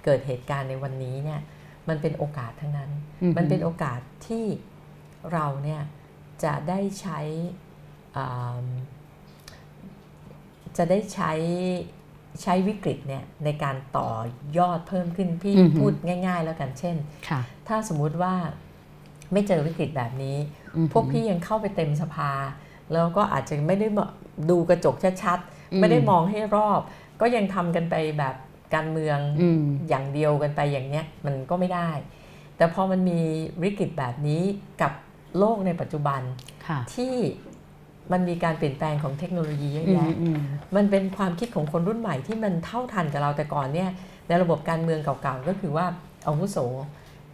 [0.05, 1.39] เกิดเหตุการณ์ในวันนี้เนี่ย
[1.89, 2.91] มันเป็นโอกาสทั้งนั้น
[3.21, 4.45] อือฮึมันเป็นโอกาสที่
[5.33, 5.81] เราเนี่ย
[6.43, 7.19] จะได้ใช้
[8.17, 8.65] อ่า
[10.77, 11.33] จะได้ใช้
[12.41, 14.09] ใช้วิกฤตเนี่ยในการต่อ
[14.57, 15.93] ยอดเพิ่มขึ้นพี่อือฮึพูด
[16.27, 16.95] ง่าย ๆ แล้วกันเช่น
[17.29, 18.33] ค่ะถ้าสมมุติว่า
[19.33, 20.60] ไม่เจอวิกฤตแบบนี้อือหือ
[20.93, 22.31] พวกพี่ยังเข้าไปเต็มสภา
[22.93, 24.05] แล้วก็อาจจะไม่ได้มา
[24.49, 25.39] ดูกระจกชัด
[25.73, 26.81] อืมๆไม่ได้มองให้รอบ
[27.21, 28.35] ก็ยังทำกันไปแบบ
[28.73, 31.89] การเมืองอืมอย่างเดียวกันไปอย่างเนี้ยมันก็ไม่ได้
[32.57, 33.19] แต่พอมันมี
[33.63, 34.43] วิกฤตแบบนี้
[34.81, 34.91] กับ
[35.37, 36.21] โลกในปัจจุบัน
[36.67, 37.15] ค่ะที่
[38.11, 40.39] มันมีการเปลี่ยนแปลงของเทคโนโลยีเยอะอืมแยะอืม
[40.75, 43.89] มันเป็นความคิดของคนรุ่นใหม่ที่มันเท่าทันกับเราแต่ก่อนเนี่ย
[44.27, 45.85] ในระบบการเมืองเก่าๆก็คือว่า
[46.27, 46.57] อาวุโส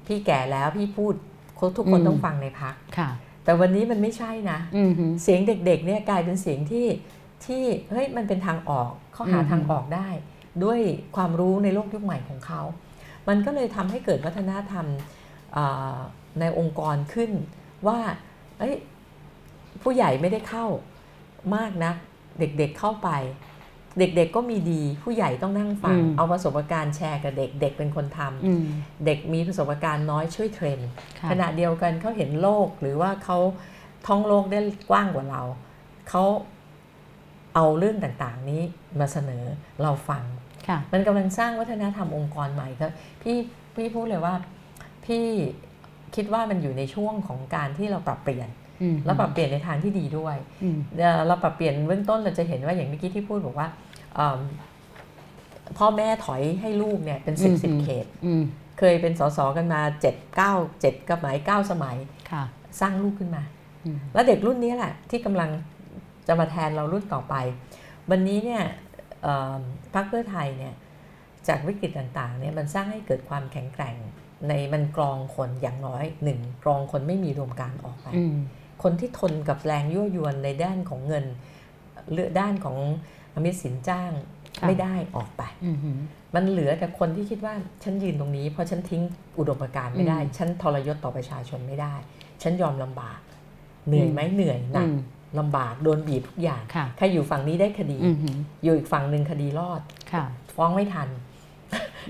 [0.08, 1.14] พี่แก่แล้วพี่พูด
[1.78, 3.10] ทุกคนอืมต้องฟังในพักค่ะ
[3.48, 6.88] แต่วันนี้มันไม่ใช่นะอือหือเสียงเด็กๆเนี่ยกลายเป็นเสียงที่
[7.46, 10.10] ที่เฮ้ยมันเป็นทางออกเขาหาอืมทางออกได้
[10.64, 10.80] ด้วย
[11.16, 12.62] ความรู้ในโลกยุคใหม่ของเขา
[13.28, 14.86] มันก็เลยทำให้เกิดวัฒนธรรม
[15.58, 15.98] อ่า
[16.40, 17.32] ในองค์กรขึ้น
[17.88, 18.00] ว่า
[18.60, 18.76] เอ้ย
[19.82, 20.66] ผู้ใหญ่ไม่ได้เข้า
[21.56, 21.94] มากนะ
[22.40, 23.10] เด็กๆเข้าไป
[24.00, 28.64] เด็กๆก็มีดี ผู้ใหญ่ต้องนั่งฟังอืมเอาประสบการณ์แชร์กับเด็กเด็กเป็นคนทำอืม
[29.06, 30.80] เด็กมีประสบการณ์น้อยช่วยเทรน
[31.20, 33.38] ค่ะขณะเดียวกันเขาเห็นโลกหรือว่าเขา
[34.08, 35.42] ท่องโลกได้กว้างกว่าเรา
[36.10, 36.24] เขา
[37.56, 38.62] เอาเรื่องต่างๆ นี้
[39.00, 39.44] มาเสนอ
[39.82, 40.24] เราฟัง
[40.68, 42.92] ค่ะมันกำลังสร้างวัฒนธรรมองค์กรใหม่ครับ
[43.22, 43.38] พี่
[43.76, 44.34] พี่พูดเลยว่า
[45.06, 45.26] พี่
[46.16, 48.50] คิดว่ามันอยู่ในช่วงของการที่เราปรับเปลี่ยน
[48.82, 53.87] อืมแล้วปรับเปลี่ยนในทางที่ดีด้วยอืมเอ่อเราปรับเปลี่ยนเบื้องต้นเราจะเห็นว่าอย่างเมื่อกี้ที่พูดบอกว่าเอิ่ม
[55.78, 58.44] พ่อแม่ถอยให้ลูกเนี่ยเป็นสิบสิบเขตอืม
[58.80, 61.98] เคยเป็นสสกันมาเจ็ดเก้าเจ็ดกับหมายเก้าสมัย
[62.32, 62.44] ค่ะ
[62.82, 63.44] สร้างลูกขึ้นมา
[63.86, 65.50] อืมแล้วเด็กรุ่นนี้แหละที่กำลัง
[66.28, 67.36] จะมาแทนเรารุ่นต่อไป
[68.10, 68.64] วันนี้เนี่ย
[69.22, 69.62] เอิ่ม
[69.94, 70.74] พรรคเพื่อไทยเนี่ย
[71.48, 73.96] จากวิกฤตต่างๆเนี่ยมันสร้างให้เกิดความแข็งแกร่ง
[74.48, 78.36] ในมันกรองคนอย่างน้อยหนึ่งกรองคนไม่มีรวมการออกไปอืม
[78.84, 81.26] คนที่ทนกับแรงยั่วยวนในด้านของเงิน
[82.12, 84.12] เลือด้านของอ มิตสินจ้าง
[84.58, 85.78] ค่ะไม่ได้ออกไปอืม
[86.36, 89.02] มันเหลือแต่คนที่คิดว่าฉันยืนตรงนี้ เพราะฉันทิ้ง
[89.38, 91.94] อุดมการณ์ไม่ได้อืมฉันทรยศต่อประชาชนไม่ได้
[92.42, 93.20] ฉันยอมลำบาก
[93.88, 95.00] เหนื่อยไหมเหนื่อยหนักอืม
[95.40, 98.18] ลำบากโดนบีบทุกอย่างค่ะใครอยู่ฝั่งนี้ได้คดีอืม
[98.64, 99.82] อยู่อีกฝั่งหนึ่งคดีรอด
[100.12, 100.24] ค่ะ
[100.56, 101.10] ฟ้องไม่ทัน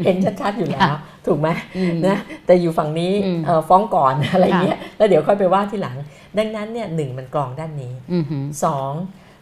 [0.05, 5.95] เห็นชัดๆอยู่แล้วค่ะถูกไหมอืมนะแต่อยู่ฝั่งนี้อืมเอ่อฟ้องก่อนอะไรค่ะเงี้ยแล้วเดี๋ยวค่อยไปว่าที่หลัง
[6.37, 8.25] ดังนั้นเนี่ยหนึ่งมันกรองด้านนี้อืม
[8.63, 8.91] สอง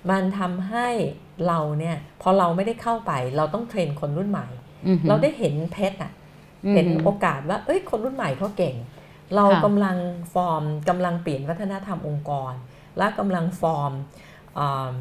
[0.10, 0.88] มันทำให้
[1.48, 4.48] เราเนี่ยพอเราไม่ได้เข้าไป เราต้องเทรนคนรุ่นใหม่
[4.86, 6.12] อืมเราได้เห็นเพชรอะ
[6.74, 8.76] เห็นโอกาสว่า เอ้ยคนรุ่นใหม่เขาเก่ง
[9.36, 9.98] เราค่ะกำลัง
[10.34, 12.54] ฟอร์มกำลังเปลี่ยนวัฒนธรรมองค์กร
[12.98, 13.94] และกำลังฟอร์ม
[14.60, 14.96] อืม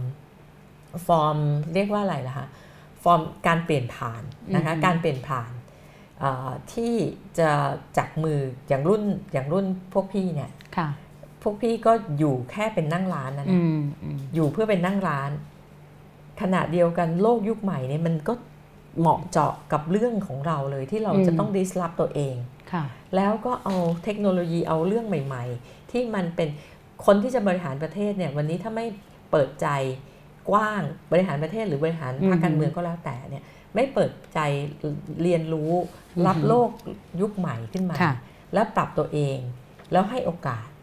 [1.07, 1.37] ฟอร์ม
[1.75, 2.47] เรียกว่าอะไรล่ะคะ
[3.03, 4.23] ฟอร์มการเปลี่ยนผ่าน
[4.55, 5.51] นะคะอืมการเปลี่ยนผ่าน
[6.23, 6.95] อ่าที่
[7.39, 7.51] จะ
[7.97, 10.89] จากมืออย่างรุ่นอย่างรุ่นพวกพี่เนี่ยค่ะ
[11.43, 15.31] พวกพี่ก็อยู่แค่เป็นนั่งร้านนะอืนะมอืมอยู่เพื่อเป็นนั่งร้าน
[16.41, 18.35] ขณะเดียวกันโลกยุคใหม่เนี่ยมันก็
[19.01, 22.35] เหมาะเจาะกับเรื่องของเราเลยที่เราจะต้อง disrupt ตัวเอง
[22.73, 22.85] ค่ะ
[23.17, 26.49] แล้วก็เอาเทคโนโลยีเอาเรื่องใหม่ ๆ ที่มันเป็น
[27.07, 28.87] คนที่จะบริหารประเทศเนี่ยวันนี้ถ้าไม่
[29.31, 29.69] เปิดใจ
[30.51, 30.83] กว้าง
[31.13, 34.41] บริหารประเทศหรือบริหารภาคการเมืองก็แล้วแต่เนี่ยไม่เปิดใจ
[35.23, 35.71] เรียนรู้
[36.27, 36.71] รับโลก
[37.21, 38.15] ยุคใหม่ขึ้นมาค่ะ
[38.55, 39.39] แล้วปรับตัวเอง
[39.93, 40.74] แล้วให้โอกาสกับ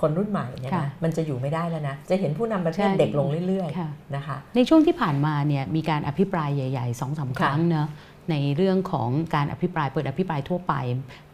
[0.00, 7.88] คนรุ่นใหม่เนี่ยค่ะนะมันจะอยู่ไม่ได้แล้วนะ จะเห็นผู้นำประเทศใช่เด็กลงเรื่อยค่ะๆนะคะ ในช่วงที่ผ่านมาเนี่ยมีการอภิปรายใหญ่ๆสองสามครั้งเนอะ
[8.30, 10.74] ในเรื่องของการอภิปรายเปิดอภิปรายทั่วไป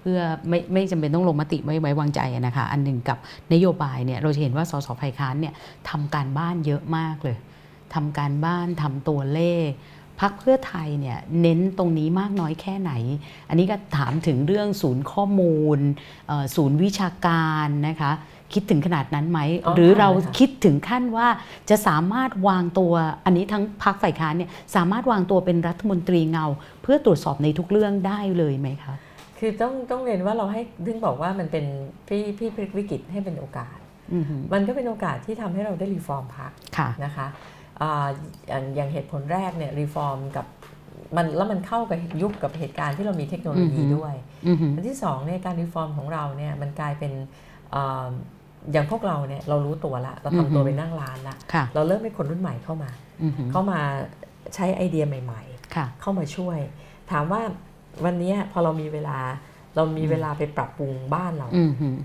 [0.01, 3.19] เพื่อไม่ไม่จำเป็นต้องลงมติไม่ไว้วางใจอะนะคะอันหนึ่งกับ
[3.53, 5.55] นโยบายเนี่ยเราจะเห็นว่าสสฝ่ายค้านเนี่ย
[5.91, 7.37] ทำการบ้านเยอะมากเลย
[7.95, 9.69] ทำการบ้านทำตัวเลข
[10.21, 12.93] พักเพื่อไทยเนี่ยเน้นตรงนี้มากน้อยแค่ไหน
[13.49, 15.79] อันนี้ก็ถามถึงเรื่องศูนย์ข้อมูล
[16.29, 18.13] เอ่อศูนย์วิชาการนะคะ
[18.53, 21.29] คิดถึงขนาดนั้นไหมอ๋อหรือเราค่ะคิดถึงขั้นว่า
[21.71, 22.93] จะสามารถวางตัว
[23.25, 26.47] อันนี้ทั้งพักฝ่ายค้านเนี่ยสามารถวางตัวเป็นรัฐมนตรีเงา
[26.83, 28.95] เพื่อตรวจสอบในทุกเรื่องได้เลยไหมคะ
[29.39, 31.65] คือต้องต้องเรียนว่าเราให้ถึงบอกว่ามันเป็น
[32.09, 33.77] พี่พี่พลิกวิกฤตให้เป็นโอกาส
[34.15, 37.27] อือหือมันก็เป็นโอกาสที่ทำให้เราได้รีฟอร์มพักค่ะนะคะ
[37.81, 38.07] อ่า
[38.49, 40.47] อย่างอย่างเหตุผลแรกเนี่ย reform กับ
[41.17, 44.15] มันแล้วมันเข้ากับยุคกับเหตุการณ์ที่เรามีเทคโนโลยีอือฮึด้วย
[44.47, 47.13] อือหืออันที่สองเนี่ยการ reform ของเราเนี่ยมันกลายเป็น
[47.75, 48.09] อ่า
[48.73, 52.91] อย่างพวกเราเนี่ยเรารู้ตัวละเราทำตัวเป็นนั่งร้านละค่ะเราเริ่มให้คนรุ่นใหม่เข้ามา
[53.23, 53.81] อือหือเข้ามา
[54.55, 55.43] ใช้ไอเดียใหม่
[55.75, 56.59] ค่ะๆเข้ามาช่วย
[57.11, 57.41] ถามว่า
[58.05, 59.19] วันนี้พอเรามีเวลา
[59.77, 61.97] เรามีเวลาไปปรับปรุงบ้านเราอือหือ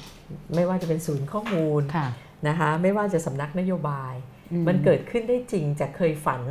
[0.55, 2.07] ไม่ว่าจะเป็นศูนย์ข้อมูลค่ะ
[2.47, 4.28] นะคะไม่ว่าจะสำนักนโยบายอื
[4.67, 6.41] มันเกิดขึ้นได้จริงจากเคยฝัน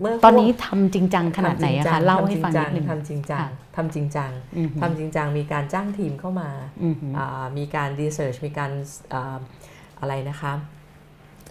[0.00, 6.50] เมื่อตอนนี้ทำจริงจังขนาดไหนอะทำจริคะงจัเล่าให้ฟังนิดนึงทำจริงจังค่ะทำจริงจังอือหือทำจริงจังมีการจ้างทีมเข้ามา
[6.84, 8.70] อือหืออ่ามีการรีเสิร์ชมีการ
[9.12, 9.38] อ่า
[10.00, 10.52] อะไรนะคะ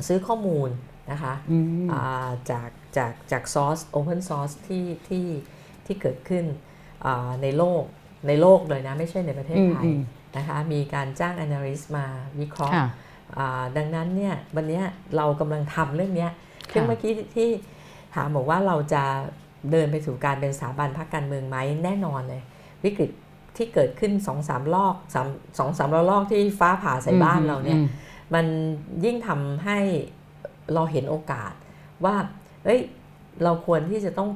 [0.08, 0.70] ซื้อข้อมูล
[1.12, 5.26] นะคะอืมอ่าจากจากจากซอส Open Source ที่ที่
[5.86, 6.46] ที่เกิดขึ้น
[7.06, 7.84] อ่าในโลก
[8.28, 10.02] ในโลกเลยนะ ไม่ใช่ในประเทศอืมไทยอืม
[10.38, 12.06] นะคะมีการจ้าง analyst มา
[12.40, 12.88] วิเคราะห์ค่ะอ่า
[13.78, 14.84] ดังนั้นเนี่ยวันเนี้ย
[15.16, 16.32] เรากำลังทำเรื่องเนี้ย
[16.74, 17.50] ซึ่งค่ะเมื่อกี้ที่
[18.16, 19.04] ถามบอกว่าเราจะ
[19.72, 22.42] เดินไปสู่การเป็นสถาบันพรรคการเมืองไหมแน่นอนเลย
[22.84, 23.10] วิกฤต
[23.58, 25.28] ที่เกิดขึ้น2อสามลอกสาม
[25.58, 27.88] สองสามลอกที่ฟ้าผ่าใส่บ้านเราเนี่ยอืม
[28.34, 28.46] มัน
[29.06, 29.80] ยิ่งทำให้
[30.74, 31.54] เราเห็นโอกาส
[32.06, 32.16] ว่า
[32.66, 32.82] เอ้ย
[33.44, 34.30] เราควรที่จะต้อง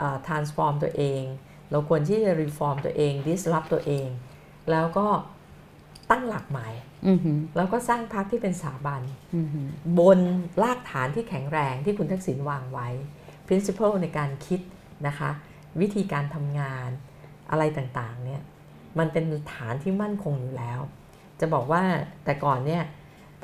[0.00, 1.22] อ่า transform ตัวเอง
[1.70, 4.06] เราควรที่จะ reform ตัวเอง disrupt ตัวเอง
[4.70, 5.06] แล้วก็
[6.10, 6.93] ตั้งหลักใหม่อือหือ
[7.56, 9.00] แล้วก็สร้างพรรคที่เป็นสถาบัน
[9.36, 10.18] อือหือบน
[10.62, 12.88] รากฐานที่แข็งแรงที่คุณทักษิณวางไว้
[13.46, 14.60] principle ในการคิด
[15.06, 15.30] นะคะ
[15.80, 16.88] วิธีการทำงาน
[17.50, 18.42] อะไรต่างๆเนี่ย
[18.98, 20.80] มันเป็นฐานที่มั่นคงอยู่แล้ว
[21.40, 21.82] จะบอกว่า
[22.24, 22.82] แต่ก่อนเนี่ย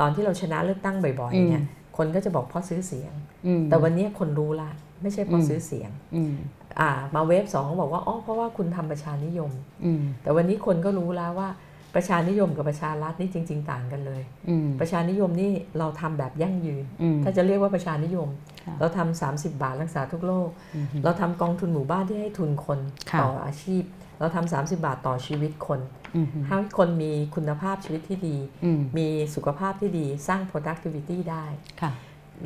[0.00, 1.62] ตอนที่เราชนะเลือกตั้งบ่อยๆเนี่ย
[1.96, 3.12] คคนก็จะบอกเพราะซื้อเสียง
[3.46, 4.70] อืมแต่วันนี้คนรู้ละ
[5.02, 6.34] ไม่ใช่เพราะอืมซื้อเสียงอืม
[6.80, 9.52] อ่ามาเวฟสองก็บอกว่าอ๋อเพราะว่าคุณทำประชานิยม
[9.84, 11.48] อืมแต่วันนี้คนก็รู้แล้วว่า
[11.94, 18.28] ประชานิยมกับประชารัฐนี่จริง ๆ ต่างกันเลยอืมประชานิยมนี่เราทำแบบยั่งยืนอืมถ้าจะเรียกว่าประชานิยม
[18.66, 22.78] ค่ะเราทำ30 บาทรักษาทุกโรคอืมเราทำกองทุนหมู่บ้านที่ให้ทุนคน
[23.10, 23.82] ค่ะต่ออาชีพ
[24.18, 25.80] เราทำ30 บาทต่อชีวิตคน
[26.16, 31.44] อืมให้คนมีคุณภาพชีวิตที่ดีอืมมีสุขภาพที่ดีสร้าง productivity ได้
[31.80, 31.92] ค่ะ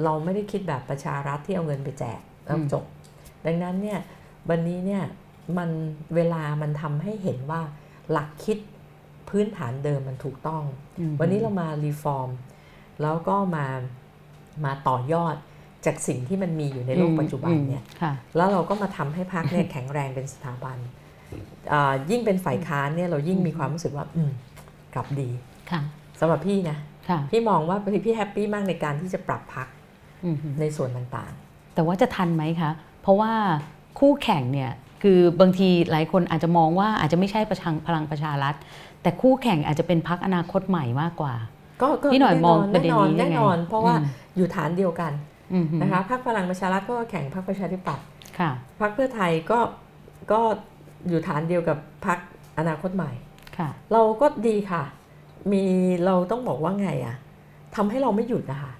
[0.04, 2.84] เราไม่ได้คิดแบบประชารัฐที่เอาเงินไปแจกแล้วอืมจบ
[3.46, 3.98] ดังนั้นเนี่ย
[4.50, 5.02] วันนี้เนี่ย
[5.58, 5.70] มัน
[6.14, 7.60] เวลามันทำให้เห็นว่า
[8.10, 8.58] หลักคิด
[9.30, 10.62] พื้นฐานเดิมมันถูกต้อง
[10.98, 12.30] อืมวันนี้เรามารีฟอร์ม
[13.02, 13.66] แล้วก็มา
[14.64, 15.36] มาต่อยอด
[15.86, 20.76] จากสิ่งที่มันมีอยู่ในโลกปัจจุบันเนี่ยอืมค่ะแล้วเราก็มาทำให้พักเนี่ยแข็งแรงเป็นสถาบัน
[21.72, 24.30] อ่ายิ่งเป็นฝ่ายค้านเนี่ยเรายิ่งมีความรู้สึกว่าอืม
[24.94, 25.28] กลับดี
[25.70, 25.80] ค่ะ
[26.20, 29.68] สำหรับพี่นะค่ะพี่มองว่าพี่พี่แฮปปี้มากในการที่จะปรับพัก
[30.24, 31.32] อืมในส่วนต่าง
[31.74, 32.70] แต่ว่าจะทันไหมคะ
[33.02, 33.32] เพราะว่า
[33.98, 34.72] คู่แข่งเนี่ย
[35.02, 38.54] คือบางทีหลายคนอาจจะมองว่าอาจจะไม่ใช่ประชังพลังประชารัฐ
[39.04, 45.12] แต่คู่แข่งอาจจะเป็นพักอนาคตใหม่มากกว่าๆก็ก็พี่หน่อยมองประเด็นนี้แน่นอนยังไงแน่นอนเพราะว่าอืมอยู่ฐานเดียวกัน
[45.52, 48.04] อืมนะคะพรรคพลังประชารัฐก็แข่งพรรคประชาธิปัตย์
[48.38, 48.50] ค่ะ
[48.80, 49.58] พรรคเพื่อไทยก็
[50.32, 50.40] ก็
[51.08, 52.18] อยู่ฐานเดียวกับพรรค
[52.58, 53.10] อนาคตใหม่
[53.58, 54.82] ค่ะเราก็ดีค่ะ
[55.52, 55.62] มี
[56.06, 57.16] เราต้องบอกว่าไงอะ
[57.76, 58.72] ทำให้เราไม่หยุดนะคะ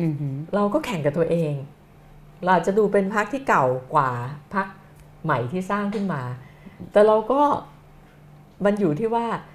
[0.00, 0.14] อืม
[0.54, 1.54] เราก็แข่งกับตัวเอง
[2.42, 3.64] เราอาจจะดูเป็นพักที่เก่า
[3.94, 4.10] กว่า
[4.54, 4.66] พัก
[5.24, 6.22] ใหม่ที่สร้างขึ้นมา
[6.92, 7.40] แต่เราก็
[8.64, 9.51] มันอยู่ที่ว่าเอ่อ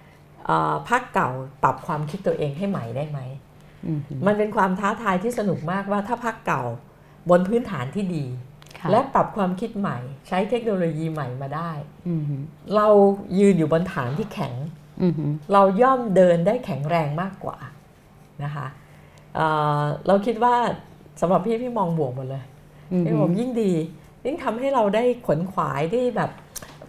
[0.89, 1.29] พักเก่า
[1.63, 3.19] ปรับความคิดตัวเองให้ใหม่ได้ไหม
[3.85, 6.63] อืมมันเป็นความท้าทายที่สนุกมากว่าถ้าพักเก่า
[7.29, 8.25] บนพื้นฐานที่ดี
[8.79, 11.71] ค่ะและปรับความคิดใหม่ ใช้เทคโนโลยีใหม่มาได้
[12.07, 12.21] อืม
[12.75, 12.87] เรา
[13.39, 14.53] ยืนอยู่บนฐานที่แข็ง
[15.01, 15.13] อืม
[15.53, 17.57] เราย่อมเดินได้แข็งแรงมากกว่า
[18.43, 18.67] นะคะ
[19.35, 19.47] เอ่
[19.79, 20.55] อเราคิดว่า
[21.21, 22.43] สำหรับพี่พี่มองบวกหมดเลย
[22.91, 23.71] อืมพี่บอกยิ่งดี
[24.25, 26.31] ยิ่งทำให้เราได้ขวนขวายได้แบบ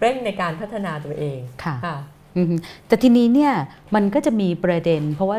[0.01, 2.18] เร่งในการพัฒนาตัวเองค่ะค่ะอืม
[2.87, 3.53] แต่ทีนี้เนี่ย
[3.95, 5.39] มันก็จะมีประเด็น เพราะว่า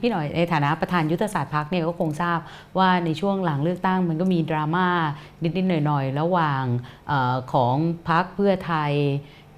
[0.00, 2.38] พี่หน่อยในฐานะประธานยุทธศาสตร์พักเนี่ยก็คงทราบ
[2.78, 4.88] ว่าในช่วงหลังเลือกตั้งมันก็มีดราม่า
[5.42, 6.62] นิดๆหน่อยๆ ระหว่าง
[7.08, 7.76] เออของ
[8.08, 8.92] พักเพื่อไทย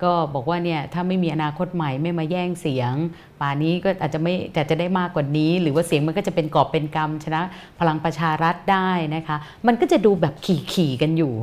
[0.04, 2.92] ก็บอกว่าเนี่ยถ้าไม่มีอนาคตใหม่ไม่มาแย่งเสียง
[3.40, 7.42] ป่านนี้ก็อาจจะไม่แต่จะได้มากกว่านี้ หรือว่าเสียงมันก็จะเป็นกอบเป็นกำชนะ
[7.80, 9.36] พลังประชารัฐได้นะคะ
[9.66, 10.34] มันก็จะดูแบบ
[10.72, 11.34] ขี่ๆกันอยู่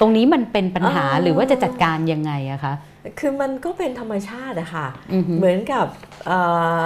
[0.00, 2.74] ตรงนี้มันเป็นปัญหาเอ่อหรือว่าจะจัดการยังไงอะคะ
[3.18, 5.86] คือมันก็เป็นธรรมชาติอะค่ะอือฮึเหมือนกับ
[6.26, 6.38] เอ่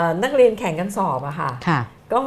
[0.03, 1.81] อนักเรียนแข่งกันสอบอะค่ะค่ะ
[2.15, 2.23] ก็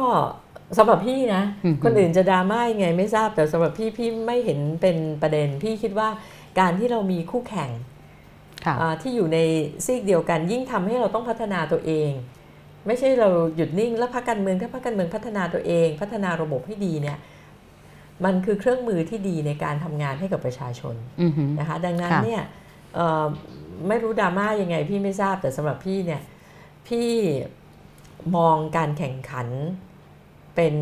[0.78, 6.08] สำหรับพี่นะอือฮึคนอื่นจะดราม่ายังไงไม่ทราบ แต่สำหรับพี่พี่ไม่เห็นเป็นประเด็น พี่คิดว่า
[6.60, 7.70] การที่เรามีคู่แข่ง
[8.66, 9.38] ค่ะอ่าที่อยู่ใน
[9.84, 12.10] ซีกเดียวกัน ยิ่งทำให้เราต้องพัฒนาตัวเอง
[12.86, 17.18] ไม่ใช่เราหยุดนิ่งแล้วพักการเมืองถ้าพักการเมืองพัฒนาตัวเอง พัฒนาระบบให้ดีเนี่ย
[18.24, 22.42] มันคือเครื่องมือที่ดีในการทำงานให้กับประชาชนอือฮึนะคะดังนั้นค่ะเนี่ย
[22.94, 23.26] เอ่อ
[23.88, 26.22] ไม่รู้ดราม่ายังไงพี่ไม่ทราบแต่สำหรับพี่เนี่ย
[26.88, 27.08] พี่
[28.36, 29.48] มองการแข่งขัน
[30.54, 30.76] เป็น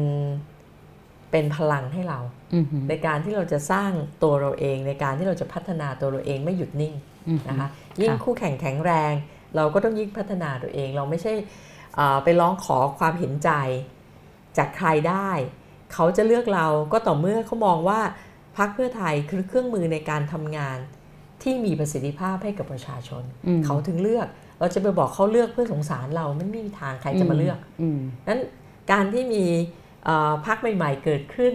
[1.30, 2.18] เป็นพลังให้เรา
[2.54, 3.90] อือฮึในการที่เราจะสร้าง
[4.22, 6.94] ตัวเราเอง ในการที่เราจะพัฒนาตัวเราเองไม่หยุดนิ่ง
[7.28, 7.68] อือฮึนะคะ
[8.00, 9.12] ยิ่งค่ะคู่แข่งแข็งแรง
[9.56, 11.32] เราก็ต้องยิ่งพัฒนาตัวเอง เราไม่ใช่
[11.96, 13.50] เอ่อไปร้องขอความเห็นใจ
[14.58, 15.30] จากใครได้
[15.92, 18.00] เขาจะเลือกเราก็ต่อเมื่อเขามองว่า
[18.56, 20.78] พรรคเพื่อไทยคือเครื่องมือในการทำงาน
[21.46, 24.28] ที่มีประสิทธิภาพให้กับประชาชนอืมเขาถึงเลือก
[24.58, 28.40] เราจะไปบอกเขาเลือกเพื่อสงสารเราไม่มีทางใครจะมาเลือกอืมนั้น
[28.92, 29.44] การที่มี
[30.04, 31.54] เอ่อพรรคใหม่ ๆ เกิดขึ้น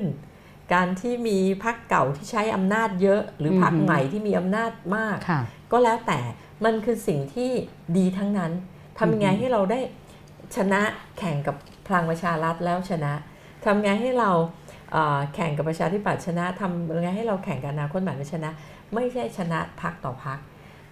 [0.74, 6.20] การที่มีพรรคเก่าที่ใช้อำนาจเยอะ หรือพรรคอือฮึใหม่ที่มีอำนาจมากค่ะก็แล้วแต่
[6.66, 7.52] มันคือสิ่งที่
[7.98, 8.52] ดีทั้งนั้น
[9.00, 9.80] ทำยังไงอือฮึให้เราได้
[10.56, 10.82] ชนะ
[11.18, 11.56] แข่งกับ
[11.88, 13.14] พลังประชารัฐแล้วชนะ
[13.66, 14.32] ทำยังไงให้เรา
[14.92, 18.52] เอ่อแข่งกับประชาธิปัตย์ชนะทำยังไงให้เราแข่งกับอนาคตใหม่ไม่ชนะ
[18.96, 20.40] ไม่ใช่ชนะพักต่อพัก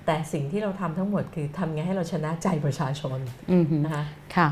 [0.06, 3.20] แต่สิ่งที่เราทำทั้งหมดคือทำยังไงให้เราชนะใจประชาชน
[3.52, 4.04] อือฮึนะคะ
[4.38, 4.50] ค่ะ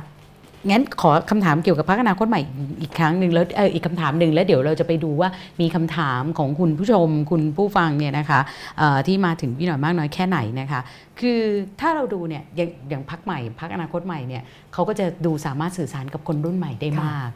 [0.70, 2.42] งั้นขอคำถามเกี่ยวกับพรรคอนาคตใหม่
[2.82, 5.30] อีกครั้งหนึ่งแล้วเอออีกคำถามหนึ่งแล้วเดี๋ยวเราจะไปดูว่า
[5.62, 8.40] มีคำถามของคุณผู้ชมคุณผู้ฟังเนี่ยนะคะ
[8.78, 10.82] เอ่อที่มาถึงพี่หน่อยมากน้อยแค่ไหนนะคะ
[11.20, 11.42] คือ
[11.80, 14.44] ถ้าเราดูเนี่ยอย่างอย่างพรรคใหม่พรรคอนาคตใหม่เนี่ย
[14.74, 17.30] เขาก็จะดูสามารถสื่อสารกับคนรุ่นใหม่ได้มาก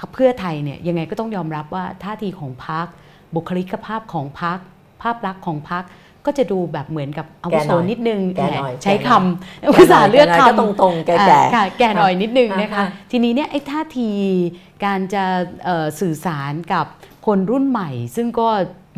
[0.00, 2.86] พรรคเพื่อไทยเนี่ยยังไงก็ต้องยอมรับว่าท่าทีของพรรค
[3.34, 4.58] บุคลิกภาพของพรรค
[5.02, 5.84] ภาพลักษณ์ของพรรค
[6.26, 9.32] ก็จะดูแบบเหมือนกับอาวุโสแก่หน่อยนิดนึงแก่หน่อยใช้แก่หน่อย
[9.68, 14.10] คำภาษาห์เลือกแก่หน่ยก็คำตรงๆ แก่อ่าๆค่ะแก่หน่อยนิดนึงนะคะอ่าทีนี้เนี่ยไอ้ท่าที
[14.84, 15.24] การจะ
[15.64, 16.86] เอ่อสื่อสารกับ
[17.26, 18.48] คนรุ่นใหม่ ซึ่งก็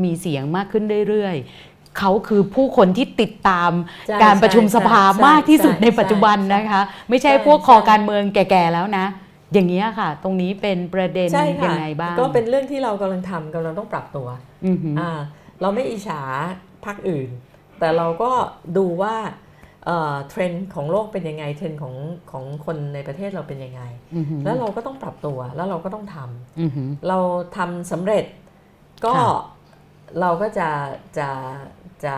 [0.04, 3.70] มีเสียงมากขึ้นเรื่อยๆ เขาคือผู้คนที่ติดตาม
[4.08, 9.06] ใช่การประชุมสภาใช่มากที่สุดใช่ในปัจจุบันใช่นะคะ ไม่ใช่ใช่พวกคอใช่การเมืองแก่ๆแล้วนะ
[9.52, 14.26] อย่างนี้ยค่ะ ตรงนี้เป็นประเด็นใช่ยัค่ะงไงบ้าง ก็เป็นเรื่องที่เรากำลังทำกำลังต้องปรับตัว
[14.66, 15.20] อือหืออ่า
[15.60, 16.20] เราไม่อิจฉา
[16.84, 17.30] พักอื่น
[17.78, 18.30] แต่เราก็
[18.76, 19.14] ดูว่า
[19.86, 21.94] เอ่อเทรนด์ของโลกเป็นยังไงเทรนด์ของ
[22.30, 23.82] ของคนในประเทศเราเป็นยังไง
[24.16, 27.18] อือหือแล้วเราก็ต้องปรับตัวแล้วเราก็ต้องทำอือหือเรา
[27.56, 28.24] ทำสำเร็จ
[29.04, 29.28] ก็ค่ะ
[30.20, 30.68] เราก็จะ
[31.18, 31.28] จะ
[32.04, 32.14] จะ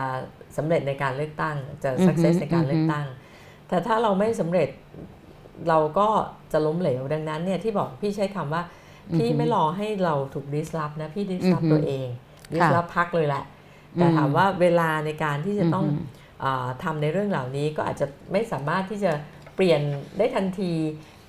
[0.57, 3.07] สำเร็จในการเลือกตั้งจะอือฮึ success ในการเลืออืกอฮึตั้ง
[3.67, 4.69] แต่ถ้าเราไม่สำเร็จ
[5.69, 6.07] เราก็
[6.51, 8.63] จะล้มเหลวดังนั้นเนี่ยที่บอกพี่ใช้คำว่า
[9.15, 12.07] พี่ไม่รอให้เราถูก disrupt นะพี่ disrupt อือฮึตัวเอง
[12.53, 13.43] disrupt พักเลยแหละ
[13.95, 16.03] แต่ถามว่าเวลาในการที่จะต้องอือฮึ
[16.43, 19.11] อาทำในเรื่องเหล่านี้ก็อาจจะไม่สามารถที่จะ
[19.55, 19.81] เปลี่ยน
[20.17, 20.71] ได้ทันที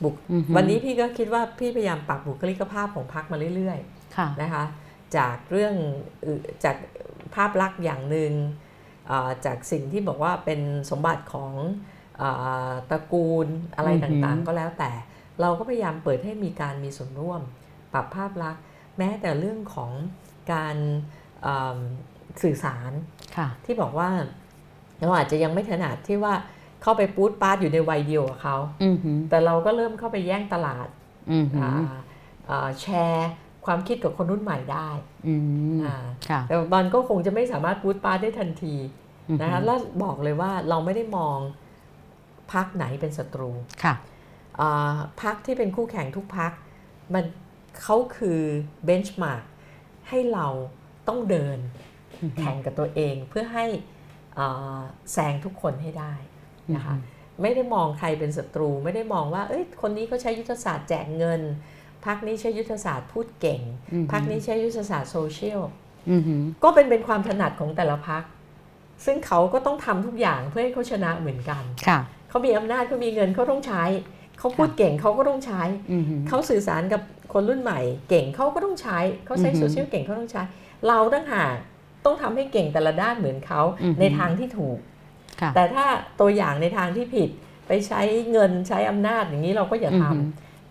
[0.02, 3.78] บุคอือฮึวันนี้พี่ก็คิดว่าพี่พยายามปรับบุคลิกภาพของพักมาเรื่อย
[4.16, 4.64] ค่ะๆนะคะ
[5.16, 5.74] จากเรื่อง
[6.26, 6.76] อื่นจาก
[7.34, 8.32] ภาพลักษณ์อย่างหนึ่ง
[9.10, 10.60] อ่าจากสิ่งที่บอกว่าเป็น
[10.90, 11.52] สมบัติของ
[12.20, 13.46] อาตระกูล
[13.76, 14.90] อะไรอือฮึต่างๆ ก็แล้วแต่
[15.40, 17.40] เราก็พยายามเปิดให้มีการมีส่วนร่วม
[17.92, 18.62] ปรับภาพลักษณ์
[18.98, 19.90] แม้แต่เรื่องของ
[20.52, 20.76] การ
[21.46, 21.78] อ่า
[22.42, 22.92] สื่อสาร
[23.36, 24.08] ค่ะที่บอกว่า
[25.00, 26.34] เราอาจจะยังไม่ถนัดที่ว่า
[26.82, 30.88] เข้าไปปูดปาร์ตอยู่ในวัยเดียวกับเขาอือหือแต่เราก็เริ่มเข้าไปแย่งตลาด
[31.32, 31.72] อือหืออ่า
[32.50, 33.28] อ่าแชร์
[33.66, 34.88] ความคิดกับคนรุ่นใหม่ได้
[35.28, 35.34] อื
[35.74, 35.96] มอ่า
[36.28, 38.74] ค่ะแต่มันก็คงจะไม่สามารถปูดปาร์ตได้ทันที
[39.28, 41.38] อือหือนะคะแล้วบอกเลยว่าเราไม่ได้มอง
[42.52, 43.50] พักไหนเป็นศัตรู
[43.84, 43.94] ค่ะ
[44.60, 46.52] อ่าพักที่เป็นคู่แข่งทุกพัก
[47.14, 47.24] มัน
[47.82, 48.40] เขาคือ
[48.84, 49.42] เบนช์มาร์ก
[50.08, 50.46] ให้เรา
[51.08, 51.58] ต้องเดิน
[52.22, 53.66] อือหือแข่งกับตัวเองเพื่อให้
[54.38, 54.80] อ่า
[55.12, 56.14] แซงทุกคนให้ได้
[56.76, 56.96] นะคะ
[57.42, 61.40] ไม่ได้มองใครเป็นศัตรู ไม่ได้มองว่าเอ้ยคนนี้เขาใช้ยุทธศาสตร์แจกเงิน
[62.04, 63.60] พักนี้ใช้ยุทธศาสตร์พูดเก่ง
[63.92, 65.62] อือฮึพักนี้ใช้ยุทธศาสตร์โซเชียล
[66.10, 68.22] อือหือก็เป็นเป็นความถนัดของแต่ละพัก
[69.04, 71.98] ซึ่งเขาก็ต้องทำทุกอย่างเพื่อให้เขาชนะเหมือนกันค่ะ
[72.28, 73.82] เขามีอำนาจเขามีเงินเขาต้องใช้
[74.44, 80.42] เขาพูดค่ะเก่งเขาก็ต้องใช้อือหือเขาสื่อสารกับคนรุ่นใหม่ เก่งเขาก็ต้องใช้เขาใช้อือฮึโซเชียลเก่งเขาต้องใช้
[80.88, 81.54] เราตั้งหาก
[82.04, 84.78] ต้องทำให้เก่งแต่ละด้านเหมือนเขาอือฮึในทางที่ถูก
[85.40, 85.84] ค่ะแต่ถ้า
[86.20, 87.30] ตัวอย่างในทางที่ผิด
[87.66, 88.00] ไปใช้
[88.32, 90.20] เงินใช้อำนาจอย่างนี้เราก็อย่าทำอือฮึ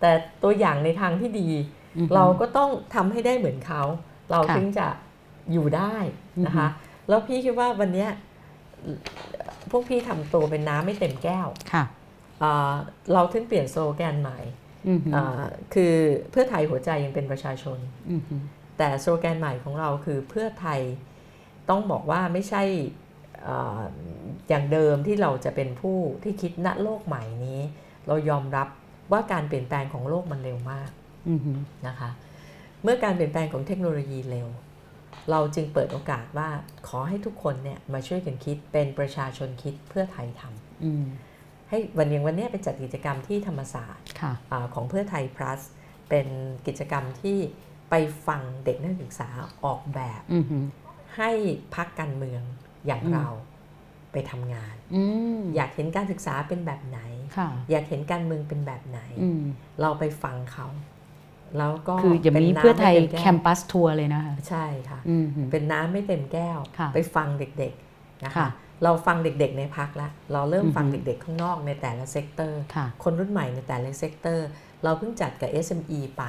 [0.00, 0.10] แต่
[0.42, 1.48] ตัวอย่างในทางที่ดี
[1.96, 3.82] อือหือเราก็ต้องทำให้ได้เหมือนเขา
[4.30, 4.86] เราค่ะถึงจะ
[5.52, 5.96] อยู่ได้
[6.46, 6.68] นะคะ
[7.08, 8.10] แล้วพี่คิดว่าวันเนี้ย
[9.70, 12.03] พวกพี่ทำตัวเป็นน้ำไม่เต็มแก้วค่ะอ่า
[13.12, 14.38] เราถึงเปลี่ยนโซโลแกนใหม่
[14.88, 15.94] อือหืออ่าคือ
[16.30, 17.78] เพื่อไทยหัวใจยังเป็นประชาชน
[18.10, 18.42] อือหือ
[18.78, 20.80] แต่สโลแกนใหม่ของเราคือเพื่อไทย
[21.68, 22.62] ต้องบอกว่าไม่ใช่
[23.48, 23.80] อา
[24.48, 27.60] อย่างเดิมที่เราจะเป็นผู้ที่คิดณโลกใหม่นี้
[28.06, 28.68] เรายอมรับ
[29.12, 30.90] ว่าการเปลี่ยนแปลงของโลกมันเร็วมาก
[31.28, 32.10] อือหือนะคะ
[32.82, 34.48] เมื่อการเปลี่ยนแปลงของเทคโนโลยีเร็ว
[35.30, 36.48] เราจึงเปิดโอกาสว่า
[36.88, 41.04] ขอให้ทุกคนเนี่ยมาช่วยกันคิดเป็นประชาชนคิดเพื่อไทยทำอืม
[41.74, 45.60] ให้วันอย่างวันเนี้ยเป็นจัดกิจกรรมที่ธรรมศาสตร์ค่ะอาของเพื่อไทย plus
[46.08, 46.26] เป็น
[46.66, 47.38] กิจกรรมที่
[47.90, 47.94] ไป
[48.26, 49.28] ฟังเด็กนักศึกษา
[49.64, 50.64] ออกแบบอือหือ
[51.16, 51.30] ให้
[51.74, 52.42] พักการเมือง
[52.86, 53.26] อย่างอืมเรา
[54.12, 55.04] ไปทำงานอื
[55.40, 57.00] มอยากเห็นการศึกษาเป็นแบบไหน
[57.36, 59.42] ค่ะอยากเห็นการเมืองเป็นแบบไหนอืม
[59.80, 60.66] เราไปฟังเขา
[61.58, 68.48] แล้วก็คืออย่างนี้ป็ำเพื่อไทยม่ต็แคก้วมปัสทัวร์เลยนะคะ ใช่ค่ะอือหือเป็นน้ำไม่เต็มแก้วค่ะไปฟังเด็กๆนะคะค่ะ
[68.82, 74.46] เราฟังเด็กๆในพักแล้วเราเริ่มอือฮึฟังเด็กๆข้างนอกในแต่ละ sector ค่ะคนรุ่นใหม่ในแต่ละ sector
[74.84, 76.24] เราเพิ่งจัดกับ SME ไป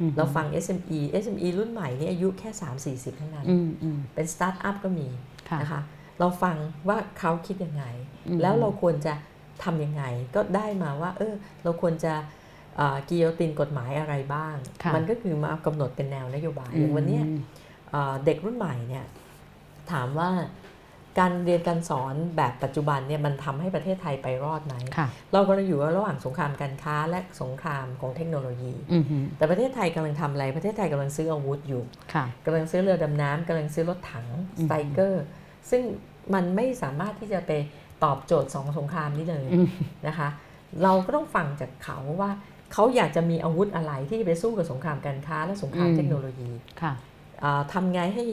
[0.00, 2.50] อือหือเราฟัง SME SME รุ่นใหม่นี่อายุแค่
[3.04, 5.08] 3-40เท่านั้นอืมอืมเป็นสตาร์ทอัพก็มี
[5.48, 5.82] ค่ะนะคะ
[6.20, 6.56] เราฟัง
[6.88, 7.84] ว่าเขาคิดยังไง
[8.28, 9.14] อืมแล้วเราควรจะ
[9.64, 11.34] ทำยังไง ก็ได้มาว่า เออ
[11.64, 12.14] เราควรจะ
[13.08, 17.38] กิโยตินกฎหมายอะไรบ้างค่ะมันก็คือมากำหนดเป็นแนวนโยบายอย่างวันเนี้ยอืม
[17.90, 19.04] เอ่อเด็กรุ่นใหม่เนี่ย
[19.92, 20.30] ถามว่า
[21.18, 31.82] การเรียนการสอนแบบปัจจุบันเนี่ยมันทำให้ประเทศไทยไปรอดไหมค่ะเรากำลังอยู่ระหว่างสงครามการค้าและสงครามของเทคโนโลยีอือหือแต่ประเทศไทยกำลังทำอะไร ประเทศไทยกำลังซื้ออาวุธอยู่
[32.14, 34.26] ค่ะกำลังซื้อเรือดำน้ำกำลังซื้อรถถัง
[34.58, 35.24] อืสมไตรเกอร์
[35.70, 35.82] ซึ่ง
[36.34, 37.52] มันไม่สามารถที่จะไป
[38.04, 39.68] ตอบโจทย์สองสงครามนี้เลยอืม
[40.06, 40.28] นะคะ
[40.82, 42.30] เราก็ต้องฟังจากเขาว่า
[42.72, 46.50] เขาอยากจะมีอาวุธอะไรที่จะไปสู้กับสงครามการค้าและสงครามอืมเทคโนโลยี
[46.82, 46.92] ค่ะ
[47.44, 48.24] อ่าทำไงให้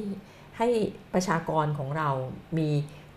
[0.62, 0.74] ให้
[1.14, 2.10] ประชากรของเรา
[2.58, 2.70] มี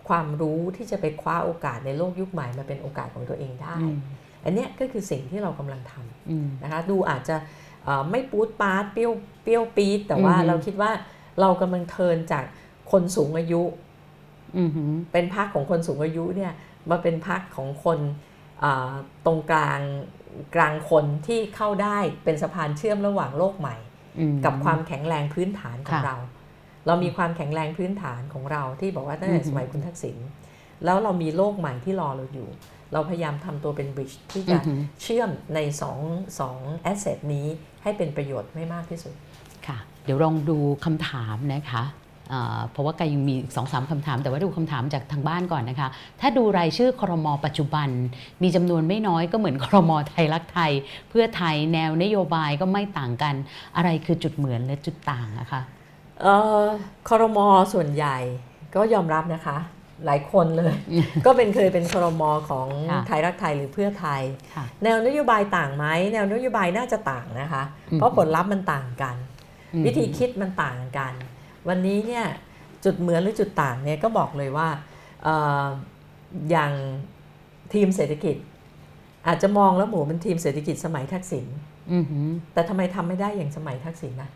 [0.08, 3.96] ความรู้ที่จะไปคว้าโอกาสในโลกยุคใหม่มาเป็นโอกาสของตัวเองได้อืม
[4.44, 7.36] อันเนี้ยก็คือสิ่งที่เรากำลังทำอืมนะคะดูอาจจะ
[7.84, 9.12] เอ่อไม่ปูดปาร์ตเปรี้ยว
[9.42, 10.90] เปรี้ยวปี๊ดแต่ว่าอือฮึเราคิดว่า
[11.40, 12.44] เรากำลังเทิร์นจาก
[12.92, 13.62] คนสูงอายุ
[14.58, 16.52] อือหือเป็นพักของคนสูงอายุเนี่ย
[16.90, 17.98] มาเป็นพักของคน
[18.64, 18.92] อ่า
[19.26, 19.80] ตรงกลาง
[20.56, 23.76] กลางคนที่เข้าได้เป็นสะพานเชื่อมระหว่างโลกใหม่
[24.18, 26.16] อืมกับความแข็งแรงพื้นฐานของค่ะเรา
[26.86, 30.16] เรามีความแข็งแรงพื้นฐานของเราที่บอกว่าตั้งแต่อือฮึสมัยคุณทักษิณ
[30.84, 32.48] แล้วเรามีโลกใหม่ที่รอเราอยู่
[32.92, 35.58] เราพยายามทำตัวเป็นบริดจ์ที่อืจะอหือเชื่อมใน
[36.00, 37.46] 2 2แอสเซทนี้
[37.82, 39.14] ให้เป็นประโยชน์ไม่มากที่สุด
[39.66, 41.84] ค่ะ เดี๋ยวลองดูคำถามนะคะ
[42.32, 45.88] อ่าเพราะว่าไกยังมีอีกสองสามคำถาม แต่ว่าดูคำถามจากทางบ้านก่อนนะคะ
[46.20, 47.88] ถ้าดูรายชื่อครมปัจจุบัน
[48.42, 50.72] มีจำนวนไม่น้อยก็เหมือนครมไทยรักไทย
[51.10, 53.34] เพื่อไทยแนวนโยบายก็ไม่ต่างกัน
[53.76, 55.73] อะไรคือจุดเหมือนและจุดต่างนะคะเอ่อ
[57.08, 58.16] คอรมอส่วนใหญ่
[58.74, 59.58] ก็ยอมรับนะคะ
[60.06, 60.74] หลายคนเลย
[61.26, 64.22] ก็เป็นเคยเป็นคอรมอของค่ะไทยรักไทยหรือเพื่อไทย
[64.54, 69.16] ค่ะแนวนโยบายต่างไหมแนวนโยบายน่าจะต่างนะคะอืมเพราะผลลัพธ์มันต่างกัน
[69.74, 71.12] อืมวิธีคิดมันต่างกัน
[71.68, 72.24] วันนี้เนี่ย
[72.84, 74.68] จุดเหมือนหรือจุดต่างเนี่ยก็บอกเลยว่า
[75.22, 75.28] เอ
[75.62, 75.64] อ
[76.50, 76.72] อย่าง
[77.72, 78.36] ทีมเศรษฐกิจ
[79.26, 81.46] อาจจะมองแล้วหมูเป็นทีมเศรษฐกิจสมัยทักษิณ
[81.92, 84.30] อือหือแต่ทำไมทำไม่ได้อย่างสมัยทักษิณนะ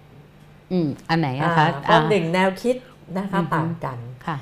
[0.72, 2.76] อืมอันไหนอะคะอ่าเพราะหนึ่งแนวคิด
[3.18, 4.36] นะคะอือฮึต่างกันค่ะ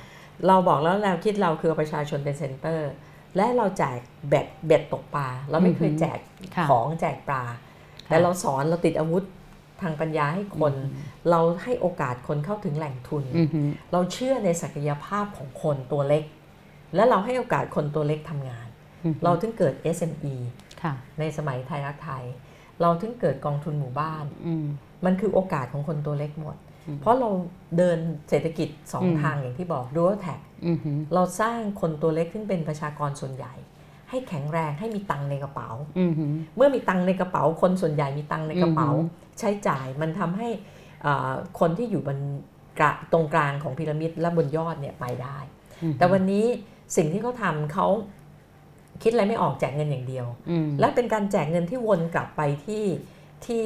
[0.47, 2.91] เราบอกแล้วแนวคิดเราคือเอาประชาชนเป็นเซ็นเตอร์
[3.37, 3.99] และเราแจก
[4.29, 6.19] เบ็ดเบ็ดตกปลาเราไม่เคยอือฮึแจก
[6.57, 7.43] ค่ะของแจกปลา
[8.07, 9.25] แต่เราสอนเราติดอาวุธ
[9.83, 10.75] ทางปัญญาให้คน
[11.31, 16.25] เราให้โอกาสคนเข้าถึงแหล่งทุนอือหือเราเชื่อในศักยภาพของคนตัวเล็ก
[16.95, 18.69] และเราให้โอกาสคนตัวเล็กทำงาน
[19.05, 20.37] อือหือเราถึงเกิด SME
[20.83, 22.25] ค่ะในสมัยไทยรักไทย
[22.83, 24.55] เราถึงเกิดกองทุนหมู่บ้านอื
[25.07, 26.57] มมันคือโอกาสของคนตัวเล็กหมด
[26.87, 27.31] อืมเพราะเรา
[27.77, 33.55] เดินเศรษฐกิจสองอืมทางอย่างที่บอก dual tax อือหือเราสร้างคนตัวเล็กซึ่งเป็นประชากรส่วนใหญ่
[34.11, 35.69] ให้แข็งแรงให้มีตังค์ในกระเป๋า
[36.01, 40.49] อือหือเมื่อมีตังค์ในกระเป๋า คนส่วนใหญ่มีตังค์ในกระเป๋าอือฮึใช้จ่ายมันทำให้
[41.07, 42.19] อ่าคนที่อยู่บน
[42.79, 45.39] กระตรงกลางของพีระมิดและบนยอดเนี่ยไปได้
[45.83, 46.47] อือหือแต่วันนี้
[46.97, 47.87] สิ่งที่เขาทำเขา
[49.03, 52.85] คิดอะไรไม่ออกแจกเงินอย่างเดียวอืมและเป็นการแจกเงินที่วนกลับไปที่
[53.47, 53.65] ที่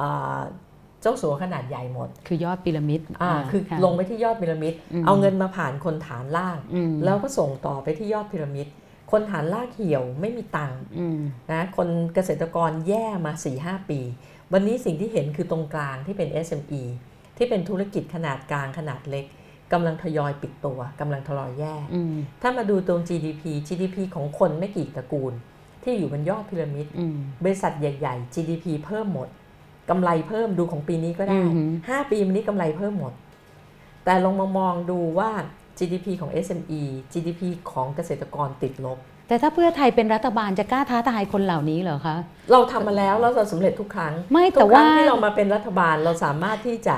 [0.00, 8.66] อ่าเจ้าสัวขนาดใหญ่หมด คือยอดพีระมิดอ่าาคือค่ะลงไปที่ยอดพีระมิดอืมเอาเงินมาผ่านคนฐานล่างอืมแล้วก็ส่งต่อไปที่ยอดพีระมิด
[9.12, 11.20] คนฐานลากเหี่ยวไม่มีตังค์อืม
[11.50, 14.00] นะคนเกษตรกรแย่มา4-5ปี
[14.52, 16.82] วันนี้สิ่งที่เห็นคือตรงกลางที่เป็น SME
[17.36, 19.26] ที่เป็นธุรกิจขนาดกลางขนาดเล็ก
[19.72, 25.32] กำลังทยอยปิดตัวกำลังทยอยแย่อืมถ้ามาดูตรง GDP GDP ของคนไม่กี่ตระกูล
[25.82, 29.28] ที่อยู่บนยอดพีระมิดอืมบริษัทใหญ่ ๆ GDP เพิ่มหมด
[29.90, 33.12] กำไรเพิ่มดูของปีนี้ก็ได้อือหือ5ปีมานี้กำไรเพิ่มหมด
[34.04, 35.30] แต่ลองมามองดูว่า
[35.78, 36.82] GDP ของ SME
[37.12, 38.98] GDP ของเกษตรกรติดลบ
[39.28, 42.16] แต่ถ้าเพื่อไทยเป็นรัฐบาลจะกล้าท้าทายคนเหล่านี้เหรอคะ
[42.52, 46.96] เราทำมาแล้วแล้วเราสำเร็จทุกครั้ง ไม่ทุแต่กครั้ว่างที่เรามาเป็นรัฐบาลเราสามารถที่จะ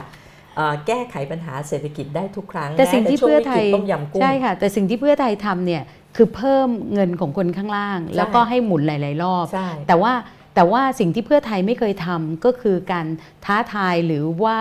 [0.56, 5.82] เอ่อแก้ไขปัญหาเศรษฐกิจได้ทุกครั้งแต่สิ่งที่แม้ช่วเพื่อไทยวิกฤตต้มยำกุ้งใช่ค่ะ แต่สิ่งที่เพื่อไทยทำเนี่ย
[6.16, 10.12] คือเพิ่มเงินของคนข้างล่าง แล้วก็ให้หมุนหลาย ๆ รอบใช่แต่ว่า
[10.58, 13.06] แต่ว่าสิ่งที่เพื่อไทยไม่เคยทำก็คือการ
[13.44, 14.58] ท้าทายหรือว่า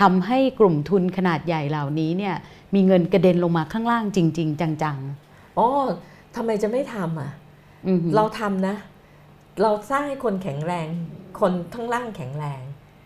[0.00, 2.34] ทำให้กลุ่มทุนขนาดใหญ่เหล่านี้เนี่ย
[2.74, 4.98] มีเงินกระเด็นลงมาข้างล่างจริง ๆ จัง
[5.58, 5.68] อ๋อ
[6.36, 8.76] ทำไมจะไม่ทำอะๆอือหือเราทำนะ
[9.62, 10.88] เราสร้างให้คนแข็งแรง
[11.40, 12.62] คนข้างล่างแข็งแรง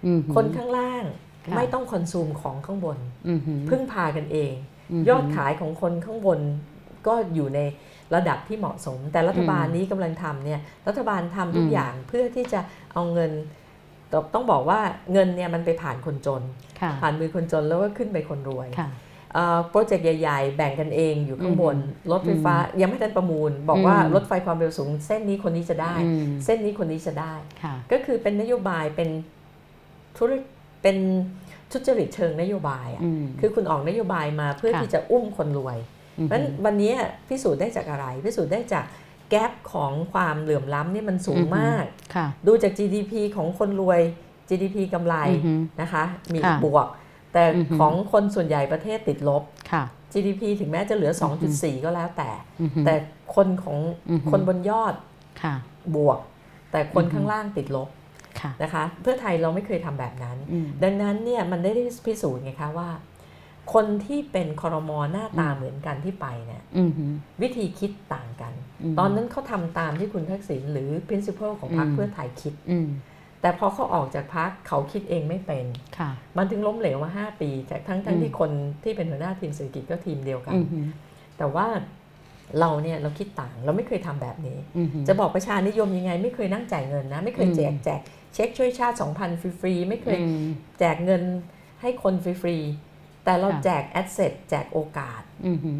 [0.06, 1.02] อือหือคนข้างล่าง
[1.46, 2.98] ค่ะไม่ต้องคอนซูมของข้างบน
[3.28, 4.52] อือหือพึ่งพากันเอง
[4.90, 6.40] หืยอดขายของคนข้างบน
[7.06, 7.60] ก็อยู่ใน
[8.14, 12.60] ระดับที่เหมาะสม แต่รัฐบาลนี้กำลังทำเนี่ยรัฐบาลทำทุกอืมอย่างเพื่อที่จะ
[12.92, 13.30] เอาเงิน
[14.12, 14.80] ตต้องบอกว่า
[15.12, 16.42] เงินเนี่ยมันไปผ่านคนจน
[16.80, 18.88] ค่ะผ่านมือคนจนแล้วก็ขึ้นไปคนรวยค่ะ
[19.34, 29.08] เอ่อโปรเจกต์ใหญ่ ๆ แบ่งกันเองอยู่ข้างบนอืมรถไฟฟ้ายังไม่ทันประมูล บอกว่าอืมรถไฟความเร็วสูง เส้นนี้คนนี้จะได้อืมเส้นนี้คนนี้จะได้ค่ะก็คือเป็นนโยบายเป็น
[30.16, 30.32] ธุร
[30.82, 30.96] เป็น
[31.72, 36.92] ทุจริตเชิงนโยบายอะอืมคือคุณออกนโยบายมาเพื่อค่ะที่จะอุ้มคนรวยอือ เพราะฉะหืนั้นอวันนี้
[37.28, 38.84] พิสูจน์ได้จากอะไร พิสูจน์ได้จาก
[39.30, 41.84] แกลบของความเหลื่อมล้ำนี่มันสูงอือฮึมาก
[42.14, 44.00] ค่ะดูจาก GDP ของคนรวย
[44.48, 46.86] GDP กำไรอือหือนะคะมีค่ะบวก
[47.32, 49.42] แต่อือฮึของคนส่วนใหญ่ประเทศติดลบ
[49.72, 52.30] ค่ะ GDP ถึงแม้จะเหลืออือฮึ2.4 ก็แล้วแต่
[52.60, 52.94] อือหือแต่
[53.34, 53.78] คนของ
[54.10, 54.94] อือฮึคนบนยอด
[55.42, 55.54] ค่ะ
[55.96, 56.18] บวก
[56.70, 57.88] แต่คนอือฮึข้างล่างติดลบ
[58.40, 61.70] ค่ะนะคะเพื่อไทยเราไม่เคยทำแบบนั้นอืมดังนั้นเนี่ยมันได้
[62.06, 62.88] พิสูจน์ไงคะว่า
[63.72, 68.52] คนที่เป็นคอรมอหน้าตาอืมเหมือนกันที่ไปเนี่ยอือหือวิธีคิดต่างกัน
[68.92, 72.88] มตอนนั้นเขาทำตามที่คุณทักษิณหรือ principle ของพรรคอืมเพื่อไทยคิดอืม
[73.40, 75.66] แต่พอเขาออกจากพรรคเขาคิดเองไม่เป็น
[75.98, 78.50] ค่ะมันถึงล้มเหลวมา 5 ปี จากทั้งทั้งอืมที่คน
[78.84, 80.86] ที่เป็นหัวหน้าทีมเศรษฐกิจก็ทีมเดียวกันอือหือ
[81.38, 81.66] แต่ว่า
[82.60, 88.00] เราเนี่ยเราคิดต่างเราไม่เคยทำแบบนี้อือหือจะบอกประชานิยมยังไง ไม่เคยนั่งจ่ายเงินนะ ไม่เคยแจกอืมแจก
[88.34, 90.48] เช็คช่วยชาติ 2,000 ฟรี ๆ ไม่เคยอืม
[90.78, 91.22] แจกเงิน
[91.80, 92.89] ให้คนฟรี ๆ
[93.24, 95.78] แต่เราค่ะแจกแอสเซทแจกโอกาสอือหือ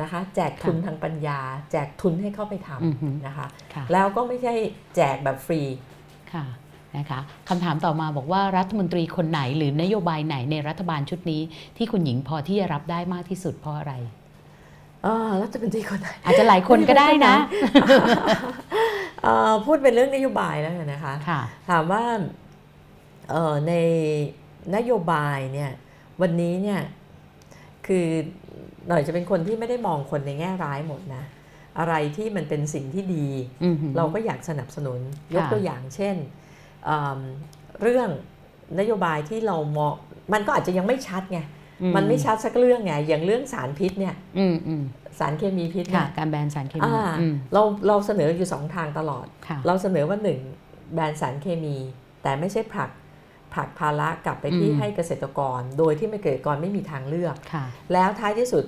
[0.00, 1.40] นะคะแจกทุนค่ะทางปัญญา
[1.70, 4.54] แจกทุนให้เข้าไปทอือหือำนะคะค่ะแล้วก็ไม่ใช่
[4.96, 5.62] แจกแบบฟรี
[6.32, 6.44] ค่ะ
[6.96, 11.42] นะคะคำถามต่อมาบอกว่ารัฐมนตรีคนไหนหรือนโยบายไหนในรัฐบาลชุดนี้
[11.76, 13.94] ที่คุณหญิงพอที่จะรับได้มากที่สุดเพราะอะไร
[15.02, 17.34] เออรัฐมนตรีคนไหนอาจจะหลายคนก็ได้นะ
[19.22, 22.02] เอ่อพูดเป็นเรื่องนโยบายแล้วกันนะคะค่ะถามว่า
[23.30, 23.74] เอ่อใน
[24.76, 25.70] นโยบายเนี่ย
[26.22, 26.80] วันนี้เนี่ย
[27.86, 28.06] คือ
[28.88, 31.22] หน่อยจะเป็นคนที่ไม่ได้มองคนในแง่ร้ายหมดนะ
[31.78, 33.26] อะไรที่มันเป็นสิ่งที่ดี
[33.64, 35.00] อือหือเราก็อยากสนับสนุน
[35.34, 36.16] ยกค่ะตัวอย่างเช่น
[36.84, 37.20] เอิ่ม
[37.82, 38.08] เรื่อง
[38.78, 39.92] นโยบายที่เรามอง
[40.32, 41.40] มันก็อาจจะยังไม่ชัดไง
[41.82, 44.82] อืมันไม่ชัดสักเรื่องไงอย่างเรื่องสารพิษเนี่ยอืมอืม
[45.18, 50.40] สารเคมีพิษค่ะเนี่ยการแบนสารเคมีอ่าอืมเราเราเสนออยู่สองทางตลอดค่ะเราเสนอว่าหนึ่ง
[50.94, 51.76] แบนสารเคมี
[52.22, 52.90] แต่ไม่ใช่ผลัก
[53.54, 58.64] ผลักภาระกลับไปที่อืมให้เกษตรกร โดยที่ไม่เกษตรกรไม่มีทางเลือกค่ะแล้วท้ายที่สุด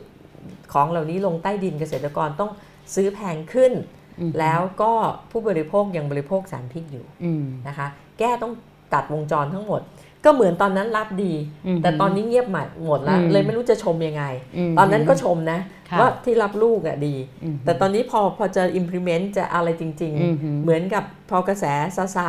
[0.73, 2.51] ของเหล่านี้ลงใต้ดินเกษตรกรต้อง
[2.95, 3.73] ซื้อแพงขึ้น
[4.21, 4.93] อืมแล้วก็
[5.31, 7.87] ผู้บริโภคยังบริโภคสารพิษอยู่อืมนะคะ
[8.19, 8.53] แก้ต้อง
[8.95, 9.83] ตัดวงจรทั้งหมด
[10.25, 11.33] ก็เหมือนตอนนั้นรับดี
[11.77, 14.25] มแต่ตอนนี้เงียบหมดหมดแล้วอืมเลยไม่รู้จะชมยังไง
[14.71, 15.59] มตอนนั้นก็ชมนะ
[15.91, 17.15] ค่ะว่าที่รับลูกอะดี
[17.45, 21.65] อืมแต่ตอนนี้พอพอจะ implement จะอะไรจริงอืมๆเหมือนกับพอกระแส
[21.97, 22.19] ซาซ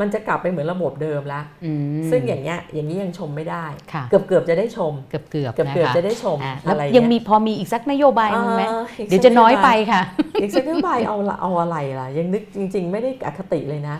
[0.00, 10.02] มันจะกลับไปเหมือนระบบเดิมละอืมซึ่งอย่างเงี้ยอย่างนี้ยังชมไม่ได้ค่ะเกือบเกือบๆจะได้ชม เกือบเกือบเกือบเกือบๆจะได้ชมอ่าแล้วอะไรยังเงี้ยมีพอมีอีกสักนโยบายหนึงไหมอ่าอีกเดี๋ยวสัจะกน้อยไปบค่ะ
[10.40, 13.96] อีกสักนโยบายเอาละเอาอะไรล่ะ ยังนึกจริง ๆ ไม่ได้อคติเลยนะ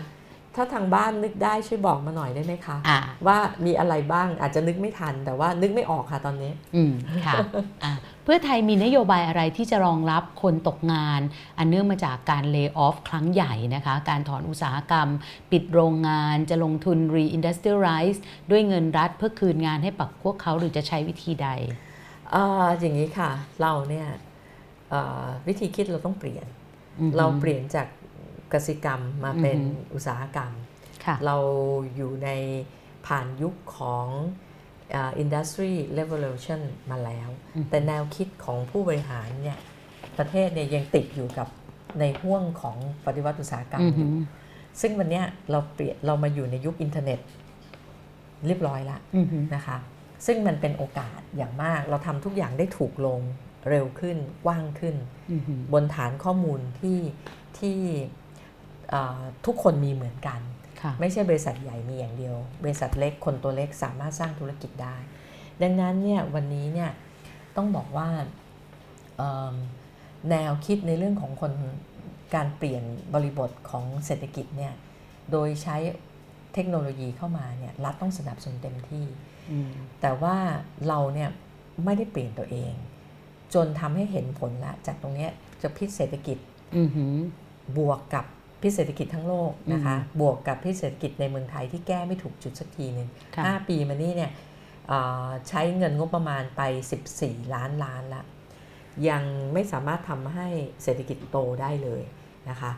[0.57, 6.93] ถ้าทางบ้านนึกได้ช่วยบอกมาหน่อยได้ไหมคะอ่าว่ามีอะไรบ้างอาจจะนึกไม่ทัน แต่ว่านึกไม่ออกค่ะตอนนี้อืม
[7.25, 7.37] ค่ะ
[7.83, 7.93] อะ
[8.23, 11.21] เพื่อไทยมีนโยบายอะไรที่จะรองรับคนตกงาน
[11.57, 15.09] อันเนื่องมาจากการเลิกออฟครั้งใหญ่นะคะ การถอนอุตสาหกรรม
[15.51, 18.19] ปิดโรงงานจะลงทุน reindustrialize
[18.51, 21.49] ด้วยเงินรัฐเพื่อคืนงานให้ปักพวกเขาหรือจะใช้วิธีใด
[22.31, 23.31] เอ่ออย่างนี้ค่ะ
[23.61, 24.07] เราเนี่ย
[24.89, 26.45] เอ่อวิธีคิดเราต้องเปลี่ยน
[26.99, 27.87] อือฮึเราเปลี่ยนจาก
[28.53, 30.51] กสิกรรมมาเป็นอือฮึอุตสาหกรรม
[31.05, 31.37] ค่ะเรา
[31.95, 32.29] อยู่ใน
[33.07, 34.07] ผ่านยุคของ
[34.91, 36.61] เอ่อ industry revolution
[36.91, 39.59] มาแล้วอือฮึแต่แนวคิดของผู้บริหารเนี่ย
[40.17, 41.47] ประเทศเนี่ยยังติดอยู่กับ
[41.99, 44.09] ในห่วงของปฏิวัติอุตสาหกรรมอืออฮึยู่
[44.81, 47.19] ซึ่งวันเนี้ยเราเปลี่ยนเรามาอยู่ในยุคอินเทอร์เน็ต
[48.47, 49.77] เรียบร้อยละอือฮึนะคะ
[50.25, 53.21] ซึ่งมันเป็นโอกาสอย่างมากเราทำทุกอย่างได้ถูกลง
[53.69, 54.95] เร็วขึ้นกว้างขึ้น
[55.31, 56.99] อือฮึบนฐานข้อมูลที่
[57.59, 58.26] ที่เอ่อ
[59.45, 60.39] ทุกคนมีเหมือนกัน
[60.81, 64.95] ค่ะไม่ใช่บริษัทใหญ่มีอย่างเดียว บริษัทเล็กคนตัวเล็กสามารถสร้างธุรกิจได้
[65.61, 66.91] ดังนั้นเนี่ยวันนี้เนี่ย
[67.55, 68.09] ต้องบอกว่า
[69.17, 69.55] เอิ่ม
[70.29, 71.53] แนวคิดในเรื่องของคน
[72.35, 72.83] การเปลี่ยน
[73.13, 74.73] บริบทของเศรษฐกิจเนี่ย
[75.31, 75.77] โดยใช้
[76.53, 79.05] เทคโนโลยีเข้ามาเนี่ยรัฐต้องสนับสนุนเต็มที่
[79.51, 80.37] อืมแต่ว่า
[80.87, 81.29] เราเนี่ย
[81.85, 82.73] ไม่ได้เปลี่ยนตัวเอง
[83.53, 85.31] จนทำให้เห็นผลละจากตรงเนี้ย
[85.61, 86.37] จะพิษเศรษฐกิจ
[86.77, 87.05] อือฮึ
[87.77, 88.25] บวกกับ
[88.61, 94.31] พิษเศรษฐกิจทั้งโลกนะคะ บวกกับพิษเศรษฐกิจในเมืองไทยที่แก้ไม่ถูกจุดสักทีหนึ่งค่ะห้าปีมานี้เนี่ย
[94.87, 96.61] เอ่อใช้เงินงบประมาณไป
[97.07, 98.23] 14 ล้านล้านละ
[99.09, 99.23] ยัง
[99.53, 100.47] ไม่สามารถทำให้
[100.83, 102.01] เศรษฐกิจโตได้เลย
[102.49, 102.71] นะคะ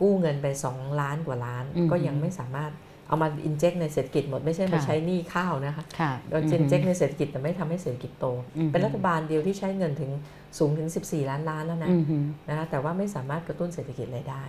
[0.00, 2.72] กู้เงินไป 2 ล้านกว่าล้านอือฮึก็ยังไม่สามารถ
[3.08, 8.26] เอามาอินเจกในเศรษฐกิจหมดไม่ใช่มาค่ะใช้หนี้ข้าวนะคะค่ะเราอินเจกในเศรษฐกิจแต่ไม่ทำให้เศรษฐกิจโต
[8.56, 10.10] อือฮึเป็นรัฐบาลเดียวที่ใช้เงินถึง
[10.58, 12.16] สูงถึง 14 ล้านล้านแล้วนะอือฮึ
[12.48, 14.44] นะคะแต่ว่าไม่สามารถกระตุ้นเศรษฐกิจอะไรได้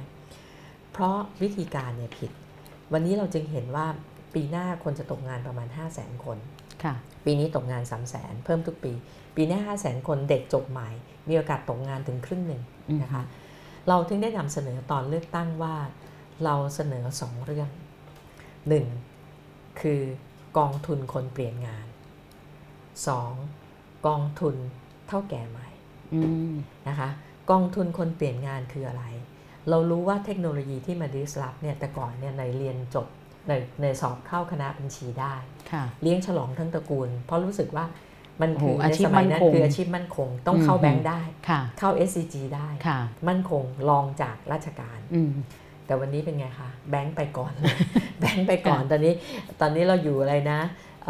[0.91, 2.31] เพราะวิธีการเนี่ยผิด
[2.93, 3.87] วันนี้เราจึงเห็นว่า
[4.33, 6.37] ปีหน้าคนจะตกงานประมาณ 5 0 0 0 0 0 คน
[6.83, 6.93] ค่ะ
[7.25, 8.93] ปีนี้ตกงาน3 0 0 0 0 0 เพิ่มทุกปี
[9.35, 10.89] ปีหน้า 5 0 0 0 0 0 คนเด็กจบใหม่
[11.27, 13.23] มีโอกาสตกงานถึงครึ่งหนึ่งอืมนะคะ
[13.87, 15.75] เราถึงได้นำเสนอตอนเลือกตั้งว่า
[16.43, 17.69] เราเสนอ 2 เรื่อง
[18.95, 19.81] 1.
[19.81, 20.01] คือ
[20.57, 21.85] กองทุนคนเปลี่ยนงาน
[23.35, 24.07] 2.
[24.07, 24.55] กองทุน
[25.07, 25.67] เท่าแก่ใหม่
[26.13, 26.19] อื
[26.51, 26.53] ม
[26.87, 27.09] นะคะ
[27.51, 29.03] กองทุนคนเปลี่ยนงานคืออะไร
[29.69, 33.07] เรารู้ว่าเทคโนโลยีที่มาดิสลอฟเนี่ยแต่ก่อนเนี่ยในเรียนจบ
[33.47, 35.35] ในในสอบเข้าคณะบัญชีได้
[35.71, 37.85] ค่ะเลี้ยงฉลองทั้งตระกูล เพราะรู้สึกว่า
[38.41, 45.31] มันโอ้โหคืออาในชีพสมัยนั้มั่นนคงคืออาชีพมั่นคง ต้องเข้าอืมแบงค์ได้ค่ะเข้า SCG ได้ค่ะมั่นคงรองจากราชการอืม
[45.85, 47.53] แต่วันนี้เป็นไงคะ แบงค์ไปก่อน
[48.19, 49.13] แบงค์ไปก่อนตอนนี้
[49.61, 50.59] ตอนนี้เราอยู่อะไรนะ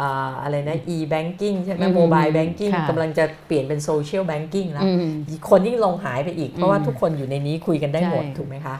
[0.00, 5.12] อ่าอะไรนะ e banking ใช่ไหมอืม mobile banking ค่ะกำลังจะเปลี่ยนเป็น social banking แล้วอืม
[5.50, 8.76] คนยิ่งลงหายไปอีก เพราะว่าอืมทุกคนอยู่ในนี้คุยกันได้หมดใช่ถูกไหมคะ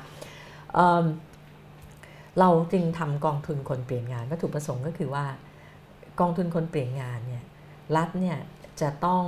[0.75, 1.05] เอิ่ม
[2.41, 5.25] เราจึงทำกองทุนคนเปลี่ยนงานวัตถุประสงค์ก็คือว่า
[6.21, 7.45] กองทุนคนเปลี่ยนงานเนี่ย
[7.97, 8.39] รัฐเนี่ย
[8.81, 9.25] จะต้อง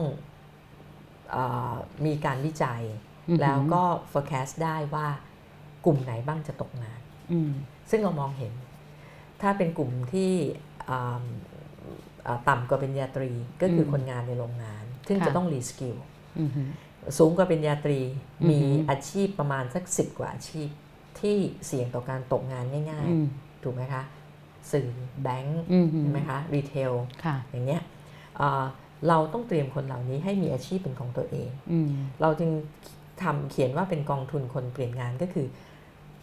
[1.31, 1.37] เอ
[1.73, 1.75] อ
[2.07, 2.83] มีการวิจัย
[3.29, 3.83] อือหือแล้วก็
[4.13, 5.07] forecast ได้ว่า
[5.85, 7.01] กลุ่มไหนบ้างจะตกงาน
[7.33, 7.53] อืม
[7.91, 8.53] ซึ่งเรามองเห็น
[9.43, 10.33] ถ้าเป็นกลุ่มที่
[10.89, 11.54] อ่าอ่า
[12.49, 13.31] ต่ำกว่าปริญญาตรี
[13.63, 15.97] ก็คืออมคนงานในโรงงาน ซึ่งค่ะจะต้อง reskill
[16.39, 16.51] อืม
[17.19, 18.61] สูงกว่าปริญญาตรีอือหือมี
[18.91, 20.69] อาชีพประมาณสักสิบกว่าอาชีพ
[21.21, 21.37] ที่
[21.67, 24.03] เสี่ยงต่อการตกงานง่ายอืมๆถูกไหมคะ
[24.73, 24.89] สื่อ
[25.23, 26.93] แบงก์อืมใช่ไหมคะ retail
[27.25, 27.83] ค่ะอย่างเงี้ย
[28.41, 28.65] อ่า
[29.09, 31.91] เราต้องเตรียมคนเหล่านี้ให้มีอาชีพเป็นของตัวเองอืม
[32.21, 32.51] เราจึง
[33.23, 35.47] ทำเขียนว่าเป็นกองทุนคนเปลี่ยนงานก็คือ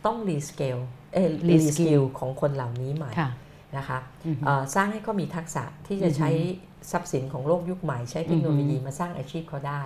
[0.06, 0.78] ต้อง reskill
[1.14, 3.30] เออ reskill ของคนเหล่านี้ใหม่ค่ะ
[3.78, 6.32] นะคะอืมเอ่อสร้างให้เขามีทักษะที่จะอือฮึใช้
[6.92, 9.82] ทรัพย์สินของโลกยุคใหม่ใช้เทคโนโลยีอือฮึมาสร้างอาชีพเขาได้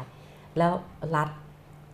[0.57, 0.73] แล้ว
[1.15, 1.29] รัฐ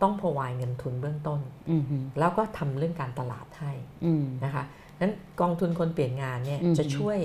[0.02, 1.40] ต้องพอวายเงินทุนเบื้องต้น
[1.70, 1.82] อืม
[2.18, 3.72] แล้วก็ทำเรื่องการตลาดให้
[4.04, 4.64] อืมนะคะ
[5.00, 7.18] นั้นกองทุนคนเปลี่ยนงานเนี่ยอือฮึจะช่วย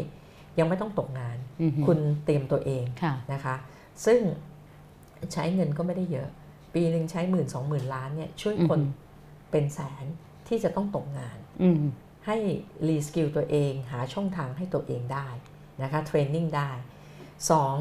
[0.59, 3.55] ยังไม่ต้องตกงานอืมคุณเตรียมตัวเองค่ะนะคะ
[4.05, 4.19] ซึ่ง
[5.33, 6.29] ใช้เงินก็ไม่ได้เยอะ
[6.73, 8.93] ปีหนึ่งใช้หมื่นสองหมื่นล้านเนี่ยช่วยคนอือฮึ
[9.51, 10.05] เป็นแสน
[10.47, 11.75] ที่จะต้องตกงานอืม
[12.27, 12.37] ให้
[12.87, 15.27] reskill ตัวเองหาช่องทางให้ตัวเองได้
[15.81, 16.71] นะคะ training ได้
[17.49, 17.75] สอง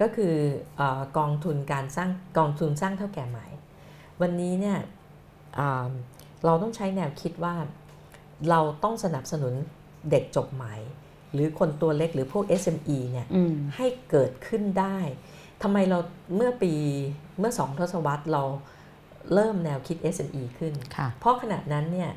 [0.00, 0.34] ก็คือ
[0.76, 3.46] เออกองทุนการสร้างกองทุนสร้างเถ้าแก่ใหม่
[4.20, 4.78] วันนี้เนี่ย
[5.58, 5.90] อ่า
[6.44, 7.54] เราต้องใช้แนวคิดว่า
[8.50, 9.54] เราต้องสนับสนุน
[10.10, 10.74] เด็กจบใหม่
[11.32, 14.98] หรือคนตัวเล็กหรือพวก SME เนี่ยอืมให้เกิดขึ้นได้
[15.62, 15.98] ทำไมเรา
[16.36, 16.72] เมื่อปี
[17.38, 18.42] เมื่อสองทศวรรษเรา
[19.34, 22.10] เริ่มแนวคิด SME ขึ้นค่ะเพราะขณะนั้นเนี่ย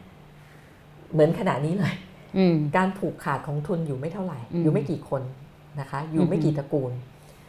[1.12, 1.94] เหมือนขณะนี้เลย
[2.38, 5.22] อืมการผูกขาดของทุนอยู่ไม่เท่าไหร่อืมอยู่ไม่กี่คน
[5.80, 6.92] นะคะ อยู่ไม่กี่ตระกูล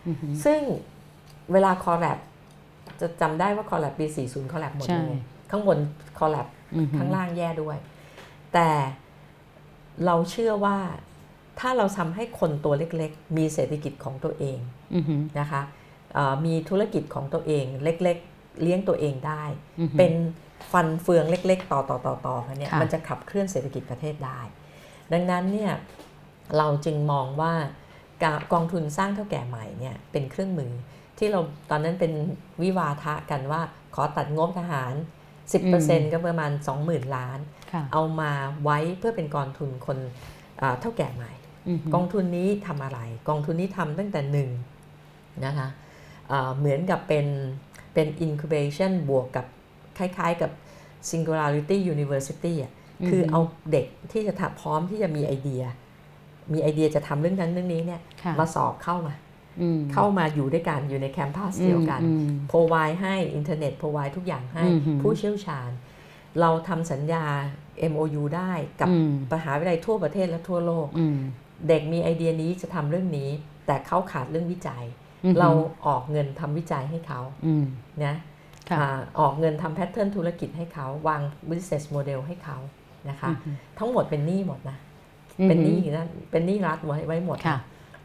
[0.06, 0.60] อืมซึ่ง
[1.52, 2.18] เวลาคอแลบ
[3.01, 5.20] จะจำได้ว่าคอแลบปี 40คอแลบหมดใช่เลย
[5.51, 5.78] ข้างบน
[6.18, 7.76] คอแลบอืมข้างล่างแย่ด้วย
[8.52, 8.68] แต่
[10.05, 10.78] เราเชื่อว่า
[11.60, 14.59] ถ้าเราทำให้คนตัวเล็กๆ มีเศรษฐกิจของตัวเอง
[14.94, 15.05] อืม
[15.40, 15.62] นะคะ
[16.14, 19.44] เอ่อมีธุรกิจของตัวเองเล็ก ๆ เลี้ยงตัวเองได้
[19.78, 20.12] อืมเป็น
[20.72, 24.40] ฟันเฟืองเล็ก ๆ ต่อต่อต่อต่อกันเนี่ยค่ะมันจะขับเคลื่อนเศรษฐกิจประเทศได้
[25.12, 25.72] ดังนั้นเนี่ย
[26.59, 27.52] เราจึงมองว่า
[28.24, 30.72] กากองทุนสร้างเท่าแก่ใหม่เนี่ยเป็นเครื่องมือ
[31.18, 31.40] ที่เรา
[31.70, 32.12] ตอนนั้นเป็น
[32.62, 33.60] วิวาทะกันว่า
[33.94, 34.94] ขอตัดงบทหาร
[35.52, 36.51] 10%ก็ประมาณ
[36.82, 37.39] 20,000 ล้าน
[37.72, 38.32] ค่ะเอามา
[38.64, 39.98] ไว้เพื่อเป็นกองทุนคน
[40.62, 41.32] อ่าเท่าแก่ใหม่
[41.68, 44.51] อืมกองทุนนี้ทำอะไร กองทุนนี้ทำตั้งแต่หนึ่ง
[45.44, 45.68] นะคะ
[46.28, 47.26] เอ่อเหมือนกับเป็น
[47.94, 49.47] เป็น incubation บวกกับ
[49.98, 50.51] คล้ายๆกับ
[51.10, 52.73] singularity university อะ
[53.09, 53.40] คือเอา
[53.73, 55.62] เด็กที่จะทำพร้อมที่จะมีไอเดีย
[56.52, 59.14] มีไอเดียจะทำเรื่องนั้นเรื่องนี้เนี่ยค่ะมาสอบเข้ามา
[59.60, 65.70] อืมเข้ามาอยู่ด้วยกันอยู่ใน campus เดียวกันอืมพร o ไวให้อินเทอร์เน็ตพร o ไวทุกอย่างให้อือหือผู้เชี่ยวชาญ
[66.40, 67.24] เราทำสัญญา
[67.93, 71.19] MOU ได้กับอืมมหาวิทยาลัยทั่วประเทศและทั่วโลกอืม
[71.69, 73.31] เด็กมีไอเดียนี้จะทำเรื่องนี้
[73.66, 74.85] แต่เขาขาดเรื่องวิจัย
[75.24, 75.51] อืมเรา
[75.86, 77.64] ออกเงินทำวิจัยให้เขาอืม
[78.05, 78.31] นะค่ะ
[78.80, 78.88] อา
[79.18, 82.58] ออกเงินทำ pattern ธุรกิจให้เขาวาง business model ให้เขา
[83.10, 84.76] นะคะอืมทั้งหมดเป็นหนี้หมดนะ
[85.48, 87.58] เป็นหนี้นะเป็นหนี้รัฐไว้ไว้หมดค่ะ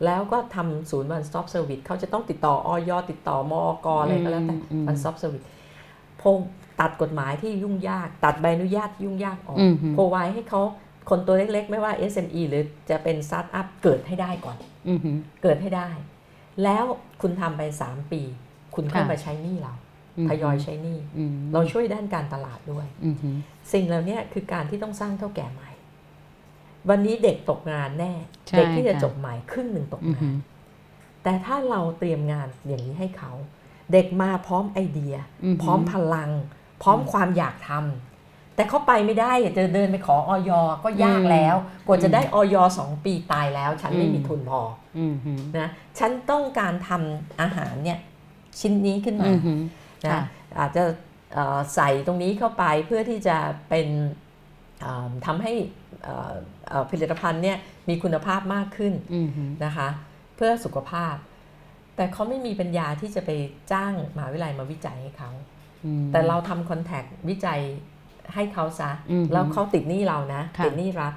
[0.06, 2.91] แล้วก็ทำศูนย์ one stop service เขาจะต้องติดต่ออย.
[3.10, 3.88] ติดต่อมอก.
[4.02, 5.45] อะไรก็แล้วแต่อืมอืม one stop service
[6.22, 6.38] พง
[6.80, 10.61] ตัดกฎหมายที่ยุ่งยาก ตัดใบอนุญาตยุ่งยากออกอืม provide ให้เขา
[11.10, 14.57] คนตัวเล็กๆ ไม่ว่า SME หรือจะเป็นสตาร์ทอัพเกิดให้ได้ก่อน
[14.88, 14.99] อืม
[15.44, 15.89] เกิดให้ได้
[16.64, 16.85] แล้ว
[17.22, 18.22] คุณทำไป 3 ปี
[18.76, 19.77] คุณค่อยค่ะมาใช้หนี้เราม
[20.30, 23.18] ทยอยใช้หนี้อืมเราช่วยด้านการตลาดด้วยอืม
[23.73, 25.69] สิ่งเหล่านี้คือการที่ต้องสร้างเท่าแก่ใหม่
[26.89, 28.14] วันนี้เด็กตกงานแน่
[28.48, 30.35] ใช่เด็กที่จะค่ะจบใหม่ครึ่งหนึ่งตกอืงานม
[31.23, 33.31] แต่ถ้าเราเตรียมงานอย่างนี้ให้เขา
[33.91, 36.31] เด็กมาพร้อมไอเดียอืมพร้อมพลัง
[36.84, 40.52] พร้อมความอยากทำแต่เขาไปไม่ได้อะจะเดินไปขอออย
[40.84, 44.61] ก็ยากแล้ว กว่าจะได้ออยสองปีตายแล้ว ฉันไม่มีทุนพอ
[44.98, 45.69] อืมอืมนะ
[45.99, 47.99] ฉันต้องการทำอาหารเนี่ย
[48.60, 49.61] ชิ้นนี้ขึ้นมาอืมอืม
[50.08, 50.24] นะค่ะ
[50.60, 50.84] อาจจะ
[51.34, 53.38] เอ่อใส่ตรงนี้เข้าไปเพื่อที่จะ
[53.70, 53.88] เป็น
[54.82, 55.54] เอ่อทำให้
[56.04, 56.34] เอ่อ
[56.68, 57.58] เอ่อผลิตภัณฑ์เนี่ย
[57.90, 59.30] มีคุณภาพมากขึ้นอืม
[59.66, 59.88] นะคะ
[60.36, 61.16] เพื่อสุขภาพ
[61.96, 63.30] แต่เขาไม่มีปัญญาที่จะไป
[63.72, 65.32] จ้างมหาวิทยาลัยมาวิจัยให้เขา
[65.86, 67.62] อืมแต่เราทำคอนแทควิจัย
[68.34, 71.14] ให้เขาซะอืมแล้วเขาติดหนี้เรานะค่ะติดหนี้รัฐ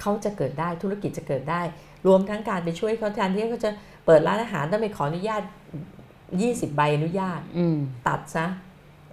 [0.00, 1.62] เขาจะเกิดได้ธุรกิจจะเกิดได้
[2.06, 3.70] รวมทั้งการไปช่วยเขาแทนที่เขาจะ
[4.06, 5.42] เปิดร้านอาหารต้องไปขออนุญาต
[6.32, 7.78] 20 ใบอนุญาตอืม
[8.08, 8.46] ตัดซะ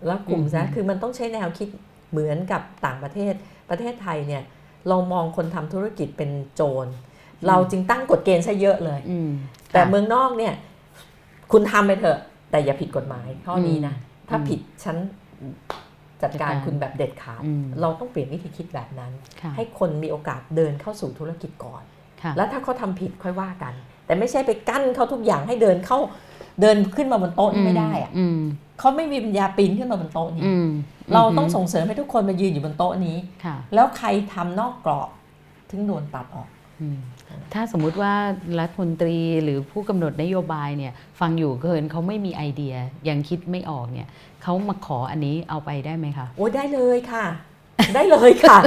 [0.06, 1.68] แล้วกลุ่มซะอืมคือมันต้องใช้แนวคิด
[2.12, 3.34] เหมือนกับต่างประเทศ
[3.70, 4.44] ประเทศไทยเนี่ย
[4.90, 6.88] เรามองคนทำธุรกิจเป็นโจร
[7.48, 9.32] เราจึงตั้งกฎเกณฑ์ซะเยอะเลยอืม
[9.74, 10.54] แต่ค่ะเมืองนอกเนี่ย
[11.52, 12.20] คุณทำไปเถอะ
[12.52, 14.98] แต่อย่าผิดกฎหมายข้อนี้นะอืมถ้าผิดฉัน
[16.22, 19.12] จัดการจัดการคุณแบบเด็ดขาดอืมเราต้องเปลี่ยนวิธีคิดแบบนั้น
[19.42, 21.84] ค่ะให้คนมีโอกาสเดินเข้าสู่ธุรกิจก่อน
[22.22, 23.74] ค่ะแล้วถ้าเขาทำผิดค่อยว่ากัน
[24.06, 26.00] แต่ไม่ใช่ไปกั้นเขาทุกอย่างให้เดินเข้า
[26.62, 28.40] เดินขึ้นมาบนโต๊ะนี่ไม่ได้อะอืม
[28.80, 30.68] เขาไม่มีปัญญาปีนขึ้นมาบนโต๊ะนี้อืม
[31.14, 35.10] เราต้องส่งเสริมให้ทุกคนมายืนอยู่บนโต๊ะนี้ค่ะแล้วใครทำนอกกรอบ
[35.70, 36.48] ถึงโดนตัดออก
[36.82, 37.00] อืม
[37.54, 38.14] ถ้าสมมุติว่า
[38.60, 42.76] รัฐมนตรีหรือผู้กำหนดนโยบายเนี่ย ฟังอยู่เกินเขาไม่มีไอเดีย
[43.10, 44.08] ยังคิดไม่ออกเนี่ย
[44.44, 47.26] เขามาขออันนี้เอาไปได้ไหมคะโอ้ยได้เลยค่ะ
[47.96, 48.58] ได้เลยค่ะ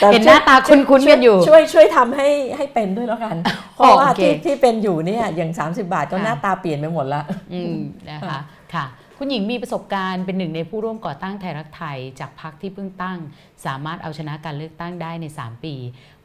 [0.00, 3.36] แต่เห็นหน้าตาคุ้นๆกันอยู่ ช่วยช่วยทำให้ให้เป็นด้วยแล้วกัน
[3.74, 7.22] เพราะว่าโอเคที่ที่เป็นอยู่เนี่ยอย่าง 30 บาทก็ค่ะหน้าตาเปลี่ยนไปหมดละ
[7.52, 7.74] อืม
[8.10, 8.38] นะคะ
[8.74, 8.86] ค่ะ
[9.22, 13.18] คุณหญิงมีประสบการณ์เป็นหนึ่งในผู้ร่วมก่อตั้งไทยรักไทย จากพรรคที่เพิ่งตั้ง
[13.66, 15.74] สามารถเอาชนะการเลือกตั้งได้ใน 3 ปี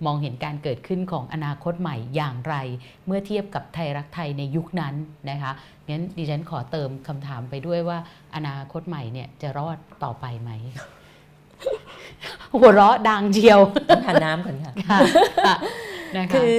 [0.06, 2.56] มองเห็นการเกิดขึ้นของอนาคตใหม่อย่างไร
[3.06, 4.96] เมื่อเทียบกับไทยรักไทยในยุคนั้น
[5.30, 5.52] นะคะ
[5.88, 7.98] งั้นดิฉันขอเติมคำถามไปด้วยว่า
[8.36, 10.52] อนาคตใหม่เนี่ยจะรอดต่อไปไหม
[12.60, 15.00] หัวเราะดังเชียวต้องทานน้ำก่อนค่ะค่ะ
[15.46, 15.56] ค่ะ
[16.18, 16.54] นะคะคือ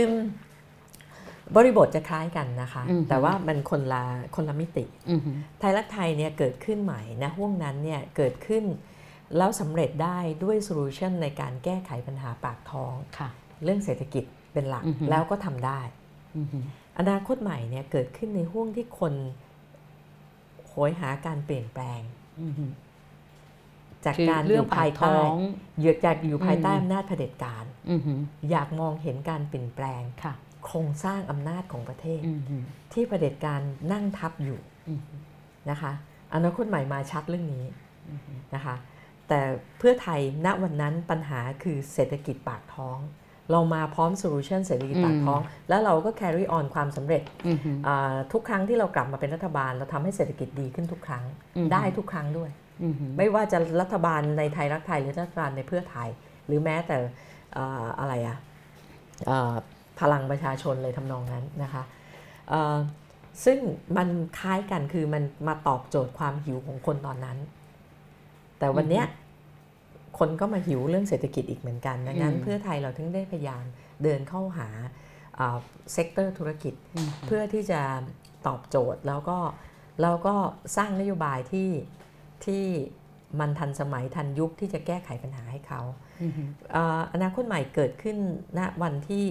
[1.57, 4.03] บริบทจะคล้ายกันนะคะอืมแต่ว่ามันคนละ
[4.35, 8.65] คนละมิติอือหือไทยรักไทยเนี่ยเกิดขึ้นใหม่นะห่วงนั้นเนี่ยเกิดขึ้น
[9.37, 13.29] แล้วสำเร็จได้ด้วยโซลูชันในการแก้ไขปัญหาปากท้องค่ะ
[13.65, 15.81] เรื่องเศรษฐกิจเป็นหลักอือฮึแล้วก็ทำได้
[16.37, 16.65] อือหือ
[16.99, 19.15] อนาคตใหม่เนี่ยเกิดขึ้นในห่วงที่คน
[20.67, 22.01] โหยหาการเปลี่ยนแปลง
[22.43, 22.71] อือหือ
[24.07, 25.37] จากคือการอเรื่องยู่ปาภากยท้ใต้อง
[25.81, 28.19] อยู่จากอยู่ภายใต้อืมอำนาจเผด็จการอือหือ
[28.51, 30.35] อยากมองเห็นการเปลี่ยนแปลงค่ะ
[30.65, 32.63] โครงสร้างอำนาจของประเทศอือหือ
[32.93, 33.61] ที่เผด็จการ
[33.93, 34.59] นั่งทับอยู่
[34.89, 35.21] อือหือ
[35.71, 35.93] นะคะ
[36.35, 37.65] อนาคตใหม่มาชัดเรื่องนี้
[38.11, 38.75] อือหือนะคะ
[39.29, 39.41] แต่
[39.79, 42.99] เพื่อไทยณวันนั้นปัญหาคือเศรษฐกิจปากท้อง
[43.51, 51.25] เรามาพร้อม solution เศรษฐกิจปากท้อง แล้วเราก็ carry on ความสำเร็จอือหืออ่าทุกครั้งที่เรากลับมาเป็นรัฐบาล เราทำให้เศรษฐกิจดีขึ้นทุกครั้ง
[51.57, 52.66] อืมได้ทุกครั้งด้วยอือหือ
[53.19, 56.09] ไม่ว่าจะรัฐบาลในไทยรักไทยหรือรัฐบาลในเพื่อไทย
[56.47, 56.97] หรือแม้แต่
[57.55, 58.39] เอ่ออะไรอะ
[59.27, 59.55] เอ่อ
[60.01, 61.83] พลังประชาชนเลยทำนองนั้นนะคะ
[62.49, 62.77] เอ่อ
[63.45, 63.59] ซึ่ง
[63.97, 64.09] มัน
[64.39, 67.39] คล้ายกันคือมันมาตอบโจทย์ความหิวของคนตอนนั้น
[68.59, 69.07] แต่วันเนี้ย
[70.19, 73.65] คนก็มาหิวเรื่องเศรษฐกิจอีกเหมือนกันดังนั้นอืมเพื่อไทยเราถึงได้พยายาม
[74.03, 74.69] เดินเข้าหา
[75.93, 77.81] sector ธุรกิจอือหือเพื่อที่จะ
[78.47, 79.39] ตอบโจทย์แล้วก็
[80.03, 80.35] แล้วก็
[80.77, 81.69] สร้างนโยบายที่
[82.47, 82.65] ที่
[83.41, 85.81] มันทันสมัยทันยุคที่จะแก้ไขปัญหาให้เขา
[86.23, 88.17] อือหือเอ่ออนาคตใหม่เกิดขึ้น
[88.59, 89.25] ณวันที่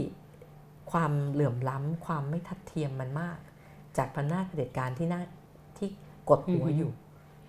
[0.92, 3.38] ความเหลื่อมล้ำความไม่ทัดเทียมมันมาก
[3.98, 5.22] จากพนาจเผด็จการที่น่า
[5.78, 5.90] ที่
[6.30, 6.92] กดหัวอยู่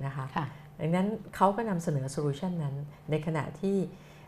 [0.06, 0.46] นะคะค่ะ
[0.80, 2.74] ดังนั้นเขาก็นำเสนอโซลูชันนั้น
[3.10, 3.76] ในขณะที่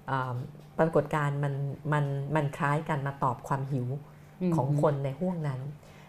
[0.06, 0.36] เอ่อ
[0.78, 1.54] ปรากฏการณ์มัน
[1.92, 2.04] มัน
[2.36, 3.86] มันคล้ายกันมาตอบความหิว
[4.56, 5.60] ของคนในห่วงนั้น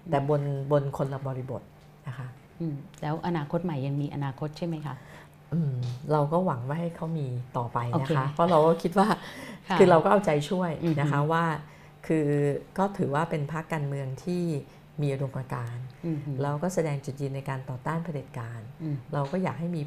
[0.10, 0.42] แต่บน
[0.72, 1.62] บนคนละบริบท
[2.08, 2.39] นะคะอืม
[3.02, 4.96] แล้วอนาคตใหม่ยังมีอนาคตใช่ไหมคะ
[5.54, 5.76] อืม
[6.12, 7.28] เราก็หวังว่าให้เขามี
[7.58, 9.08] ต่อไปโอนะเคคะ เพราะเราก็คิดว่า
[9.70, 11.46] ค่ะคือเราก็เอาใจช่วยอือฮึนะคะว่า
[12.08, 12.28] คือ
[12.78, 14.44] ก็ถือว่าเป็นพรรคการเมืองที่
[15.02, 19.82] มีอุดมการณ์อือหือแล้วก็แสดงจุดยืนในการต่อต้านเผด็จการอืมเราก็อยากให้มี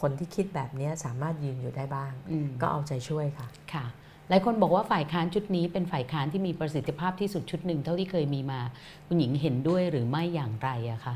[0.00, 3.84] คนที่คิดแบบนี้สามารถยืนอยู่ได้บ้างอืมก็เอาใจช่วยค่ะค่ะ
[4.28, 8.60] หลายคนบอกว่าฝ่ายค้านชุดนี้เป็นฝ่ายค้านที่มีประสิทธิภาพที่สุดชุดหนึ่งเท่าที่เคยมีมา
[9.06, 11.14] คุณหญิงเห็นด้วยหรือไม่อย่างไรอะคะ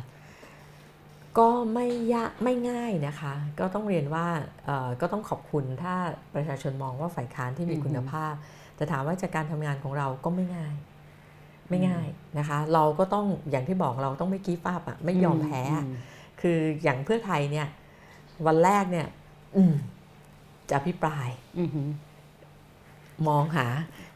[1.39, 4.27] ก็ไม่ยากไม่ง่ายนะคะ ก็ต้องเรียนว่า
[4.67, 5.95] เอ่อก็ต้องขอบคุณถ้า
[6.35, 8.35] ประชาชนมองว่าฝ่ายค้านที่มีอือฮึคุณภาพ
[8.77, 10.75] แต่ถามว่าจากการทำงานของเราก็ไม่ง่าย
[11.69, 12.07] ไม่ง่าย
[12.39, 15.87] นะคะ เราก็ต้องอย่างที่บอกเราต้องไม่กีฟ้าอะไม่ยอมแพ้อะม
[16.41, 17.69] คืออย่างเพื่อไทยเนี่ย
[18.47, 19.09] วันแรกเนี่ย
[19.57, 19.75] อืม
[20.71, 21.29] จะพิปราย
[21.59, 21.89] อือหือ
[23.29, 23.67] มองหา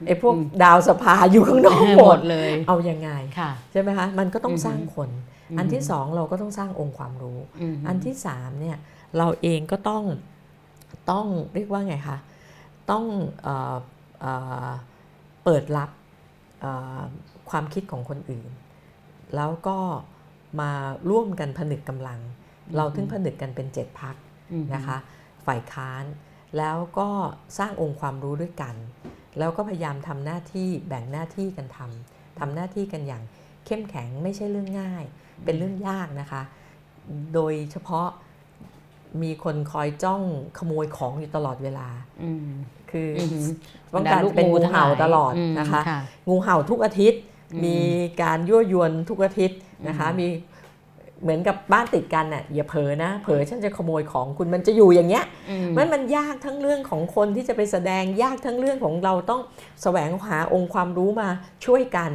[0.07, 5.11] ไอ้พวกอืมดาวสภาอยู่ข้างนอกหหมมดดเลย เอายังไงค่ะใช่ไหมคะมันก็ต้องอือฮึสร้างคน
[5.59, 8.79] อันที่สองเราก็ต้องสร้างองค์ความรู้หือันที่สามเนี่ย
[9.19, 10.05] เราเองก็ต้อง
[11.11, 12.19] ต้องเรียกว่าไงคะ
[12.91, 13.05] ต้อง
[13.43, 13.77] เออ
[14.21, 14.27] เอ
[14.69, 14.71] อ
[15.45, 15.91] เปิดรับ
[16.61, 17.01] เอ่อ
[17.51, 18.51] ความคิดของคนอื่น
[19.37, 19.79] แล้วก็
[20.61, 20.73] มา
[21.11, 22.21] ร่วมกันผนึกกำลัง
[22.77, 24.17] เราถึงผนึกกันเป็นเจ็ดพัก
[24.53, 24.99] อือหือนะคะ
[25.47, 26.05] ฝ่ายค้าน
[26.59, 27.09] แล้วก็
[27.59, 28.75] สร้างองค์ความรู้ด้วยกัน
[29.39, 33.23] แล้วก็พยายามทำหน้าที่แบ่งหน้าที่กันทำทำหน้าที่กันอย่าง
[33.67, 35.05] เข้มแข็งไม่ใช่เรื่องง่าย
[35.45, 36.43] เป็นเรื่องยากนะคะ
[37.35, 38.09] โดยเฉพาะ
[39.23, 40.23] มีคนคอยจ้อง
[40.59, 41.89] ขโมยของอยู่ตลอดเวลา
[42.23, 42.49] อืม
[42.91, 43.47] คือออือหือ
[43.95, 47.21] ต้องการจะเป็นงูเห่าตลอดมนะคะค่ะงูเห่าทุกอาทิตย์
[47.53, 47.79] อืมมี
[48.23, 49.59] การยั่วยวนทุกอาทิตย์
[49.89, 50.27] นะคะอืมมี
[51.23, 59.41] เหมือนกับบ้านติดกันน่ะอย่าเผลอนะ เผลอฉันจะขโมยของคุณมันจะอยู่อย่างเงี้ยอืมมันมันยากทั้งเรื่องของคนที่จะไปแสดงยากทั้งเรื่องของเราต้อง
[59.83, 61.29] แสวงหาองค์ความรู้มา
[61.67, 62.11] ช่วยกัน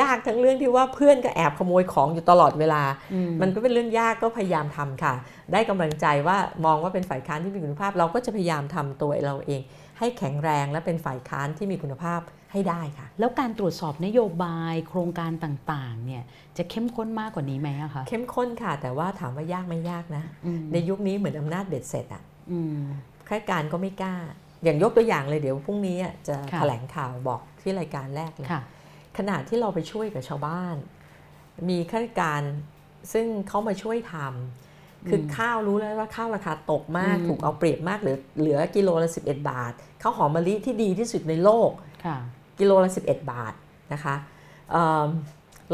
[0.00, 2.82] ยากทั้งเรื่องที่ว่าเพื่อนก็แอบขโมยของอยู่ตลอดเวลา
[3.14, 5.14] อืมันก็เป็นเรื่องยากก็พยายามทำค่ะ
[5.52, 9.60] ได้กำลังใจว่ามองว่าเป็นฝ่ายค้านที่มีคุณภาพ เราก็จะพยายามทำตัวเราเอง
[9.98, 12.20] ให้แข็งแรงและเป็นฝ่ายค้านที่มีคุณภาพ
[12.52, 16.22] ให้ได้ค่ะ แล้วการตรวจสอบนโยบายโครงการต่างๆเนี่ย
[16.56, 22.80] จะเข้มข้นมากกว่านี้ไหมอะคะเข้มข้นค่ะ แต่ว่าถามว่ายากไม่ยากนะอืมในยุคนี้เหมือนอำนาจเบ็ดเสร็จอะอืม
[23.28, 24.14] ข้าราชการก็ไม่กล้า
[24.64, 28.62] อย่างยกตัวอย่างเลยเดี๋ยวพรุ่งนี้อะจะค่ะแถลงข่าวบอกที่รายการแรกเลยค่ะ
[29.18, 30.76] ขณะที่เราไปช่วยกับชาวบ้าน
[31.68, 32.42] มีข้าราชการ
[33.12, 34.14] ซึ่งเขามาช่วยท
[35.08, 39.72] คืออมข้าวรู้แล้วว่าข้าวราคาตกมากอืมถูกเอาเปรียบมากเหลือเหลือกิโลละ11 บาท
[40.02, 41.70] ข้าวหอมมะลิที่ดีที่สุดในโลก
[42.04, 42.16] ค่ะ
[42.58, 43.54] กิโลละ11 บาท
[43.92, 44.14] นะคะ
[44.70, 45.08] เอิ่ม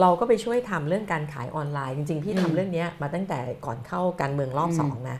[0.00, 5.18] เราก็ไปช่วยทำเรื่องการขายออนไลน์ จริงๆ พี่อืมทำเรื่องเนี้ยมาตั้งแต่ก่อนเข้าการเมืองรอบอืมสองนะ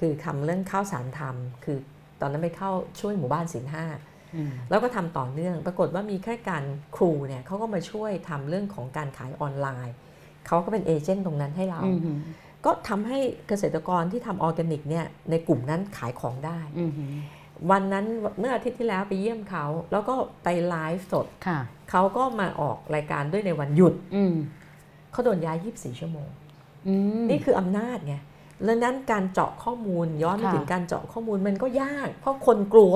[0.00, 1.78] คือทำเรื่องข้าวสารทำคือ
[2.20, 2.70] ตอนนั้นไปเข้า
[3.00, 4.15] ช่วยหมู่บ้านศีลห้าอืม
[4.70, 6.64] แล้วก็ทำต่อเนื่อง ปรากฏว่ามีแค่การ
[6.96, 9.94] ครูเนี่ยเขาก็มาช่วยทำเรื่องของการขายออนไลน์
[10.46, 12.18] เขาก็เป็น agent ตรงนั้นให้เราอืม
[12.64, 13.18] ก็ทำให้
[13.48, 16.92] เกษตรกรที่ทำออร์แกนิกเนี่ยในกลุ่มนั้นขายของได้อืม
[17.70, 18.06] วันนั้น
[18.38, 20.14] เมื่ออาทิตย์ที่แล้วไปเยี่ยมเขา แล้วก็
[20.44, 21.58] ไปไลฟ์สดค่ะ
[21.90, 24.34] เขาก็มาออกรายการด้วยในวันหยุดอืม
[25.12, 26.28] เขาโดนย้าย 24 ชั่วโมง
[26.88, 28.14] อืมนี่คืออำนาจไง
[28.64, 32.94] แล้วนั้นการเจาะข้อมูลย้อนไปค่ะถึงการเจาะข้อมูลมันก็ยาก เพราะคนกลัว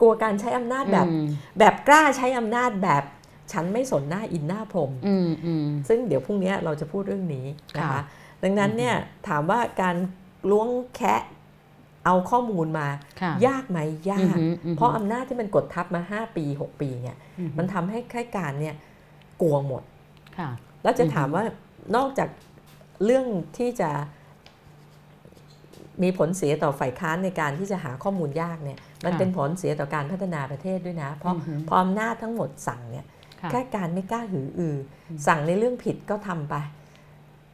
[0.00, 1.26] กลัวการใช้อำนาจแบบอืม
[1.58, 3.02] แบบกล้าใช้อำนาจแบบ
[3.52, 7.46] ฉันไม่สนหน้าอินหน้าพรมอืมอืมซึ่งเดี๋ยวพรุ่งนี้เราจะพูดเรื่องนี้
[7.78, 8.00] นะคะค่ะ
[8.42, 8.94] ดังนั้นเนี่ย
[9.28, 9.96] ถามว่าการ
[10.50, 11.22] ล้วงแคะ
[12.06, 12.88] เอาข้อมูลมา
[13.20, 13.78] ค่ะยากไหม
[14.10, 18.74] ยากอืมอืมเพราะอำนาจที่มันกดทับมา 5 ปี 6 ปีเนี่ยอืมันทำให้ข้าราชการเนี่ย
[19.42, 19.82] กลัวหมด
[20.38, 20.50] ค่ะ
[20.82, 21.44] แล้วจะอือฮึถามว่า
[21.96, 22.28] นอกจาก
[23.04, 23.26] เรื่อง
[23.58, 23.90] ที่จะ
[26.02, 33.06] มีผลเสียต่อฝ่ายค้านในการที่จะหาข้อมูลยากเนี่ยมันเป็นผลเสียต่อการพัฒนาประเทศด้วยนะ เพราะอือฮึพออำนาจทั้งหมดสั่งเนี่ย
[33.40, 34.76] ค่ะข้าราชการไม่กล้าหืออือ
[35.08, 36.54] อมสั่งในเรื่องผิดก็ทำไป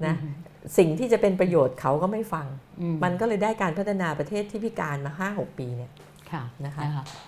[0.06, 0.34] นะอืม
[0.78, 2.46] สิ่งที่จะเป็นประโยชน์เขาก็ไม่ฟัง
[2.80, 5.90] อืมันก็เลยได้การพัฒนาประเทศที่พิการมา 5-6 ปีเนี่ย
[6.32, 6.82] ค่ะนะคะ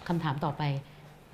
[0.09, 0.63] คำถามต่อไป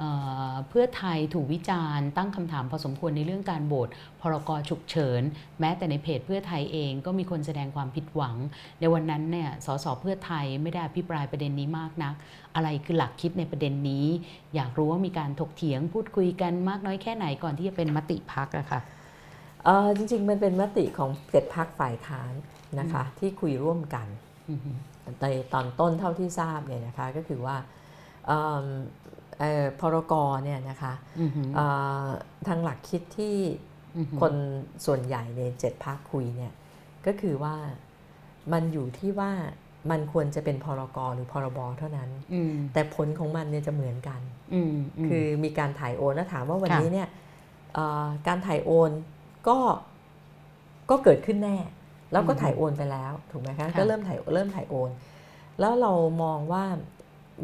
[0.03, 0.13] เอ่
[0.53, 3.89] อเพื่อไทยถูกวิจารณ์ตั้งคำถามพอสมควรในเรื่องการโหวต
[4.21, 5.23] พรกฉุกเฉิน
[5.61, 8.37] แม้แต่ในเพจเพื่อไทยเองก็มีคนแสดงความผิดหวัง
[8.81, 12.15] ในวันนั้นเนี่ยสสเพื่อไทยไม่ได้อภิปรายประเด็นนี้มากนัก
[12.55, 14.07] อะไรคือหลักคิดในประเด็นนี้
[14.55, 18.81] อยากรู้ว่ามีการถกเถียงพูดคุยกันมากน้อยแค่ไหนก่อนที่จะเป็นมติพักอะค่ะ
[19.65, 22.33] เออจริงๆ มันเป็นมติของเจ็ดพักฝ่ายค้าน
[22.81, 24.07] นะคะที่คุยร่วมกัน
[24.51, 24.71] อือฮึ
[25.21, 27.57] ในตอนต้นเท่าที่ทราบเนี่ยนะคะก็คือว่า
[28.27, 28.67] เอิ่ม
[29.03, 29.12] เอ่อ
[29.81, 30.15] พรก
[30.45, 31.67] เนี่ยนะคะอือฮึเอ่
[32.05, 32.07] อ
[32.49, 33.37] ทางหลักคิดที่
[33.97, 34.35] อือฮึคน
[34.87, 36.53] ส่วนใหญ่ในเจ็ดพักคุยเนี่ย
[37.07, 37.55] ก็คือว่า
[38.53, 39.33] มันอยู่ที่ว่า
[39.91, 44.21] มันควรจะเป็นพรกหรือพรบเท่านั้นอืมแต่ผลของมันเนี่ยจะเหมือนกัน
[44.55, 44.75] อืม
[45.05, 47.09] มคือมีการถ่ายโอนแล้วถามว่าวันค่ะนี้เนี่ย
[47.75, 48.91] เอ่อการถ่ายโอน
[49.49, 49.59] ก็
[50.91, 51.57] ก็เกิดขึ้นแน่
[52.13, 54.91] แล้วก็ถ่ายโอนไปแล้วถูกไหมคะก็เริ่มถ่ายเริ่มถ่ายโอน
[55.61, 55.93] แล้วเรา
[56.23, 56.65] มองว่า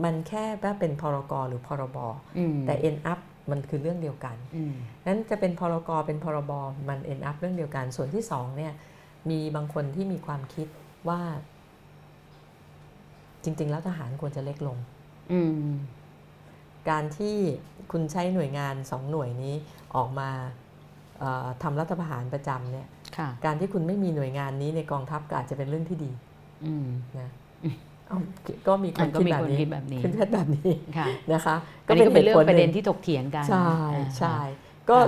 [0.05, 1.99] มันแค่ว่าเป็นพรกหรือพรบ
[2.39, 3.21] อืมแต่ end up
[3.51, 4.75] มันคือเรื่องเดียวกันอืม
[5.07, 6.53] นั้นจะเป็นพรกเป็นพรบ
[6.89, 8.73] มัน end up เรื่องเดียวกัน ส่วนที่สองเนี่ย
[9.31, 10.69] มีบางคนที่มีความคิด
[11.09, 11.21] ว่า
[13.45, 14.79] จริง ๆ แล้วทหารควรจะเล็กลง
[15.33, 15.41] อื
[15.71, 15.73] ม
[16.91, 17.37] การที่
[17.93, 19.55] คุณใช้หน่วยงานสองหน่วยนี้
[19.97, 20.31] ออกมา
[21.19, 22.87] เอ่อทำรัฐประหารประจำเนี่ย
[23.17, 26.13] ค่ะการที่คุณไม่มีหน่วยงานนี้ในกองทัพก็อาจจะเป็นเรื่องที่ดี
[26.65, 26.87] อืม
[27.21, 27.31] นะ
[27.63, 27.75] เอ้า
[28.67, 31.57] ก็มีคนอะก็คิดมีแบบคนนี้คิดแบบนี้คิดแบบนี้ค่ะนะคะ
[31.87, 34.37] อันนี้ก็เป็นเรื่องหตุผลประเด็นหงที่ถกเถียงกัน ใช่อ่าใช่
[34.91, 34.99] ก็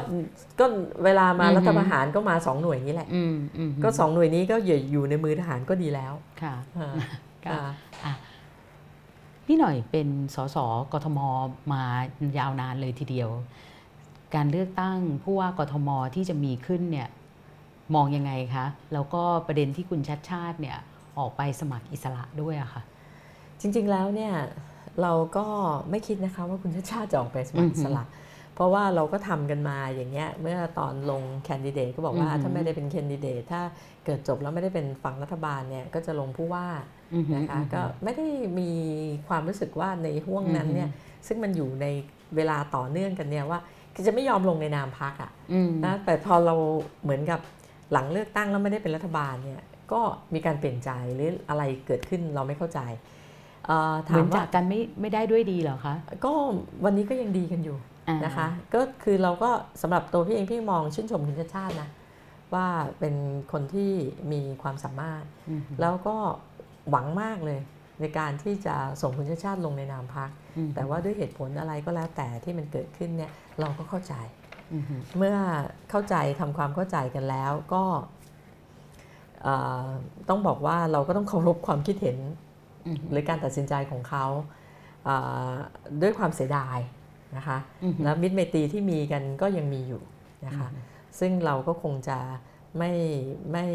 [0.58, 0.64] ก็
[1.04, 6.12] เวลามาอือฮึรัฐประหารก็มาสองหน่วยนี้แหละอืมอืมก็สองหน่วยนี้ก็อยู่อยู่ในมือทหารก็ดีแล้ว
[6.42, 6.90] ค่ะอ่า
[7.44, 7.70] ค่ะอ่า
[8.04, 8.14] อะ
[9.46, 10.56] พี่หน่อยเป็นสส
[10.92, 11.18] กทม
[11.72, 11.82] มา
[12.38, 13.30] ยาวนานเลยทีเดียว
[14.34, 17.08] การเลือกตั้งผู้ว่ากทมที่จะมีขึ้นเนี่ย
[17.94, 20.78] มองยังไงคะ แล้วก็ประเด็นที่คุณชัดชาติเนี่ย
[21.18, 22.82] ออกไปสมัครอิสระด้วยอะค่ะ
[23.60, 24.34] จริงๆแล้วเนี่ย
[25.02, 25.46] เราก็
[25.90, 28.04] ไม่คิดนะคะว่าคุณชาติชาติจะออกไปสมัครอิสระ
[28.54, 33.60] เพราะว่าเราก็ทำกันมาอย่างเงี้ยเมื่อตอนลงแคนดิเดตก็บอกว่าอือฮึถ้าไม่ได้เป็นแคนดิเดตถ้า
[34.04, 36.66] เกิดจบแล้วไม่ได้เป็นฝั่งรัฐบาลเนี่ยก็จะลงผู้ว่า
[37.14, 38.26] อือหือนะคะอือหือก็ไม่ได้
[38.58, 38.70] มี
[39.28, 40.90] ความรู้สึกว่าในห่วงนั้นเนี่ย
[41.26, 41.86] ซึ่งมันอยู่ใน
[42.36, 43.60] เวลาต่อเนื่องกันเนี่ยว่า
[43.94, 46.54] คือจะไม่ยอมลงในนามพักอะอืมนะแต่พอเรา
[47.02, 47.40] เหมือนกับ
[47.92, 49.62] หลังเลือกตั้งแล้วไม่ได้เป็นรัฐบาลเนี่ย
[49.92, 50.00] ก็
[50.34, 53.19] มีการเปลี่ยนใจหรืออะไรเกิดขึ้นเราไม่เข้าใจเอ่อเห
[54.08, 55.94] ถามือมนว่าจากกันไม่ไม่ได้ด้วยดีเหรอคะ
[56.24, 56.32] ก็
[56.84, 57.76] วันนี้ก็ยังดีกันอยู่
[58.08, 59.50] อ่านะคะ ก็คือเราก็
[59.82, 61.88] สำหรับตัวพี่เองพี่มองชื่นชมคุณชาติชาตินะ
[62.54, 62.66] ว่า
[62.98, 63.14] เป็น
[63.52, 63.92] คนที่
[64.32, 66.16] มีความสามารถอืมแล้วก็
[66.90, 67.60] หวังมากเลย
[68.00, 73.30] ในการที่จะส่งคุณชาติชาติลงในนามพักอืมแต่ว่าด้วยเหตุผลอะไรก็แล้วแต่ที่มันเกิดขึ้นเนี่ย
[73.60, 74.14] เราก็เข้าใจ
[74.72, 74.84] อืม
[75.16, 75.36] เมื่อ
[75.90, 77.82] เข้าใจทำความเข้าใจกันแล้วก็
[79.42, 79.54] เอ่
[79.86, 79.88] อ
[80.28, 82.49] ต้องบอกว่าเราก็ต้องเคารพความคิดเห็นอืม
[83.10, 84.26] หรือการตัดสินใจของเขา
[85.04, 85.16] เอ่
[85.50, 85.52] อ
[86.02, 86.78] ด้วยความเสียดาย
[87.36, 90.02] นะคะอืมแล้วมิตรไมตรีที่มีกันก็ยังมีอยู่
[90.46, 90.68] นะคะ
[91.18, 92.18] ซึ่งเราก็คงจะ
[92.78, 92.92] ไม่
[93.52, 93.66] ไม่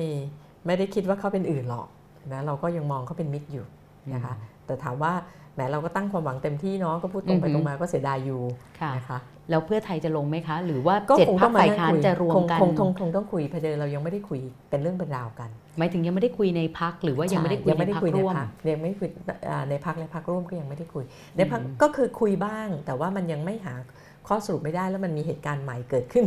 [0.66, 1.88] ไม่ได้คิดว่าเขาเป็นอื่นหรอก
[2.34, 3.66] นะเราก็ยังมองเขาเป็นมิตรอยู่
[4.14, 4.34] นะคะ
[4.66, 5.14] แต่ถามว่า
[5.56, 8.42] แหมเราก็ตั้งความหวังเต็มที่เนาะก็พูดตรงไปอือฮึตรงมาก็เสียดายอยู่
[8.80, 9.20] ค่ะนะคะ
[9.50, 19.10] แล้วเพื่อไทยจะลงไหมคะ หรือว่าก็เจ็ดคงพรต้รอคงมาฝ่ายนั่งค้านคุยจะรวมคงกันคงคงคงต้องคุยเพเดินเรายังไม่ได้คุยเป็นเรื่องเป็นราวกันหมายถึงยังไม่ได้คุยในพักหรือว่ายังไม่ได้คุยยังไม่ในได้พักคุยในร่วมพักยังไม่ได้คุย
[19.50, 21.04] อ่าในพักและพักร่วมก็ยังไม่ได้คุย
[21.38, 23.74] ในพักอืมก็คือคุยบ้าง แต่ว่ามันยังไม่หา
[24.28, 26.26] ข้อสรุปไม่ได้แล้วมันมีเหตุการณ์ใหม่เกิดขึ้น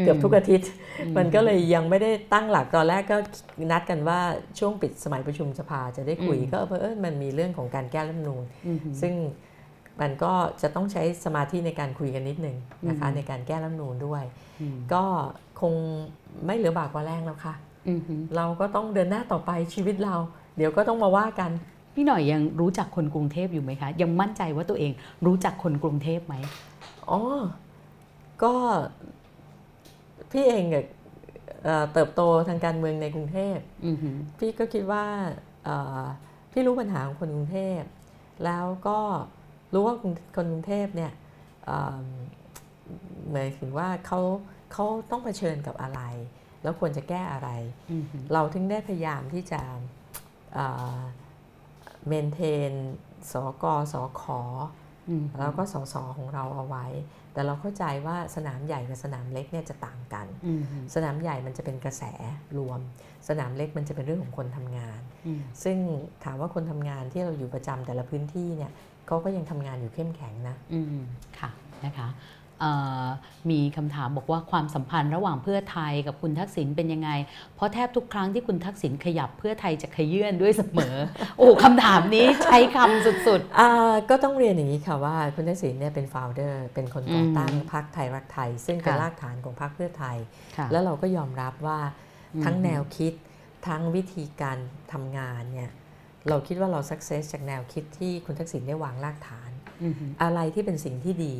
[0.00, 0.68] เกือบทุกอาทิตย์
[1.00, 3.16] อืมันก็เลยยังไม่ได้ตั้งหลักตอนแรกก็
[3.70, 4.20] นัดกันว่า
[4.58, 9.14] ช่วงปิดสมัยประชุมสภาจะได้คุยก็เพราะเออมันมีเรื่องของการแก้รัฐธรรมนูญอืมซึ่ง
[10.00, 10.32] มันก็
[10.62, 12.56] จะต้องใช้สมาธิในการคุยกันนิดนึง
[12.88, 14.24] นะคะอืมในการแก้รัฐธรรมนูญด้วย
[14.60, 15.04] อืมก็
[15.60, 15.74] คง
[16.46, 17.54] ไม่เหลือบากกว่าแรงแล้วค่ะ
[17.88, 18.00] อืม
[18.36, 20.16] เราก็ต้องเดินหน้าต่อไปชีวิตเรา
[20.56, 21.50] เดี๋ยวก็ต้องมาว่ากัน
[21.94, 24.92] พี่หน่อยยังรู้จักคนกรุงเทพอยู่ไหมคะ ยังมั่นใจว่าตัวเอง
[25.26, 26.34] รู้จักคนกรุงเทพไหม
[27.10, 27.20] อ๋อ
[28.42, 28.54] ก็
[30.30, 30.84] พี่เองเนี่ย
[31.64, 35.04] เอ่อเติบโตทางการเมืองในกรุงเทพอืมฮึพี่ก็คิดว่า
[35.64, 36.02] เอ่อ
[36.52, 37.82] พี่รู้ปัญหาของคนกรุงเทพ
[38.44, 38.98] แล้วก็
[39.72, 41.12] รู้ว่าคนคนกรุงเทพเนี่ย
[41.64, 42.06] เอิ่ม
[43.30, 44.20] หมายถึงว่าเขา
[44.72, 46.00] เขาต้องเผชิญกับอะไร
[46.62, 47.50] แล้วควรจะแก้อะไร
[47.90, 49.60] อืมฮึเราถึงได้พยายามที่จะ
[52.06, 52.72] เมนเทน
[53.32, 54.81] สกสขอื
[55.22, 56.86] มแล้วก็สสของเราเอาไว้
[57.32, 62.02] แต่เราเข้าใจว่าสนามใหญ่กับสนามเล็กเนี่ยจะต่างกันอืมฮึสนามใหญ่มันจะเป็นกระแส
[62.58, 62.80] รวม
[63.28, 65.76] สนามเล็กมันจะเป็นเรื่องของคนทำงานอืมซึ่ง
[66.24, 68.72] ถามว่าคนทำงานที่เราอยู่ประจำแต่ละพื้นที่เนี่ย
[69.06, 71.04] เขาก็ยังทำงานอยู่เข้มแข็งนะอืม
[71.38, 71.50] ค่ะ
[71.84, 72.41] นะคะเอ่อ
[73.50, 77.10] มีคำถามบอกว่าความสัมพันธ์ระหว่างเพื่อไทยกับคุณทักษิณเป็นยังไง
[77.56, 80.96] เพราะแทบทุกครั้งที่คุณทักษิณขยับเพื่อไทยจะขยื่นด้วยเสมอ
[81.38, 91.78] โอ้คำถามนี้ใช้คำสุดอ่าก็ต้องเรียนอย่างนี้ค่ะว่าคุณทักษิณเนี่ยเป็นฟ o วเดอร์เป็นคนก่อตั้งอืมพรรคไทยรักไทย ซึ่งเป็นค่ะรากฐานของพรรคเพื่อไทยๆค่ะแล้วเราก็ยอมรับว่า
[92.34, 93.12] อืมทั้งแนวคิด
[93.68, 94.58] ทั้งวิธีการ
[94.92, 95.70] ทำงานเนี่ย
[96.28, 99.50] เราคิดว่าเราสักเซสจากแนวคิดที่คุณทักษิณได้วางรากฐาน
[99.82, 101.34] อืมฮึอะไรที่เป็นสิ่งที่ดี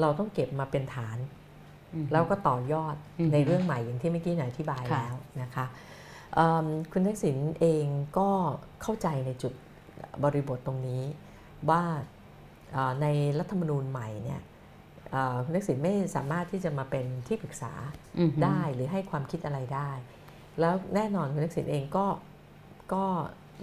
[0.00, 1.18] เราต้องเก็บมาเป็นฐาน
[1.94, 5.66] อืมฮึแล้วก็ต่อยอดอืมในเรื่องใหม่อย่างที่เมื่อกี้หน่อยอธิบายค่ะแล้วนะคะ
[6.34, 7.86] เอิ่มคุณทักษิณเอง
[8.18, 8.28] ก็
[8.82, 9.52] เข้าใจในจุด
[10.24, 11.02] บริบทตรงนี้
[11.70, 11.82] ว่า
[12.72, 13.06] เอ่อใน
[13.38, 14.40] รัฐธรรมนูญใหม่เนี่ย
[15.10, 17.72] เอ่อคุณทักษิณไม่สามารถที่จะมาเป็นที่ปรึกษา
[18.18, 19.90] อืมฮึได้หรือให้ความคิดอะไรได้
[20.60, 22.06] แล้วแน่นอนคุณทักษิณเองก็
[22.92, 23.04] ก็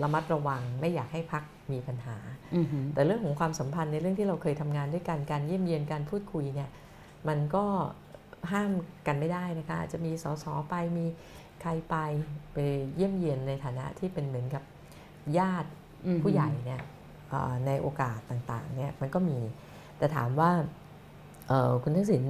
[0.04, 2.37] ระมัดระวังไม่อยากให้พักมีปัญหาอืมฮึ
[2.94, 6.70] แต่เรื่องของความสัมพันธ์ในเรื่องที่เราเคยทำงานด้วยกันการเยี่ยมเยียนการพูดคุยเนี่ย
[7.28, 7.66] มันก็
[8.52, 8.72] ห้าม
[9.08, 11.06] กันไม่ได้นะคะอาจจะมีสสไปมี
[11.62, 11.96] ใครไป
[12.54, 12.58] ไป
[12.96, 14.64] เยี่ยมเยียนในฐานะที่เป็นเหมือนกับ
[15.38, 15.70] ญาติ
[16.06, 16.82] อืมฮึผู้ใหญ่เนี่ย
[17.30, 19.40] เอ่อในโอกาสต่างๆเนี่ยมันก็มี
[19.98, 20.52] แต่ถามว่า
[21.48, 22.24] เอ่อคุณทักษิณ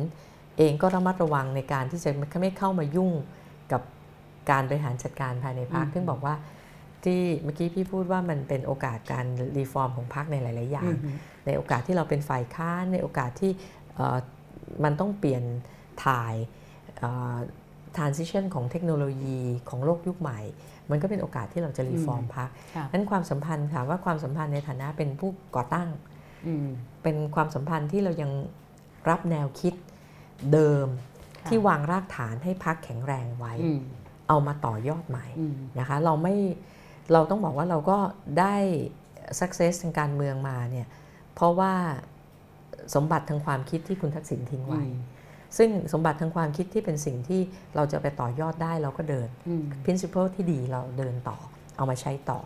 [0.57, 2.09] เองก็ระมัดระวังในการที่จะ
[2.41, 3.11] ไม่เข้ามายุ่ง
[3.71, 3.81] กับ
[4.51, 6.33] การบริหารจัดการภายในพรรคอืมซึ่งบอกว่า
[7.05, 9.25] ที่เมื่อกี้พี่พูดว่ามันเป็นโอกาสการ
[9.57, 11.11] รีฟอร์มของพรรคในหลาย ๆ อย่าอืงมฮึ
[11.45, 13.51] ในโอกาสที่เราเป็นฝ่ายค้านในโอกาสที่
[13.95, 14.17] เอ่อ
[14.83, 15.43] มันต้องเปลี่ยน
[16.05, 16.33] ถ่าย
[16.97, 17.37] เอ่อ
[17.97, 20.39] transition ของเทคโนโลยีของโลกยุคใหม่
[20.91, 25.89] มันก็เป็นโอกาสที่เราจะรีฟอร์มพรรคค่ะนั้นความสัมพันธ์ค่ะว่าความสัมพันธ์ในฐานะเป็นผู้ก่อตั้ง
[26.47, 26.67] อืม
[27.03, 28.31] เป็นความสัมพันธ์ที่เรายัง
[29.09, 29.73] รับแนวคิด
[30.53, 30.87] เดิม
[31.39, 33.81] ค่ะที่วางรากฐานให้พักแข็งแรงไว้อืม
[34.29, 36.35] เอามาต่อยอดใหม่อืมนะคะ เราไม่
[37.13, 37.97] เราต้องบอกว่าเราก็
[38.39, 38.55] ได้
[39.39, 40.87] success ทางการเมืองมาเนี่ย
[41.35, 41.73] เพราะว่า
[42.95, 44.83] สมบัติทางความคิดที่คุณทักษิณทิ้งไว้
[45.57, 47.41] ซึ่งสมบัติทางความคิดที่เป็นสิ่งที่
[47.75, 51.37] เราจะไปต่อยอดได้เราก็เดินอืม principle ที่ดีเราเดินต่อ
[51.77, 52.39] เอามาใช้ต่อ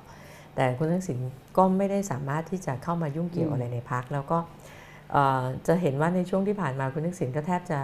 [0.55, 1.17] แต่คุณทักษิณ
[1.57, 4.37] ก็ไม่ได้สามารถที่จะเข้ามายุ่งเกี่ยวอืมอะไรในพักแล้วก็
[5.11, 7.79] เอ่อจะเห็นว่าในช่วงที่ผ่านมาคุณทักษิณก็แทบจะ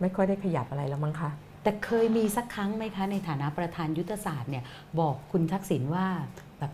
[0.00, 1.30] ไม่ค่อยได้ขยับอะไรแล้วมั้งคะ
[1.62, 4.64] แต่เคยมีสักครั้งไหมคะ ในฐานะประธานยุทธศาสตร์เนี่ย
[5.00, 6.06] บอกคุณทักษิณว่า
[6.58, 6.72] แบบ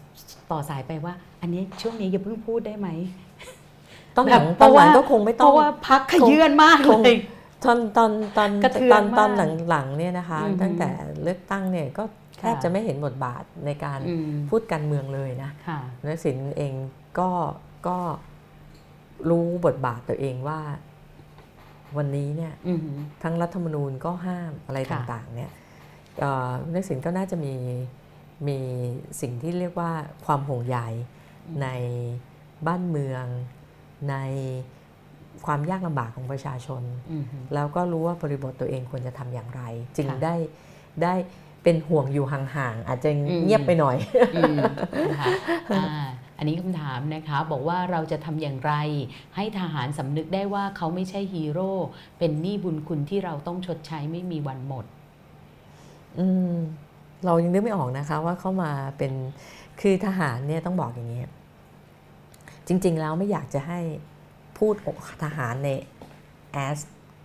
[0.51, 2.89] ต่อสายไปว่า อันนี้ช่วงนี้อย่าเพิ่งพูดได้ไหม
[4.16, 7.19] ตอนหลังแบบตอนหลังเพราะว่าก็คงไม่เพต้องราะว่าพักขยื่นมากคงเลย
[7.65, 10.90] ตอนตอนตอนกระเทือนตอนตอนมากหลังหลังเนี่ยนะคะอือฮึตั้งแต่
[11.23, 12.05] เลือกตั้งเนี่ยก็
[12.39, 16.73] แทบค่ะจะไม่เห็นบทบาทในการอืมพูดการเมืองเลยนะค่ะนักสินเอง
[17.19, 17.31] ก็
[17.89, 17.98] ก็
[19.31, 20.60] รู้บทบาทตัวเองว่า
[21.97, 22.81] วันนี้เนี่ยอืม
[23.23, 25.51] ทั้งรัฐธรรมนูญก็ห้ามอะไรค่ะต่างๆเนี่ย
[26.20, 27.55] เอ่อนักสินก็น่าจะมี
[28.48, 28.59] มี
[29.20, 29.90] สิ่งที่เรียกว่า
[30.27, 30.78] ความห่วงใย
[31.62, 31.69] ใน
[32.66, 33.24] บ้านเมือง
[34.10, 34.16] ใน
[35.47, 37.24] ความยากลำบากของประชาชนอืม
[37.55, 39.62] แล้วก็รู้ว่าบริบทตัวเองควรจะทำอย่างไร
[39.97, 40.35] จึงค่ะได้
[41.02, 41.15] ได้
[41.62, 43.97] เป็นห่วงอยู่ห่างๆอาจจะอืมเงียบไปหน่อย
[46.39, 48.73] อืมนะคะอ่าอันนี้คำถามนะคะ บอกว่าเราจะทำอย่างไร
[49.36, 51.73] ให้ทหารสำนึกได้ว่าเขาไม่ใช่ฮีโร่
[52.19, 54.85] เป็นหนี้บุญคุณที่เราต้องชดใช้ไม่มีวันหมด
[56.19, 56.55] อืม
[57.27, 59.12] เรายังนึกไม่ออกนะคะ ว่าเข้ามาเป็น
[59.81, 61.20] คือทหารเนี่ยต้องบอกอย่างนี้
[62.69, 63.81] จริง ๆ แล้วไม่อยากจะให้
[64.59, 64.74] พูด
[65.24, 65.69] ทหารใน
[66.66, 66.78] as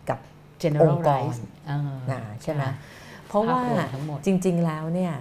[0.09, 0.19] กับ
[0.63, 1.79] generalize อ่า
[2.11, 2.73] นะใช่ไหมค่ะ
[3.27, 5.13] เพราะว่าภาพรวมทั้งหมดจริง ๆ แล้วเนี่ย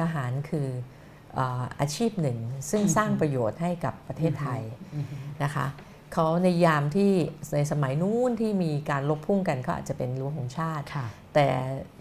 [0.00, 2.38] ทหารคือเอ่ออาชีพหนึ่ง
[2.70, 4.62] ซึ่งสร้างประโยชน์ให้กับประเทศไทย
[4.94, 5.06] อืม
[5.42, 5.66] นะคะ
[6.12, 7.12] เขาในยามที่
[7.54, 11.46] ในสมัยนู้นที่มีการลบพุ่งกันก็อาจจะเป็นรั้วของชาติค่ะแต่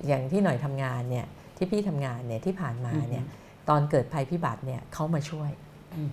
[0.07, 1.25] อย่างที่หน่อยทำงานเนี่ย
[1.57, 3.25] ที่พี่ทำงานเนี่ยที่ผ่านมาเนี่ย
[3.69, 5.49] ตอนเกิดภัยพิบัติเนี่ยเขามาช่วย
[5.95, 6.09] อืม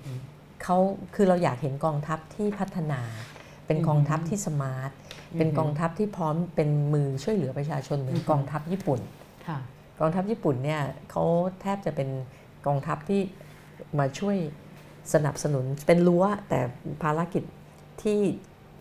[0.63, 0.77] เขา
[1.15, 3.01] คือเราอยากเห็นกองทัพที่พัฒนา
[3.67, 4.91] เป็นอืมกองทัพที่สมาร์ท
[5.39, 9.01] เป็นอืมกองทัพที่พร้อมเป็นมือช่วยเหลือประชาชนเหมือนอืมกองทัพญี่ปุ่น
[9.49, 9.59] ค่ะ
[10.01, 11.25] กองทัพญี่ปุ่นเนี่ยเขา
[11.61, 12.09] แทบจะเป็น
[12.69, 13.21] กองทัพที่
[13.99, 14.37] มาช่วย
[15.15, 16.61] สนับสนุนเป็นรั้วแต่
[17.03, 17.43] ภารกิจ
[18.03, 18.21] ที่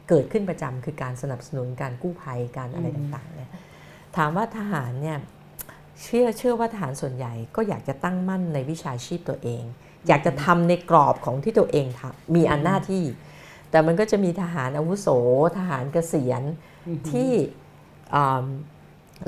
[0.09, 3.51] เกิดขึ้นประจำคือการสนับสนุนการกู้ภัยการอะไรอืมต่างๆเนี่ย
[4.17, 5.17] ถามว่าทหารเนี่ย
[6.03, 9.63] เชื่อเชื่อว่าทหารส่วนใหญ่ก็อยากจะตั้งมั่นในวิชาชีพตัวเอง
[10.07, 13.03] อยากจะทำในกรอบของที่ตัวเองทำมีอันหน้าที่
[13.71, 15.07] แต่มันก็จะมีทหารอาวุโส
[15.57, 16.43] ทหารเกษียณ
[16.87, 17.31] อืมที่
[18.15, 18.45] อ่า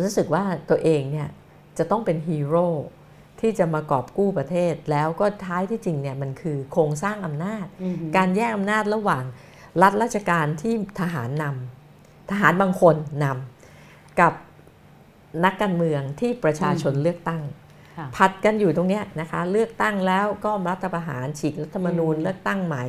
[0.01, 1.29] รู้สึกว่าตัวเองเนี่ย
[1.77, 2.67] จะต้องเป็นฮีโร่
[3.41, 9.23] ที่จะมากอบกู้ประเทศ แล้วก็ท้ายที่จริงเนี่ยมันคือโครงสร้างอำนาจอืมการแยกอำนาจระหว่าง
[9.81, 14.33] รัฐราชการที่ทหารนำทหารบางคนนำกับ
[15.45, 17.43] นักการเมืองที่ประชาชนเลือกตั้ง
[17.97, 22.83] ค่ะผัดกันอยู่ตรงเนี้ยนะคะเลือกตั้งแล้วก็รัฐประหารฉีกรัฐธรรมนูญอืมเลือกตั้งใหม่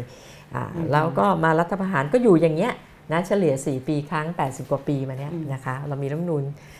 [0.54, 2.72] อ่าอืมแล้วก็มารัฐประหารก็อยู่อย่างเงี้ย
[3.12, 6.78] นะเฉลี่ย 4 ปีครั้ง 80 กว่าปีมาเนี้ยอืมนะคะเรามีรัฐธรรมนูญเอ่อ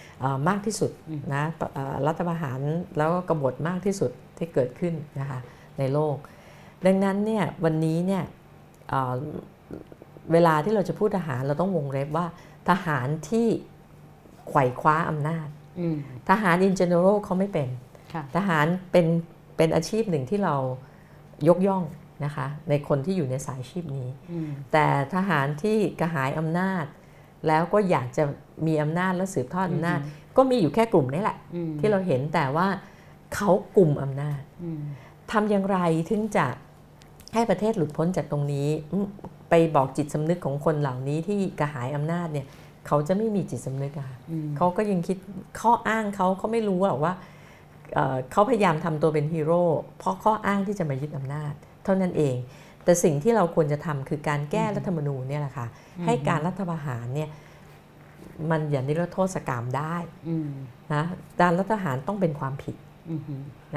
[0.48, 1.42] มากที่สุดอืมนะ
[1.74, 2.58] เอ่อรัฐประหาร
[2.98, 5.38] แล้วก็กบฏมากที่สุดที่เกิดขึ้นนะคะ
[5.78, 6.16] ในโลก
[6.86, 8.24] ดังนั้นเนี่ยวันนี้เนี่ย
[8.88, 9.14] เอ่อ
[10.32, 12.26] เวลาที่เราจะพูดทหารเราต้องวงเล็บว่า
[12.70, 13.48] ทหารที่
[14.48, 15.48] ไขว่คว้าอำนาจ
[15.80, 15.96] อืม
[16.30, 17.68] ทหาร in general เขาไม่เป็น
[18.14, 19.06] ค่ะทหารเป็น
[19.56, 20.56] เป็นอาชีพหนึ่งที่เรา
[21.48, 21.84] ยกย่อง
[22.24, 26.84] นะคะในคนที่อยู่ในสายอาชีพนี้อืมแต่ทหารที่กระหายอำนาจ
[27.46, 28.24] แล้วก็อยากจะ
[28.66, 29.98] มีอำนาจและสืบทอดอำนาจ
[30.36, 32.66] ก็มีอยู่แค่กลุ่มนี้แหละอืมที่เราเห็นแต่ว่า
[33.34, 34.80] เขากลุ่มอำนาจอืม
[35.32, 35.78] ทำอย่างไร
[36.10, 36.46] ถึงจะ
[37.34, 39.06] ให้ประเทศหลุดพ้นจากตรงนี้อืม
[39.50, 42.46] ไปบอกจิตสำนึกของคนเหล่านี้ที่กระหายอำนาจเนี่ย
[42.86, 45.16] เขาจะไม่มีจิตสำนึกอะค่ะอืมเขาก็ยังคิด
[45.60, 47.12] ข้ออ้างเขาเขาไม่รู้หรอกว่า
[47.94, 49.62] เอ่อเขาพยายามทำตัวเป็นฮีโร่
[49.98, 51.52] เพราะข้ออ้างที่จะมายึดอำนาจ
[51.84, 52.36] เท่านั้นเอง
[52.84, 55.66] แต่สิ่งที่เราควรจะทำคือการแก้รัฐธรรมนูญเนี่ยแหละค่ะ
[56.06, 57.30] ให้การรัฐประหารเนี่ย
[58.50, 59.96] มันอย่านิรโทษกรรมได้
[60.28, 60.50] อืม
[60.94, 61.04] นะ
[61.40, 62.76] การรัฐประหารต้องเป็นความผิด
[63.10, 63.20] อืม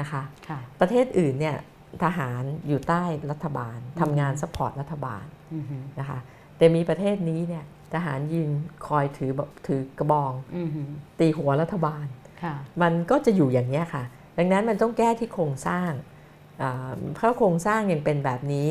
[0.00, 1.56] นะคะค่ะประเทศอื่นเนี่ย
[2.04, 5.64] ทหารอยู่ใต้รัฐบาลทำงานสปอร์ตรัฐบาลอืม
[6.00, 6.18] นะคะ
[6.56, 7.64] แต่มีประเทศนี้เนี่ย
[7.94, 8.50] ทหารยืน
[8.86, 9.30] คอยถือ
[9.66, 10.68] ถือกระบองอืม
[11.18, 12.06] ตีหัวรัฐบาล
[12.42, 14.04] ค่ะมันก็จะอยู่อย่างนี้ยค่ะ
[14.38, 15.90] ดังนั้นมันต้องแก้ที่โครงสร้าง
[16.62, 18.68] อ่าเพราะโครงสร้างยังเป็นแบบนี้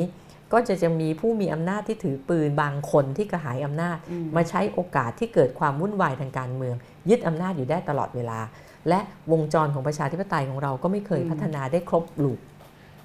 [0.54, 6.76] ก็จะจะมีผู้มีอำนาจที่ถือปืนบางคนที่กระหายอำนาจอืมมาใช้โอกาสที่เกิดความวุ่นวายทางการเมือง
[7.10, 8.40] ยึดอำนาจอยู่ได้ตลอดเวลา
[8.90, 9.00] และ
[9.32, 12.40] วงจรของประชาธิปไตยของเราก็ไม่เคยพัฒนาได้ครบลูก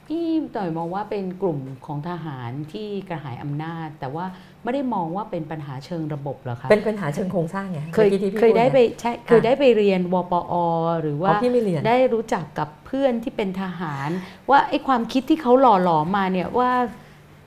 [0.06, 0.26] พี่
[0.56, 4.24] ต่อยมองว่าเป็นกลุ่มของทหารที่กระหายอำนาจ แต่ว่า
[4.62, 10.54] ไม่ได้มองว่าเป็นปัญหาเชิงระบบเหรอคะเป็นปัญหาเชิงโครงสร้างไงเคยมื่อกี้ที่พี่เคยได้พูไปใช่เคยได้ไปเรียนวปอ
[11.00, 14.08] หรืออ๋ว่าอพี่ไม่เรียนได้รู้จักกับเพื่อนที่เป็นทหาร
[14.50, 16.70] ว่าไอ้ความคิดที่เขาหล่อหลอมมาเนี่ยว่า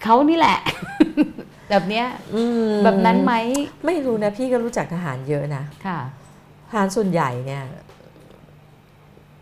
[0.04, 0.60] เขานี่แหละ
[1.70, 2.06] แบบเนี้ย
[2.36, 3.34] อืมแบบนั้นไหม
[3.86, 6.00] ไม่รู้นะ พี่ก็รู้จักทหารเยอะนะค่ะ
[6.70, 7.64] ทหารส่วนใหญ่เนี่ย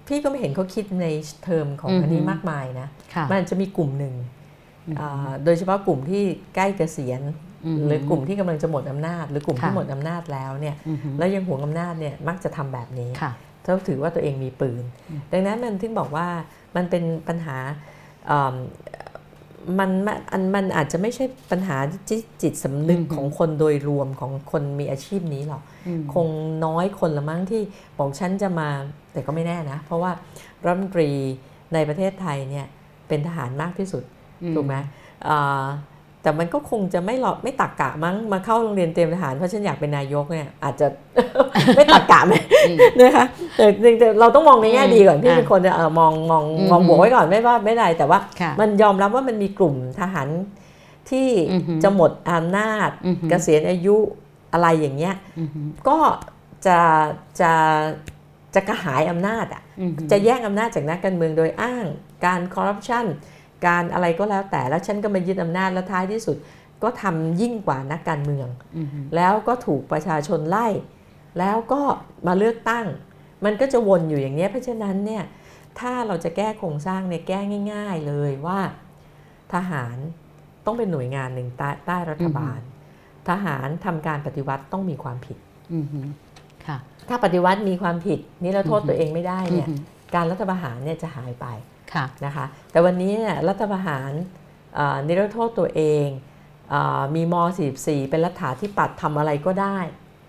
[0.08, 1.08] พี่ก็ไม่เห็นเขาคิดใน
[1.44, 4.14] เทอมของอือฮึอันนี้มากมายนะค่ะมันจะมีกลุ่มหนึ่ง
[4.88, 6.24] อืมอ่าโดยเฉพาะกลุ่มที่
[6.56, 7.22] ใกล้เกษียณ
[7.76, 13.32] มหรือกลุ่มที่กำลังจะหมดอำนาจ หรือกลุ่มที่ค่ะหมดอำนาจแล้วเนี่ยอืมแล้วยังหวงอำนาจเนี่ยมักจะทำแบบนี้ค่ะ
[13.64, 16.28] เขาถือว่าตัวเองมีปืนอืมดังนั้นมันถึงบอกว่า
[16.76, 17.58] มันเป็นปัญหา
[18.30, 18.56] อ่า
[19.78, 21.78] มันมันมันอาจจะไม่ใช่ปัญหา
[22.10, 26.28] จิตจิตสำนึกของคนโดยรวมของคนมีอาชีพนี้หรอกอืมคง
[26.66, 27.62] น้อยคนละมั้งที่
[27.98, 28.70] บอกฉันจะมา
[29.12, 30.12] แต่ก็ไม่แน่นะ เพราะว่า
[30.66, 31.10] รัฐมนตรี
[31.74, 32.66] ในประเทศไทยเนี่ย
[33.08, 34.04] เป็นทหารมากที่สุด
[34.56, 34.76] ถูกไหม
[35.28, 35.66] อ่า
[36.24, 40.88] แต่มันก็คงจะไม่หลอกไม่ตักกะมั้งมาเข้าโรงเรียนเตรียมทหารเพราะฉันอยากเป็นนายกเนี่ยอาจจะ
[41.76, 42.34] ไม่ตักกะไหม
[42.68, 43.26] อืมนะคะ
[43.56, 43.66] แต่
[44.00, 50.28] แต่เราต้องมองในแง่ดีก่อนพี่อะเป็นคนจะเออมองมองอืมมองบวกไว้ก่อนไม่ว่าไม่ได้แต่ว่าค่ะมันยอมรับว่ามันมีกลุ่มทหาร
[51.10, 53.96] ที่อือหือจะหมดอำนาจอือหือเกษียณอายุ
[54.54, 55.50] อะไรอย่างเงี้ยอืม
[55.88, 55.98] ก็
[56.66, 56.78] จะ
[57.42, 57.52] จะ
[58.56, 61.86] จะกระหายอำนาจอะอืมจะแย่งอำนาจจากนักการเมืองโดยอ้าง
[62.26, 63.06] การคอร์รัปชัน
[63.66, 66.38] การอะไรก็แล้วแต่แล้วฉันก็มายึดอำนาจแล้วท้ายที่สุด
[66.84, 70.68] ก็ทำยิ่งกว่านักการเมืองอืมแล้วก็ถูกประชาชนไล่
[71.40, 71.82] แล้วก็
[72.28, 72.86] มาเลือกตั้ง
[73.46, 75.24] มันก็จะวนอยู่อย่างนี้ยเพราะฉะนั้นเนี่ย
[75.80, 77.40] ถ้าเราจะแก้โครงสร้างเนี่ยแก้
[77.74, 78.60] ง่าย ๆเลยว่า
[79.54, 79.98] ทหาร
[80.66, 82.60] ต้องเป็นหน่วยงานหนึ่งใต้ใต้รัฐบาล
[83.30, 85.38] ทหารทำการปฏิวัติต้องมีความผิด
[85.74, 86.00] อืมฮึ
[86.66, 86.78] ค่ะ
[87.10, 89.84] ถ้าปฏิวัติมีความผิดนี่เราโทษอือฮึตัวเองไม่ได้เนี่ยอือฮึ
[90.16, 91.79] การรัฐประหารเนี่ยจะหายไปค่ะ
[92.26, 94.12] นะคะแต่วันนี้เนี่ยรัฐประหาร
[94.76, 96.08] เอ่อนิรโทษตัวเอง
[96.70, 97.36] เออมีม
[97.74, 99.78] 44 เป็นรัฐาธิปัตย์ทำอะไรก็ได้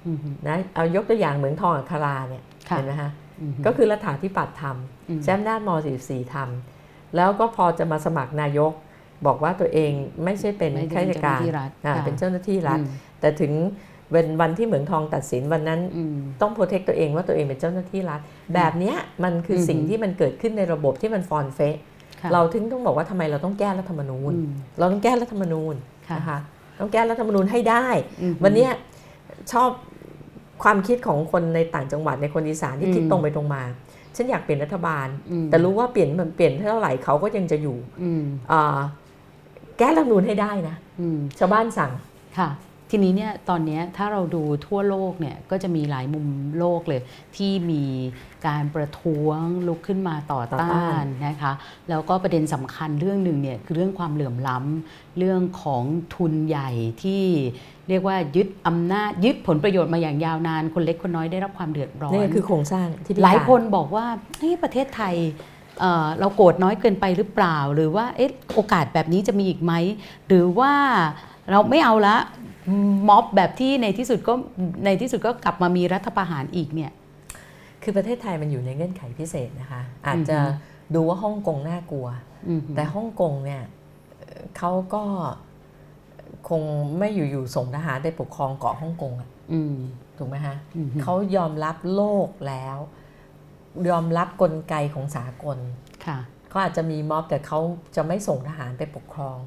[0.06, 3.10] อืมฮึนะเอายกตัวอย่างเหมืองทองอัคราเนี่ยค่ะเห็นไหมคะ
[3.40, 4.64] อืมฮึก็คือรัฐาธิปัตย์ท
[5.08, 5.70] อืมำแชมป์นาจม
[6.02, 8.72] 44 ทำแล้วก็พอจะมาสมัครนายก
[9.26, 9.92] บอกว่าตัวเอง
[10.24, 12.88] ไม่ใช่เป็นไม่ได้ข้าราชการเป็นเจ้าหน้าที่รัฐอ่าค่ะเป็นเจ้าหน้าที่รัฐอืม
[13.20, 13.52] แต่ถึง
[14.12, 18.20] เป็นวันที่เหมืองทองตัดสินวันนั้นอืมต้องโปรเทคตัวเองว่าตัวเองเป็นเจ้าหน้าที่รัฐ
[18.54, 21.76] แบบเนี้ยมันคืออมสิ่งที่มันเกิดขึ้นในระบบที่มันฟอนเฟะ
[22.20, 25.74] ค่ะเราถึงต้องบอกว่าทำไมเราต้องแก้รัฐธรรมนูญอืมเราต้องแก้รัฐธรรมนูญ
[26.08, 26.38] ค่ะนะคะ
[26.80, 27.86] ต้องแก้รัฐธรรมนูญให้ได้
[28.22, 28.70] อืมฮึวันเนี้ย
[29.52, 29.70] ชอบ
[30.62, 33.62] ความคิดของคนในต่างจังหวัดในคนอีสานที่คิดอืมตรงไปตรงมา
[34.16, 38.78] ฉันอยากเปลี่ยนรัฐบาลอืมแต่รู้ว่าเปลี่ยนมันเปลี่ยนเท่าไหร่เขาก็ยังจะอยู่อืมอ่า
[39.78, 41.92] แก้รัฐธรรมนูญให้ได้นะอืมชาวบ้านสั่ง
[42.38, 42.48] ค่ะ
[42.90, 46.26] ทีนี้เนี่ยตอนเนี้ยถ้าเราดูทั่วโลกเนี่ยก็จะมีหลายมุม
[46.58, 47.00] โลกเลย
[47.36, 47.84] ที่มี
[48.46, 51.52] การประท้วงลุกขึ้นมาต่อต่อต้าต้านนนะคะ
[51.90, 55.82] แล้วก็ประเด็นสำคัญเรื่องหนึ่งเนี่ยคือเรื่องความเหลื่อมล้ำเรื่องของ
[56.14, 56.70] ทุนใหญ่
[57.02, 57.22] ที่
[57.88, 64.06] เรียกว่ายึดอำนาจยึดผลประโยชน์มาอย่างยาวนาน คนเล็กคนน้อยได้รับความเดือดร้อนนี่คือโครงสร้างที่พิหลายกรคนบอกว่า
[64.38, 65.14] เฮ้ยประเทศไทย
[65.80, 69.72] เอ่อเราโกรธน้อยเกินไปหรือเปล่า หรือว่าเอ๊ะโอกาสแบบนี้จะมีอีกไหม
[70.28, 70.72] หรือว่า
[71.50, 72.16] เราไม่เอาละ
[73.08, 74.34] ม็อบแบบที่ในที่สุดก็
[74.84, 76.92] ในที่สุดก็กลับมามีรัฐประหารอีกเนี่ย
[77.82, 80.52] คือประเทศไทยมันอยู่ในเงื่อนไขพิเศษนะคะ อาจจะอือฮึ
[80.94, 82.06] ดูว่าฮ่องกงน่ากลัว
[82.48, 83.62] อืมแต่ฮ่องกงเนี่ย
[84.18, 85.02] เอ่อเขาก็
[86.48, 86.62] คง
[86.98, 89.76] ไม่อยู่ๆส่งทหารไปปกครองเกาะฮ่องกงอะอืม
[90.18, 92.78] ถูกไหมฮะอืมเขายอมรับโลกแล้ว
[93.90, 95.58] ยอมรับกลไกของสากล
[96.06, 96.18] ค่ะ
[96.48, 97.60] เขาอาจจะมีม็อบแต่เขา
[97.96, 99.38] จะไม่ส่งทหารไปปกครอง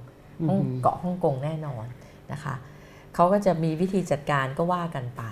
[0.50, 1.86] ฮ่องอืมเกาะฮ่องกงแน่นอน
[2.32, 2.56] นะคะ
[3.16, 5.24] เขาก็จะมีวิธีจัดการก็ว่ากันไป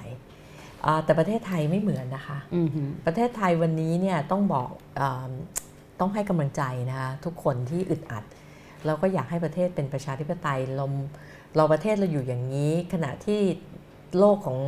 [0.85, 2.69] อ่าแต่ประเทศไทยไม่เหมือนนะคะอืม
[3.05, 4.69] ประเทศไทยวันนี้เนี่ยต้องบอก
[5.01, 5.29] อา
[5.99, 8.23] ต้องให้กำลังใจนะคะทุกคนที่อึดอัด
[8.85, 10.85] เราก็อยากให้ประเทศเป็นประชาธิปไตยเรา
[11.57, 13.39] เราประเทศเราอยู่อย่างนี้ ขณะที่
[14.17, 14.59] โลกของ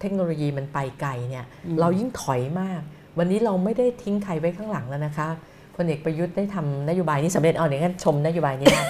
[0.00, 2.80] เทคโนโลยีมันไปไกลเนี่ยอืมเรายิ่งถอยมาก
[3.18, 5.28] วันนี้เราไม่ได้ทิ้งใครไว้ข้างหลังแล้วนะคะ
[5.76, 8.82] พลเอกประยุทธ์ได้ทำนโยบายนี้สำเร็จเอาอย่างนั้นชมนโยบายนี้ได้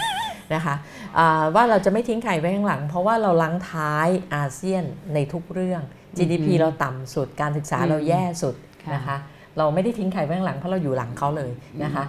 [0.55, 0.75] นะคะ
[1.19, 5.83] อ่าว่าเราจะไม่ทิ้งใครไว้ข้างหลัง เพราะว่าเราลังท้ายอาเซียนในทุกเรื่อง
[6.17, 8.55] GDP อืมเราต่ำสุดการศึกษาอืมเราแย่สุด
[8.85, 9.17] ค่ะนะคะ
[9.59, 11.51] เราไม่ได้ทิ้งใครไว้ข้างหลังเพราะเราอยู่หลังเขาเลย
[11.85, 12.05] นะคะ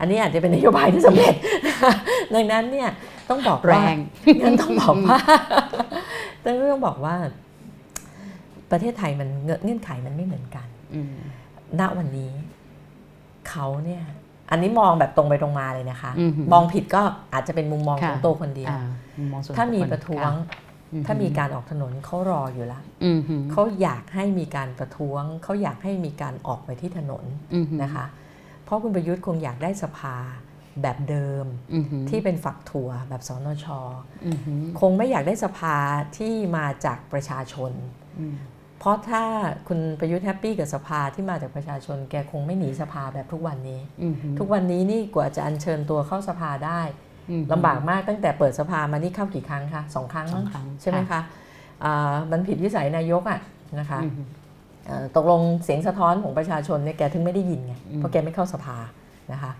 [0.00, 1.34] อันนี้อาจจะเป็นนโยบายที่สำเร็จ
[2.34, 2.88] ดังนั้นเนี่ย
[3.30, 3.96] ต้องบอกแรว่าง
[4.42, 5.18] งั้นต้องบอกว่า
[6.44, 7.16] ต้องบอกว่า
[8.70, 11.14] ประเทศไทยมันเงื่อนไขมันไม่เหมือนกันอืม
[11.80, 12.32] ณวันนี้
[13.48, 14.02] เขาเนี่ย
[14.52, 17.02] อันนี้มองแบบตรงไปตรงมาเลยนะคะอืมมองผิดก็
[17.34, 18.86] อาจจะเป็นมุมมองของค่ะตัวคนเดียวอ่า
[19.32, 20.54] มองส่วนถ้ามีบุคคลประท้วงค่
[20.92, 27.24] อืถ้ามีการออกถนนเขารออยู่แล้วอืมฮึเขาอยากให้มีการประท้วง เขาอยากให้มีการออกไปที่ถนน
[27.54, 28.06] อืมฮึนะคะ
[28.64, 30.16] เพราะคุณประยุทธ์คงอยากได้สภา
[30.82, 33.66] แบบเดิมอืมฮึที่เป็นฝักถั่วแบบสนช
[34.26, 35.76] อืมฮึคงไม่อยากได้สภา
[36.16, 37.72] ที่มาจากประชาชน
[38.18, 38.34] อืม
[38.82, 39.24] เพราะถ้า
[39.68, 46.80] คุณประยุทธ์แฮปปี้กับสภาที่มาจากประชาชน แกคงไม่หนีสภาแบบทุกวันนี้อืมฮึทุกวันนี้นี่กว่าจะอัญเชิญตัวเข้าสภาได้
[47.30, 51.20] อืมฮึลำบากมากตั้งแต่เปิดสภามานี่เข้ากี่ครั้งคะสองครั้งสอมั้งงครั้งใช่ไหมคะ
[51.84, 53.40] อ่ามันผิดวิสัยนายกอะ
[53.78, 54.22] นะคะอืมฮึ
[54.86, 58.76] เอ่อตกลงเสียงสะท้อนของประชาชนเนี่ยแกถึงไม่ได้ยินไงอืมเพราะแกไม่เข้าสภา
[59.32, 59.52] นะคะ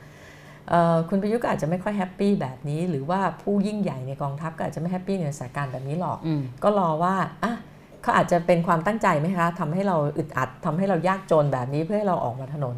[0.68, 7.54] เอ่อคุณประยุทธ์ก็อาจจะไม่ค่อยแฮปปี้แบบนี้ หรือว่าผู้ยิ่งใหญ่ในกองทัพก็อาจจะไม่แฮปปี้ในสถานการณ์แบบนี้หรอกอืมก็รอว่าอะ
[8.02, 12.76] เขาอาจจะเป็นความตั้งใจไหมคะทำให้เราอึดอัดทำให้เรายากจนแบบนี้เพื่อให้เราออกมาถนน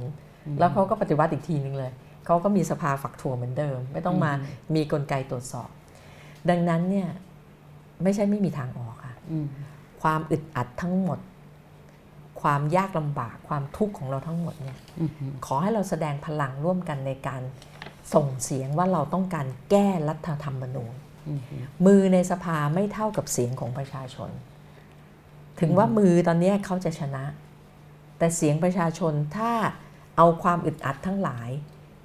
[0.59, 1.93] แล้วเขาก็ปฏิวัติอีกทีนึงเลย
[2.27, 4.33] เขาก็มีสภาฝักถั่วเหมือนเดิม ไม่ต้องมา
[4.75, 5.69] มีกลไกตรวจสอบ
[6.51, 7.09] ดังนั้นเนี่ย
[8.03, 9.47] ไม่ใช่ไม่มีทางออกค่ะอืม
[10.03, 11.19] ความอึดอัดทั้งหมด
[12.43, 17.43] ความยากลำบากความทุกข์ของเราทั้งหมดเนี่ยอืมฮึขอให้เราแสดงพลังร่วมกันในการ
[18.15, 20.95] ส่งเสียงว่าเราต้องการแก้รัฐธรรมนูญ
[21.29, 21.57] อืมฮึ
[21.87, 24.31] มือในสภาไม่เท่ากับเสียงของประชาชน
[25.65, 27.25] ถึงว่ามือตอนเนี้ยเขาจะชนะ
[28.19, 29.53] แต่เสียงประชาชนถ้า
[30.17, 31.49] เอาความอึดอัดทั้งหลาย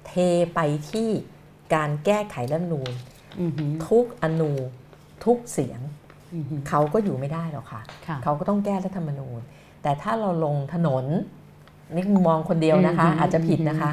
[0.06, 0.12] เท
[0.54, 0.60] ไป
[0.90, 1.08] ที่
[1.74, 2.92] การแก้ไขรัฐธรรมนูญ
[3.40, 4.52] อืมฮึทุกอนู
[5.24, 5.80] ทุกเสียง
[6.34, 9.40] อืมฮึเขาก็อยู่ไม่ได้หรอกค่ะค่ะ เขาก็ต้องแก้รัฐธรรมนูญ
[9.82, 11.04] แต่ถ้าเราลงถนน
[11.94, 13.90] นี่มุมมองคนเดียวนะคะอืมอาจจะผิดนะคะ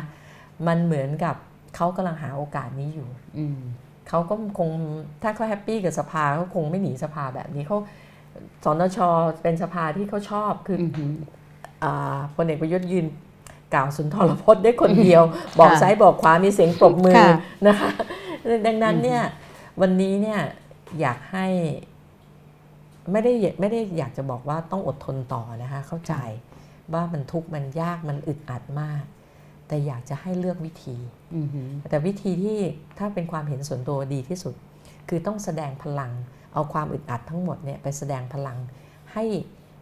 [0.68, 1.36] มันเหมือนกับ
[1.76, 3.08] เขากำลังหาโอกาสนี้อยู่
[3.38, 3.60] อืม
[4.08, 4.70] เขาก็คง
[5.22, 7.78] ถ้าเขา happy กับสภาเขาคงไม่หนีสภาแบบนี้เขา
[8.64, 8.98] สนช.
[9.42, 11.06] เป็นสภาที่เขาชอบคืออืมฮึ
[11.84, 13.06] อ่าพลเอกประยุทธ์ยืน
[13.74, 15.24] กล่าวสุนทรพจน์ได้คนเดียว
[15.60, 17.32] บอกซ้ายบอกขวามีเสียงปรบมือค่ะ
[17.68, 17.90] นะคะ
[18.66, 19.22] ดังนั้นเนี่ย
[19.82, 20.40] วันนี้เนี่ย
[21.00, 21.48] อยากให้
[23.12, 26.14] ไม่ได้ไม่ได้อยากจะบอกว่าต้องอดทนต่อนะคะ เข้าใจ
[26.94, 29.04] ว่ามันทุกข์มันยากมันอึดอัดมาก
[29.68, 30.98] แต่อยากจะให้เลือกวิธี
[31.36, 32.60] อือหือแต่วิธีที่
[32.98, 34.56] ถ้าเป็นความเห็นส่วนตัวดีที่สุด
[35.10, 36.12] คือต้องแสดงพลัง
[36.54, 38.58] เอาความอึดอัดทั้งหมดเนี่ยไปแสดงพลัง
[39.14, 39.24] ให้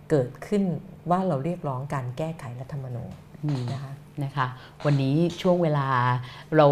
[0.10, 0.64] เกิดขึ้น
[1.10, 3.12] ว่าเราเรียกร้องการแก้ไขรัฐธรรมนูญ
[3.44, 3.94] อืมนะคะ
[4.24, 4.48] นะคะ
[4.86, 5.88] วันนี้ช่วงเวลา
[6.58, 6.68] เรา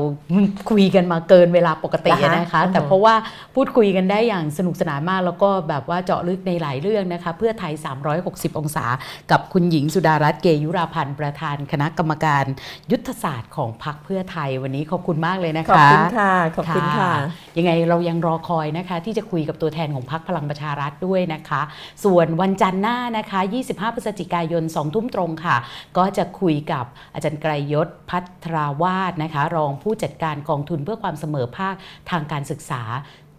[0.70, 3.16] คุยกันมาเกินเวลาปกตินะคะนะคะอือฮึแต่เพราะว่า
[3.56, 7.74] พูดคุยกันได้อย่างสนุกสนานมาก แล้วก็แบบว่าเจาะลึกในหลายเรื่องนะคะ เพื่อไทย
[8.16, 8.86] 360 องศา
[9.32, 12.44] กับคุณหญิงสุดารัตน์เกยุราพันธ์ประธานคณะกรรมการ
[12.92, 17.12] ยุทธศาสตร์ของพรรคเพื่อไทยวันนี้ขอบคุณมากเลยนะคะ ขอบคุณค่ะ ขอบคุณค่ะ
[17.58, 21.62] ยังไงเรายังรอคอยนะคะ ที่จะคุยกับตัวแทนของพรรคพลังประชารัฐด้วยนะคะ
[22.04, 25.56] ส่วนวันจันทร์หน้านะคะ 25 พฤศจิกายน 2 ทุ่มตรงค่ะ
[25.98, 31.76] ก็จะคุยกับอาจารย์ไกรยศพัทราวาสนะคะ รองผู้จัดการกองทุนเพื่อความเสมอภาค
[32.12, 32.82] ทางการศึกษา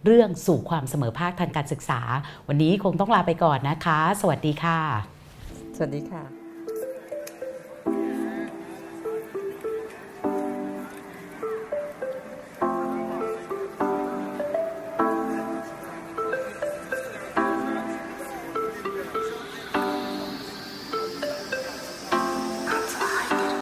[0.05, 2.01] เรื่องสู่ความเสมอภาคทางการศึกษา
[2.47, 4.79] วันนี้คงต้องลาไปก่อนนะคะ สวัสดีค่ะ
[5.75, 6.34] สวัสดีค่ะ